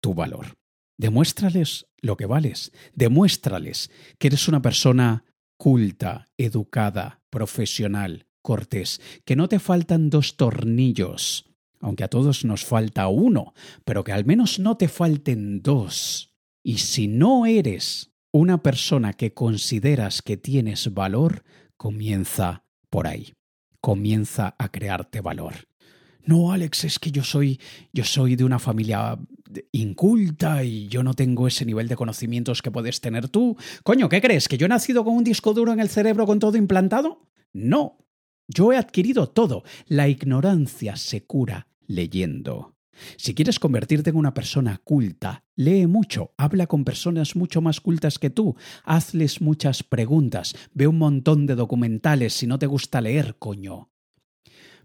tu 0.02 0.14
valor. 0.14 0.54
Demuéstrales 0.97 1.88
lo 2.02 2.16
que 2.16 2.26
vales. 2.26 2.72
Demuéstrales 2.93 3.91
que 4.18 4.28
eres 4.28 4.47
una 4.47 4.62
persona 4.62 5.26
culta, 5.58 6.28
educada, 6.38 7.22
profesional, 7.30 8.28
cortés, 8.42 9.02
que 9.26 9.36
no 9.36 9.48
te 9.48 9.60
faltan 9.60 10.10
dos 10.10 10.38
tornillos, 10.38 11.46
aunque 11.80 12.04
a 12.04 12.08
todos 12.08 12.46
nos 12.46 12.66
falta 12.66 13.08
uno, 13.08 13.54
pero 13.86 14.04
que 14.04 14.12
al 14.12 14.26
menos 14.26 14.60
no 14.60 14.78
te 14.78 14.88
falten 14.88 15.62
dos. 15.62 16.36
Y 16.64 16.78
si 16.78 17.08
no 17.08 17.46
eres 17.46 18.12
una 18.32 18.62
persona 18.62 19.14
que 19.14 19.34
consideras 19.34 20.22
que 20.22 20.38
tienes 20.38 20.94
valor, 20.94 21.44
comienza 21.78 22.64
por 22.89 23.08
ahí. 23.08 23.34
Comienza 23.82 24.56
a 24.60 24.70
crearte 24.70 25.22
valor. 25.22 25.68
No, 26.24 26.52
Alex, 26.52 26.84
es 26.84 27.00
que 27.00 27.12
yo 27.12 27.24
soy 27.24 27.60
yo 27.92 28.04
soy 28.04 28.36
de 28.36 28.44
una 28.44 28.60
familia 28.60 29.18
inculta 29.72 30.64
y 30.64 30.88
yo 30.88 31.04
no 31.04 31.14
tengo 31.14 31.48
ese 31.48 31.66
nivel 31.66 31.88
de 31.88 31.96
conocimientos 31.96 32.62
que 32.62 32.72
puedes 32.72 33.02
tener 33.02 33.28
tú. 33.28 33.58
Coño, 33.84 34.08
¿qué 34.08 34.22
crees? 34.22 34.48
¿Que 34.48 34.58
yo 34.58 34.68
he 34.68 34.70
nacido 34.70 35.04
con 35.04 35.16
un 35.16 35.24
disco 35.24 35.54
duro 35.54 35.74
en 35.74 35.80
el 35.80 35.89
cerebro 35.89 36.26
con 36.26 36.39
todo 36.39 36.58
implantado? 36.58 37.28
No. 37.54 37.98
Yo 38.54 38.74
he 38.74 38.78
adquirido 38.78 39.30
todo. 39.30 39.64
La 39.88 40.10
ignorancia 40.10 40.95
se 40.97 41.24
cura 41.24 41.68
leyendo. 41.88 42.76
Si 43.18 43.34
quieres 43.34 43.60
convertirte 43.60 44.10
en 44.10 44.18
una 44.18 44.34
persona 44.34 44.80
culta, 44.84 45.45
lee 45.56 45.88
mucho, 45.88 46.34
habla 46.38 46.68
con 46.68 46.84
personas 46.84 47.36
mucho 47.36 47.62
más 47.62 47.80
cultas 47.80 48.20
que 48.20 48.30
tú, 48.30 48.56
hazles 48.84 49.41
muchas 49.41 49.82
preguntas, 49.82 50.56
ve 50.74 50.88
un 50.88 50.97
montón 50.97 51.47
de 51.47 51.56
documentales 51.56 52.34
si 52.34 52.47
no 52.47 52.60
te 52.60 52.68
gusta 52.68 53.02
leer, 53.02 53.38
coño. 53.39 53.89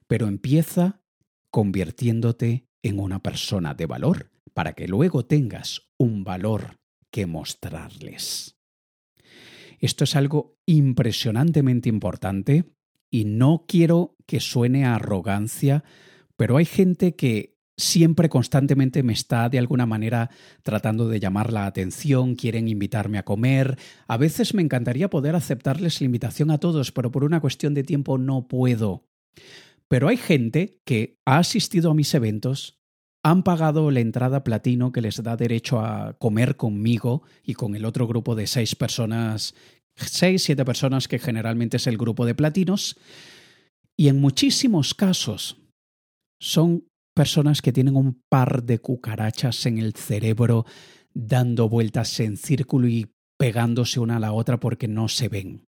Pero 0.06 0.28
empieza 0.28 1.02
convirtiéndote 1.50 2.68
en 2.82 3.00
una 3.00 3.22
persona 3.22 3.74
de 3.74 3.86
valor 3.86 4.30
para 4.54 4.74
que 4.74 4.86
luego 4.86 5.26
tengas 5.26 5.82
un 5.98 6.22
valor 6.22 6.78
que 7.10 7.26
mostrarles. 7.26 8.56
Esto 9.78 10.04
es 10.04 10.16
algo 10.16 10.56
impresionantemente 10.64 11.88
importante 11.88 12.75
y 13.16 13.24
no 13.24 13.64
quiero 13.66 14.14
que 14.26 14.40
suene 14.40 14.84
a 14.84 14.96
arrogancia, 14.96 15.84
pero 16.36 16.58
hay 16.58 16.66
gente 16.66 17.14
que 17.14 17.56
siempre 17.78 18.28
constantemente 18.28 19.02
me 19.02 19.14
está 19.14 19.48
de 19.48 19.58
alguna 19.58 19.86
manera 19.86 20.28
tratando 20.62 21.08
de 21.08 21.18
llamar 21.18 21.50
la 21.50 21.64
atención, 21.64 22.34
quieren 22.34 22.68
invitarme 22.68 23.16
a 23.16 23.24
comer. 23.24 23.78
A 24.06 24.18
veces 24.18 24.52
me 24.52 24.60
encantaría 24.60 25.08
poder 25.08 25.34
aceptarles 25.34 25.98
la 25.98 26.04
invitación 26.04 26.50
a 26.50 26.58
todos, 26.58 26.92
pero 26.92 27.10
por 27.10 27.24
una 27.24 27.40
cuestión 27.40 27.72
de 27.72 27.84
tiempo 27.84 28.18
no 28.18 28.48
puedo. 28.48 29.06
Pero 29.88 30.08
hay 30.08 30.18
gente 30.18 30.82
que 30.84 31.18
ha 31.24 31.38
asistido 31.38 31.92
a 31.92 31.94
mis 31.94 32.12
eventos, 32.12 32.82
han 33.22 33.44
pagado 33.44 33.90
la 33.90 34.00
entrada 34.00 34.44
platino 34.44 34.92
que 34.92 35.00
les 35.00 35.22
da 35.22 35.38
derecho 35.38 35.80
a 35.80 36.18
comer 36.18 36.56
conmigo 36.56 37.22
y 37.42 37.54
con 37.54 37.74
el 37.74 37.86
otro 37.86 38.06
grupo 38.06 38.34
de 38.34 38.46
seis 38.46 38.76
personas, 38.76 39.54
seis, 39.96 40.44
siete 40.44 40.64
personas 40.64 41.08
que 41.08 41.18
generalmente 41.18 41.78
es 41.78 41.86
el 41.86 41.96
grupo 41.96 42.26
de 42.26 42.34
platinos, 42.34 42.96
y 43.96 44.08
en 44.08 44.20
muchísimos 44.20 44.94
casos 44.94 45.56
son 46.38 46.86
personas 47.14 47.62
que 47.62 47.72
tienen 47.72 47.96
un 47.96 48.22
par 48.28 48.62
de 48.64 48.78
cucarachas 48.78 49.64
en 49.64 49.78
el 49.78 49.94
cerebro 49.94 50.66
dando 51.14 51.68
vueltas 51.68 52.20
en 52.20 52.36
círculo 52.36 52.88
y 52.88 53.10
pegándose 53.38 54.00
una 54.00 54.16
a 54.16 54.20
la 54.20 54.32
otra 54.32 54.60
porque 54.60 54.86
no 54.86 55.08
se 55.08 55.28
ven. 55.28 55.66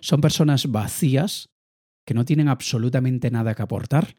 Son 0.00 0.20
personas 0.20 0.70
vacías 0.70 1.48
que 2.06 2.14
no 2.14 2.24
tienen 2.24 2.48
absolutamente 2.48 3.30
nada 3.30 3.54
que 3.54 3.62
aportar, 3.62 4.16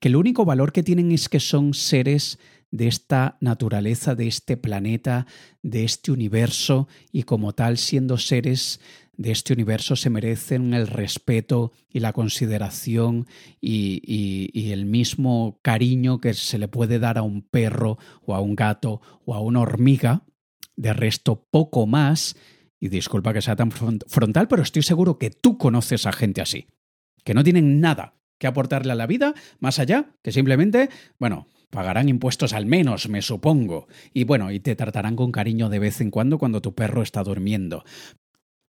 que 0.00 0.08
el 0.08 0.16
único 0.16 0.44
valor 0.44 0.72
que 0.72 0.82
tienen 0.82 1.12
es 1.12 1.28
que 1.28 1.40
son 1.40 1.74
seres 1.74 2.38
de 2.74 2.88
esta 2.88 3.38
naturaleza, 3.40 4.16
de 4.16 4.26
este 4.26 4.56
planeta, 4.56 5.28
de 5.62 5.84
este 5.84 6.10
universo, 6.10 6.88
y 7.12 7.22
como 7.22 7.52
tal, 7.52 7.78
siendo 7.78 8.18
seres 8.18 8.80
de 9.16 9.30
este 9.30 9.52
universo, 9.52 9.94
se 9.94 10.10
merecen 10.10 10.74
el 10.74 10.88
respeto 10.88 11.70
y 11.88 12.00
la 12.00 12.12
consideración 12.12 13.28
y, 13.60 14.72
el 14.72 14.86
mismo 14.86 15.60
cariño 15.62 16.20
que 16.20 16.34
se 16.34 16.58
le 16.58 16.66
puede 16.66 16.98
dar 16.98 17.16
a 17.16 17.22
un 17.22 17.42
perro 17.42 17.96
o 18.26 18.34
a 18.34 18.40
un 18.40 18.56
gato 18.56 19.00
o 19.24 19.36
a 19.36 19.40
una 19.40 19.60
hormiga. 19.60 20.24
De 20.74 20.92
resto, 20.92 21.46
poco 21.52 21.86
más. 21.86 22.34
Y 22.80 22.88
disculpa 22.88 23.32
que 23.32 23.40
sea 23.40 23.54
tan 23.54 23.70
frontal, 23.70 24.48
pero 24.48 24.64
estoy 24.64 24.82
seguro 24.82 25.16
que 25.16 25.30
tú 25.30 25.58
conoces 25.58 26.06
a 26.06 26.12
gente 26.12 26.40
así, 26.40 26.66
que 27.22 27.34
no 27.34 27.44
tienen 27.44 27.80
nada 27.80 28.16
que 28.38 28.48
aportarle 28.48 28.90
a 28.90 28.96
la 28.96 29.06
vida, 29.06 29.32
más 29.60 29.78
allá 29.78 30.16
que 30.22 30.32
simplemente, 30.32 30.90
bueno, 31.20 31.46
Pagarán 31.74 32.08
impuestos 32.08 32.52
al 32.52 32.66
menos, 32.66 33.08
me 33.08 33.20
supongo. 33.20 33.88
Y 34.12 34.22
bueno, 34.22 34.52
y 34.52 34.60
te 34.60 34.76
tratarán 34.76 35.16
con 35.16 35.32
cariño 35.32 35.68
de 35.68 35.80
vez 35.80 36.00
en 36.00 36.12
cuando 36.12 36.38
cuando 36.38 36.62
tu 36.62 36.72
perro 36.72 37.02
está 37.02 37.24
durmiendo. 37.24 37.82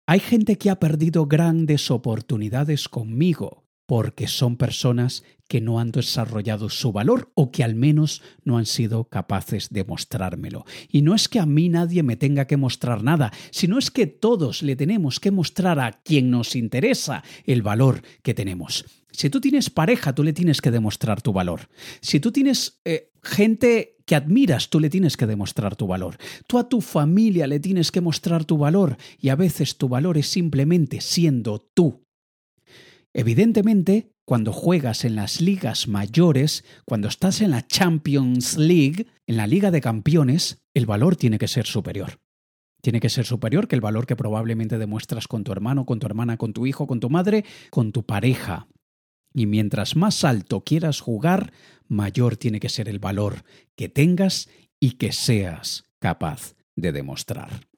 Hay 0.07 0.21
gente 0.21 0.59
que 0.59 0.69
ha 0.69 0.79
perdido 0.79 1.25
grandes 1.25 1.91
oportunidades 1.91 2.91
conmigo 2.91 3.65
porque 3.91 4.29
son 4.29 4.55
personas 4.55 5.25
que 5.49 5.61
no 5.61 5.81
han 5.81 5.91
desarrollado 5.91 6.69
su 6.69 6.93
valor 6.93 7.33
o 7.35 7.51
que 7.51 7.65
al 7.65 7.75
menos 7.75 8.23
no 8.45 8.57
han 8.57 8.67
sido 8.67 9.09
capaces 9.09 9.71
de 9.71 9.83
mostrármelo. 9.83 10.65
Y 10.89 11.03
no 11.03 11.13
es 11.13 11.29
que 11.29 11.41
a 11.41 11.45
mí 11.45 11.69
nadie 11.69 12.05
me 12.05 12.15
tenga 12.15 12.47
que 12.47 12.57
mostrar 12.57 13.03
nada, 13.03 13.33
sino 13.51 13.79
es 13.79 13.91
que 13.91 14.07
todos 14.07 14.63
le 14.63 14.77
tenemos 14.77 15.19
que 15.19 15.33
mostrar 15.33 15.81
a 15.81 15.91
quien 16.05 16.31
nos 16.31 16.55
interesa 16.55 17.25
el 17.47 17.63
valor 17.63 18.03
que 18.23 18.33
tenemos. 18.33 18.85
Si 19.11 19.29
tú 19.29 19.41
tienes 19.41 19.71
pareja, 19.71 20.15
tú 20.15 20.23
le 20.23 20.35
tienes 20.35 20.61
que 20.61 20.71
demostrar 20.71 21.21
tu 21.21 21.33
valor. 21.33 21.69
Si 22.01 22.21
tú 22.21 22.31
tienes 22.31 22.81
eh, 22.85 23.11
gente 23.25 23.97
que 24.07 24.15
admiras, 24.15 24.71
tú 24.71 24.79
le 24.79 24.89
tienes 24.89 25.17
que 25.17 25.27
demostrar 25.27 25.75
tu 25.75 25.89
valor. 25.89 26.17
Tú 26.47 26.61
a 26.61 26.69
tu 26.69 26.81
familia 26.81 27.49
le 27.49 27.59
tienes 27.59 27.91
que 27.91 28.01
mostrar 28.01 28.45
tu 28.45 28.57
valor 28.57 28.99
y 29.19 29.31
a 29.31 29.35
veces 29.35 29.79
tu 29.79 29.89
valor 29.89 30.17
es 30.17 30.29
simplemente 30.29 31.01
siendo 31.01 31.59
tú 31.75 32.05
Evidentemente, 33.13 34.13
cuando 34.25 34.53
juegas 34.53 35.05
en 35.05 35.17
las 35.17 35.41
ligas 35.41 35.89
mayores, 35.89 36.65
cuando 36.85 37.09
estás 37.09 37.41
en 37.41 37.51
la 37.51 37.67
Champions 37.67 38.57
League, 38.57 39.07
en 39.27 39.37
la 39.37 39.49
Liga 39.49 39.71
de 39.71 39.81
Campeones, 39.81 40.63
el 40.75 40.87
valor 40.87 41.17
tiene 41.17 41.39
que 41.39 41.49
ser 41.49 41.67
superior. 41.67 42.21
Tiene 42.81 43.01
que 43.01 43.11
ser 43.11 43.27
superior 43.27 43.67
que 43.67 43.75
el 43.75 43.81
valor 43.81 44.07
que 44.07 44.17
probablemente 44.17 44.79
demuestras 44.79 45.27
con 45.27 45.45
tu 45.45 45.53
hermano, 45.53 45.85
con 45.85 45.99
tu 45.99 46.07
hermana, 46.07 46.37
con 46.37 46.53
tu 46.53 46.67
hijo, 46.67 46.87
con 46.87 47.01
tu 47.01 47.11
madre, 47.11 47.45
con 47.71 47.93
tu 47.93 48.05
pareja. 48.05 48.69
Y 49.35 49.47
mientras 49.47 49.97
más 49.97 50.25
alto 50.25 50.63
quieras 50.63 51.01
jugar, 51.01 51.53
mayor 51.89 52.37
tiene 52.37 52.61
que 52.61 52.69
ser 52.69 52.89
el 52.89 53.01
valor 53.01 53.45
que 53.77 53.89
tengas 53.89 54.49
y 54.79 54.93
que 54.93 55.13
seas 55.13 55.85
capaz 55.99 56.55
de 56.77 56.93
demostrar. 56.93 57.70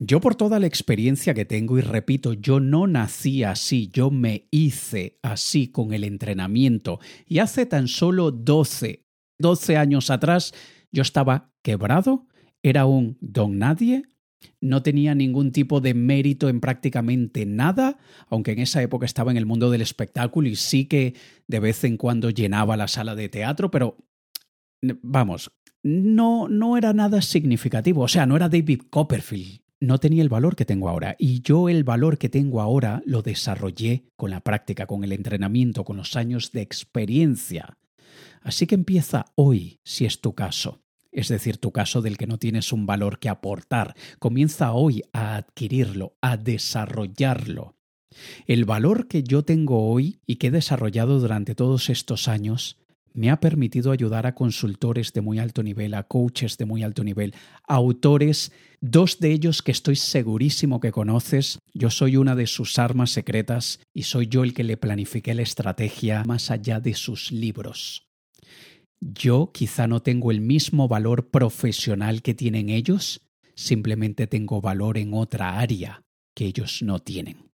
Yo 0.00 0.20
por 0.20 0.36
toda 0.36 0.60
la 0.60 0.68
experiencia 0.68 1.34
que 1.34 1.44
tengo, 1.44 1.76
y 1.76 1.80
repito, 1.80 2.32
yo 2.32 2.60
no 2.60 2.86
nací 2.86 3.42
así, 3.42 3.90
yo 3.92 4.12
me 4.12 4.46
hice 4.52 5.18
así 5.22 5.68
con 5.68 5.92
el 5.92 6.04
entrenamiento. 6.04 7.00
Y 7.26 7.40
hace 7.40 7.66
tan 7.66 7.88
solo 7.88 8.30
12, 8.30 9.06
12 9.40 9.76
años 9.76 10.10
atrás, 10.10 10.54
yo 10.92 11.02
estaba 11.02 11.52
quebrado, 11.62 12.28
era 12.62 12.86
un 12.86 13.18
don 13.20 13.58
nadie, 13.58 14.04
no 14.60 14.82
tenía 14.82 15.16
ningún 15.16 15.50
tipo 15.50 15.80
de 15.80 15.94
mérito 15.94 16.48
en 16.48 16.60
prácticamente 16.60 17.44
nada, 17.44 17.98
aunque 18.28 18.52
en 18.52 18.60
esa 18.60 18.80
época 18.82 19.04
estaba 19.04 19.32
en 19.32 19.36
el 19.36 19.46
mundo 19.46 19.68
del 19.68 19.80
espectáculo 19.80 20.48
y 20.48 20.54
sí 20.54 20.86
que 20.86 21.14
de 21.48 21.60
vez 21.60 21.82
en 21.82 21.96
cuando 21.96 22.30
llenaba 22.30 22.76
la 22.76 22.86
sala 22.86 23.16
de 23.16 23.28
teatro, 23.28 23.72
pero 23.72 23.96
vamos, 25.02 25.50
no, 25.82 26.48
no 26.48 26.76
era 26.76 26.92
nada 26.92 27.20
significativo, 27.20 28.02
o 28.02 28.08
sea, 28.08 28.26
no 28.26 28.36
era 28.36 28.48
David 28.48 28.82
Copperfield, 28.90 29.60
no 29.80 29.98
tenía 29.98 30.22
el 30.22 30.28
valor 30.28 30.56
que 30.56 30.64
tengo 30.64 30.88
ahora. 30.88 31.16
Y 31.18 31.40
yo 31.42 31.68
el 31.68 31.84
valor 31.84 32.18
que 32.18 32.28
tengo 32.28 32.60
ahora 32.60 33.02
lo 33.04 33.22
desarrollé 33.22 34.04
con 34.16 34.30
la 34.30 34.40
práctica, 34.40 34.86
con 34.86 35.04
el 35.04 35.12
entrenamiento, 35.12 35.84
con 35.84 35.96
los 35.96 36.16
años 36.16 36.52
de 36.52 36.62
experiencia. 36.62 37.76
Así 38.42 38.66
que 38.66 38.74
empieza 38.74 39.26
hoy, 39.34 39.80
si 39.84 40.04
es 40.04 40.20
tu 40.20 40.34
caso. 40.34 40.80
Es 41.10 41.28
decir, 41.28 41.56
tu 41.58 41.72
caso 41.72 42.02
del 42.02 42.18
que 42.18 42.26
no 42.26 42.38
tienes 42.38 42.72
un 42.72 42.86
valor 42.86 43.18
que 43.18 43.28
aportar. 43.28 43.94
Comienza 44.18 44.72
hoy 44.72 45.02
a 45.12 45.36
adquirirlo, 45.36 46.16
a 46.20 46.36
desarrollarlo. 46.36 47.76
El 48.46 48.64
valor 48.64 49.06
que 49.08 49.22
yo 49.22 49.42
tengo 49.42 49.88
hoy 49.88 50.20
y 50.26 50.36
que 50.36 50.48
he 50.48 50.50
desarrollado 50.50 51.20
durante 51.20 51.54
todos 51.54 51.88
estos 51.90 52.28
años 52.28 52.78
me 53.14 53.30
ha 53.30 53.40
permitido 53.40 53.92
ayudar 53.92 54.26
a 54.26 54.34
consultores 54.34 55.12
de 55.12 55.20
muy 55.20 55.38
alto 55.38 55.62
nivel, 55.62 55.94
a 55.94 56.04
coaches 56.04 56.56
de 56.56 56.64
muy 56.64 56.82
alto 56.82 57.04
nivel, 57.04 57.34
a 57.66 57.74
autores, 57.74 58.52
dos 58.80 59.18
de 59.18 59.32
ellos 59.32 59.62
que 59.62 59.72
estoy 59.72 59.96
segurísimo 59.96 60.80
que 60.80 60.92
conoces. 60.92 61.58
Yo 61.74 61.90
soy 61.90 62.16
una 62.16 62.34
de 62.34 62.46
sus 62.46 62.78
armas 62.78 63.10
secretas 63.10 63.80
y 63.92 64.04
soy 64.04 64.28
yo 64.28 64.44
el 64.44 64.54
que 64.54 64.64
le 64.64 64.76
planifiqué 64.76 65.34
la 65.34 65.42
estrategia 65.42 66.24
más 66.24 66.50
allá 66.50 66.80
de 66.80 66.94
sus 66.94 67.32
libros. 67.32 68.08
Yo 69.00 69.50
quizá 69.52 69.86
no 69.86 70.02
tengo 70.02 70.30
el 70.30 70.40
mismo 70.40 70.88
valor 70.88 71.30
profesional 71.30 72.22
que 72.22 72.34
tienen 72.34 72.68
ellos, 72.68 73.20
simplemente 73.54 74.26
tengo 74.26 74.60
valor 74.60 74.98
en 74.98 75.14
otra 75.14 75.58
área 75.58 76.02
que 76.34 76.46
ellos 76.46 76.82
no 76.82 76.98
tienen. 76.98 77.50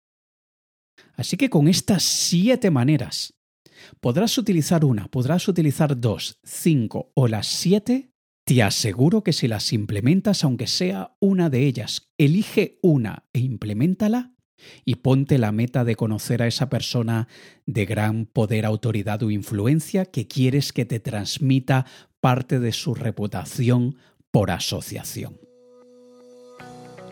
Así 1.15 1.37
que 1.37 1.51
con 1.51 1.69
estas 1.69 2.03
siete 2.03 2.71
maneras 2.71 3.35
Podrás 4.01 4.37
utilizar 4.39 4.85
una, 4.85 5.09
podrás 5.09 5.49
utilizar 5.49 5.99
dos, 6.01 6.39
cinco 6.45 7.13
o 7.15 7.29
las 7.29 7.47
siete. 7.47 8.13
Te 8.45 8.63
aseguro 8.63 9.23
que 9.23 9.33
si 9.33 9.49
las 9.49 9.73
implementas, 9.73 10.45
aunque 10.45 10.67
sea 10.67 11.15
una 11.21 11.51
de 11.51 11.67
ellas, 11.67 12.11
elige 12.19 12.79
una 12.83 13.25
e 13.33 13.41
implementala 13.41 14.35
y 14.85 14.97
ponte 14.97 15.39
la 15.39 15.53
meta 15.53 15.85
de 15.85 15.97
conocer 15.97 16.43
a 16.43 16.47
esa 16.47 16.69
persona 16.69 17.29
de 17.67 17.87
gran 17.87 18.27
poder, 18.27 18.67
autoridad 18.67 19.23
o 19.23 19.31
influencia 19.31 20.05
que 20.07 20.27
quieres 20.27 20.73
que 20.73 20.85
te 20.85 21.01
transmita 21.01 21.87
parte 22.21 22.61
de 22.61 22.73
su 22.73 22.95
reputación 22.95 23.97
por 24.31 24.51
asociación. 24.51 25.50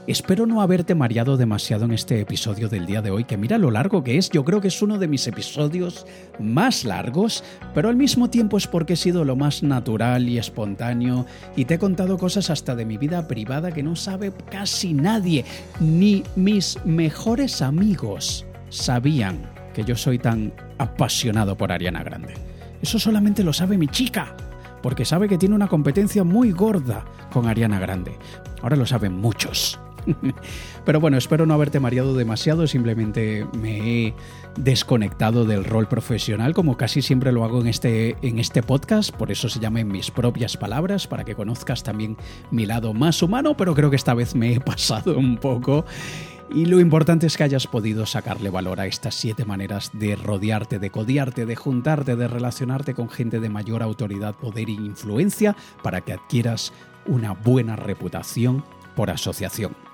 Espero 0.08 0.46
no 0.46 0.62
haberte 0.62 0.94
mareado 0.94 1.36
demasiado 1.36 1.84
en 1.84 1.92
este 1.92 2.18
episodio 2.18 2.70
del 2.70 2.86
día 2.86 3.02
de 3.02 3.10
hoy, 3.10 3.24
que 3.24 3.36
mira 3.36 3.58
lo 3.58 3.70
largo 3.70 4.02
que 4.02 4.16
es, 4.16 4.30
yo 4.30 4.42
creo 4.42 4.62
que 4.62 4.68
es 4.68 4.80
uno 4.80 4.96
de 4.96 5.06
mis 5.06 5.26
episodios 5.26 6.06
más 6.38 6.86
largos, 6.86 7.44
pero 7.74 7.90
al 7.90 7.96
mismo 7.96 8.30
tiempo 8.30 8.56
es 8.56 8.66
porque 8.66 8.94
he 8.94 8.96
sido 8.96 9.26
lo 9.26 9.36
más 9.36 9.62
natural 9.62 10.26
y 10.26 10.38
espontáneo 10.38 11.26
y 11.56 11.66
te 11.66 11.74
he 11.74 11.78
contado 11.78 12.16
cosas 12.16 12.48
hasta 12.48 12.74
de 12.74 12.86
mi 12.86 12.96
vida 12.96 13.28
privada 13.28 13.70
que 13.70 13.82
no 13.82 13.96
sabe 13.96 14.32
casi 14.50 14.94
nadie, 14.94 15.44
ni 15.78 16.22
mis 16.36 16.82
mejores 16.86 17.60
amigos 17.60 18.46
sabían 18.70 19.42
que 19.74 19.84
yo 19.84 19.94
soy 19.94 20.18
tan 20.18 20.54
apasionado 20.78 21.54
por 21.54 21.70
Ariana 21.70 22.02
Grande. 22.02 22.32
Eso 22.80 22.98
solamente 22.98 23.44
lo 23.44 23.52
sabe 23.52 23.76
mi 23.76 23.88
chica 23.88 24.34
porque 24.82 25.04
sabe 25.04 25.28
que 25.28 25.36
tiene 25.36 25.54
una 25.54 25.68
competencia 25.68 26.24
muy 26.24 26.50
gorda 26.50 27.04
con 27.30 27.46
Ariana 27.46 27.78
Grande. 27.78 28.16
Ahora 28.62 28.76
lo 28.76 28.86
saben 28.86 29.12
muchos. 29.12 29.78
Pero 30.84 31.00
bueno, 31.00 31.16
espero 31.16 31.46
no 31.46 31.54
haberte 31.54 31.80
mareado 31.80 32.14
demasiado, 32.14 32.66
simplemente 32.66 33.46
me 33.58 34.06
he 34.06 34.14
desconectado 34.56 35.44
del 35.44 35.64
rol 35.64 35.88
profesional 35.88 36.54
como 36.54 36.76
casi 36.76 37.02
siempre 37.02 37.32
lo 37.32 37.44
hago 37.44 37.60
en 37.60 37.68
este, 37.68 38.16
en 38.22 38.38
este 38.38 38.62
podcast, 38.62 39.14
por 39.14 39.30
eso 39.30 39.48
se 39.48 39.60
llama 39.60 39.80
en 39.80 39.88
mis 39.88 40.10
propias 40.10 40.56
palabras, 40.56 41.06
para 41.06 41.24
que 41.24 41.34
conozcas 41.34 41.82
también 41.82 42.16
mi 42.50 42.66
lado 42.66 42.94
más 42.94 43.22
humano, 43.22 43.56
pero 43.56 43.74
creo 43.74 43.90
que 43.90 43.96
esta 43.96 44.14
vez 44.14 44.34
me 44.34 44.54
he 44.54 44.60
pasado 44.68 45.18
un 45.18 45.36
poco. 45.36 45.84
Y 46.50 46.64
lo 46.64 46.80
importante 46.80 47.26
es 47.26 47.36
que 47.36 47.44
hayas 47.44 47.66
podido 47.66 48.06
sacarle 48.06 48.48
valor 48.48 48.80
a 48.80 48.86
estas 48.86 49.14
siete 49.14 49.44
maneras 49.44 49.90
de 49.92 50.16
rodearte, 50.16 50.78
de 50.78 50.90
codiarte, 50.90 51.44
de 51.44 51.56
juntarte, 51.56 52.16
de 52.16 52.26
relacionarte 52.26 52.94
con 52.94 53.10
gente 53.10 53.38
de 53.38 53.50
mayor 53.50 53.82
autoridad, 53.82 54.34
poder 54.34 54.68
e 54.68 54.72
influencia 54.72 55.54
para 55.82 56.00
que 56.00 56.14
adquieras 56.14 56.72
una 57.06 57.32
buena 57.32 57.76
reputación 57.76 58.64
por 58.96 59.10
asociación. 59.10 59.87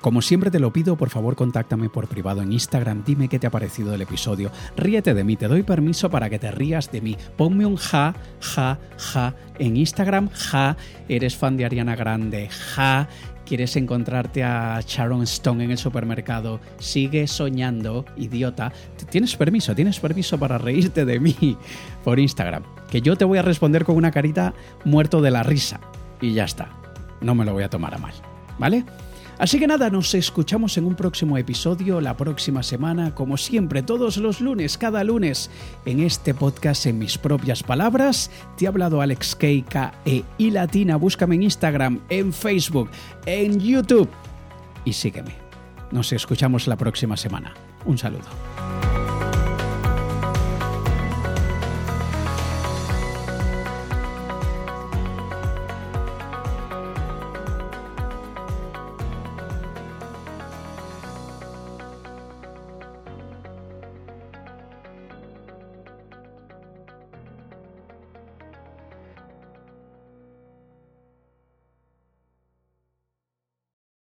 Como 0.00 0.22
siempre 0.22 0.50
te 0.50 0.60
lo 0.60 0.72
pido, 0.72 0.96
por 0.96 1.10
favor 1.10 1.36
contáctame 1.36 1.90
por 1.90 2.08
privado 2.08 2.40
en 2.40 2.52
Instagram, 2.52 3.04
dime 3.04 3.28
qué 3.28 3.38
te 3.38 3.46
ha 3.46 3.50
parecido 3.50 3.94
el 3.94 4.00
episodio, 4.00 4.50
ríete 4.74 5.12
de 5.12 5.24
mí, 5.24 5.36
te 5.36 5.46
doy 5.46 5.62
permiso 5.62 6.08
para 6.08 6.30
que 6.30 6.38
te 6.38 6.50
rías 6.50 6.90
de 6.90 7.02
mí, 7.02 7.18
ponme 7.36 7.66
un 7.66 7.76
ja, 7.76 8.14
ja, 8.40 8.78
ja 8.96 9.34
en 9.58 9.76
Instagram, 9.76 10.30
ja, 10.30 10.78
eres 11.06 11.36
fan 11.36 11.58
de 11.58 11.66
Ariana 11.66 11.96
Grande, 11.96 12.48
ja, 12.48 13.08
quieres 13.44 13.76
encontrarte 13.76 14.42
a 14.42 14.80
Sharon 14.86 15.24
Stone 15.24 15.64
en 15.64 15.72
el 15.72 15.76
supermercado, 15.76 16.60
sigue 16.78 17.26
soñando, 17.26 18.06
idiota, 18.16 18.72
tienes 19.10 19.36
permiso, 19.36 19.74
tienes 19.74 20.00
permiso 20.00 20.38
para 20.38 20.56
reírte 20.56 21.04
de 21.04 21.20
mí 21.20 21.58
por 22.04 22.18
Instagram, 22.18 22.62
que 22.90 23.02
yo 23.02 23.16
te 23.16 23.26
voy 23.26 23.36
a 23.36 23.42
responder 23.42 23.84
con 23.84 23.96
una 23.96 24.12
carita 24.12 24.54
muerto 24.86 25.20
de 25.20 25.30
la 25.30 25.42
risa. 25.42 25.78
Y 26.22 26.32
ya 26.32 26.44
está, 26.44 26.70
no 27.20 27.34
me 27.34 27.44
lo 27.44 27.52
voy 27.52 27.64
a 27.64 27.68
tomar 27.68 27.94
a 27.94 27.98
mal, 27.98 28.14
¿vale? 28.58 28.84
Así 29.40 29.58
que 29.58 29.66
nada, 29.66 29.88
nos 29.88 30.12
escuchamos 30.12 30.76
en 30.76 30.84
un 30.84 30.94
próximo 30.94 31.38
episodio 31.38 32.02
la 32.02 32.14
próxima 32.14 32.62
semana, 32.62 33.14
como 33.14 33.38
siempre, 33.38 33.82
todos 33.82 34.18
los 34.18 34.42
lunes, 34.42 34.76
cada 34.76 35.02
lunes, 35.02 35.50
en 35.86 36.00
este 36.00 36.34
podcast 36.34 36.84
en 36.84 36.98
mis 36.98 37.16
propias 37.16 37.62
palabras. 37.62 38.30
Te 38.58 38.66
ha 38.66 38.68
hablado 38.68 39.00
Alex 39.00 39.34
K, 39.34 39.94
e 40.04 40.24
y 40.36 40.50
Latina. 40.50 40.96
Búscame 40.96 41.36
en 41.36 41.44
Instagram, 41.44 42.00
en 42.10 42.34
Facebook, 42.34 42.90
en 43.24 43.58
YouTube 43.58 44.10
y 44.84 44.92
sígueme. 44.92 45.32
Nos 45.90 46.12
escuchamos 46.12 46.66
la 46.66 46.76
próxima 46.76 47.16
semana. 47.16 47.54
Un 47.86 47.96
saludo. 47.96 48.99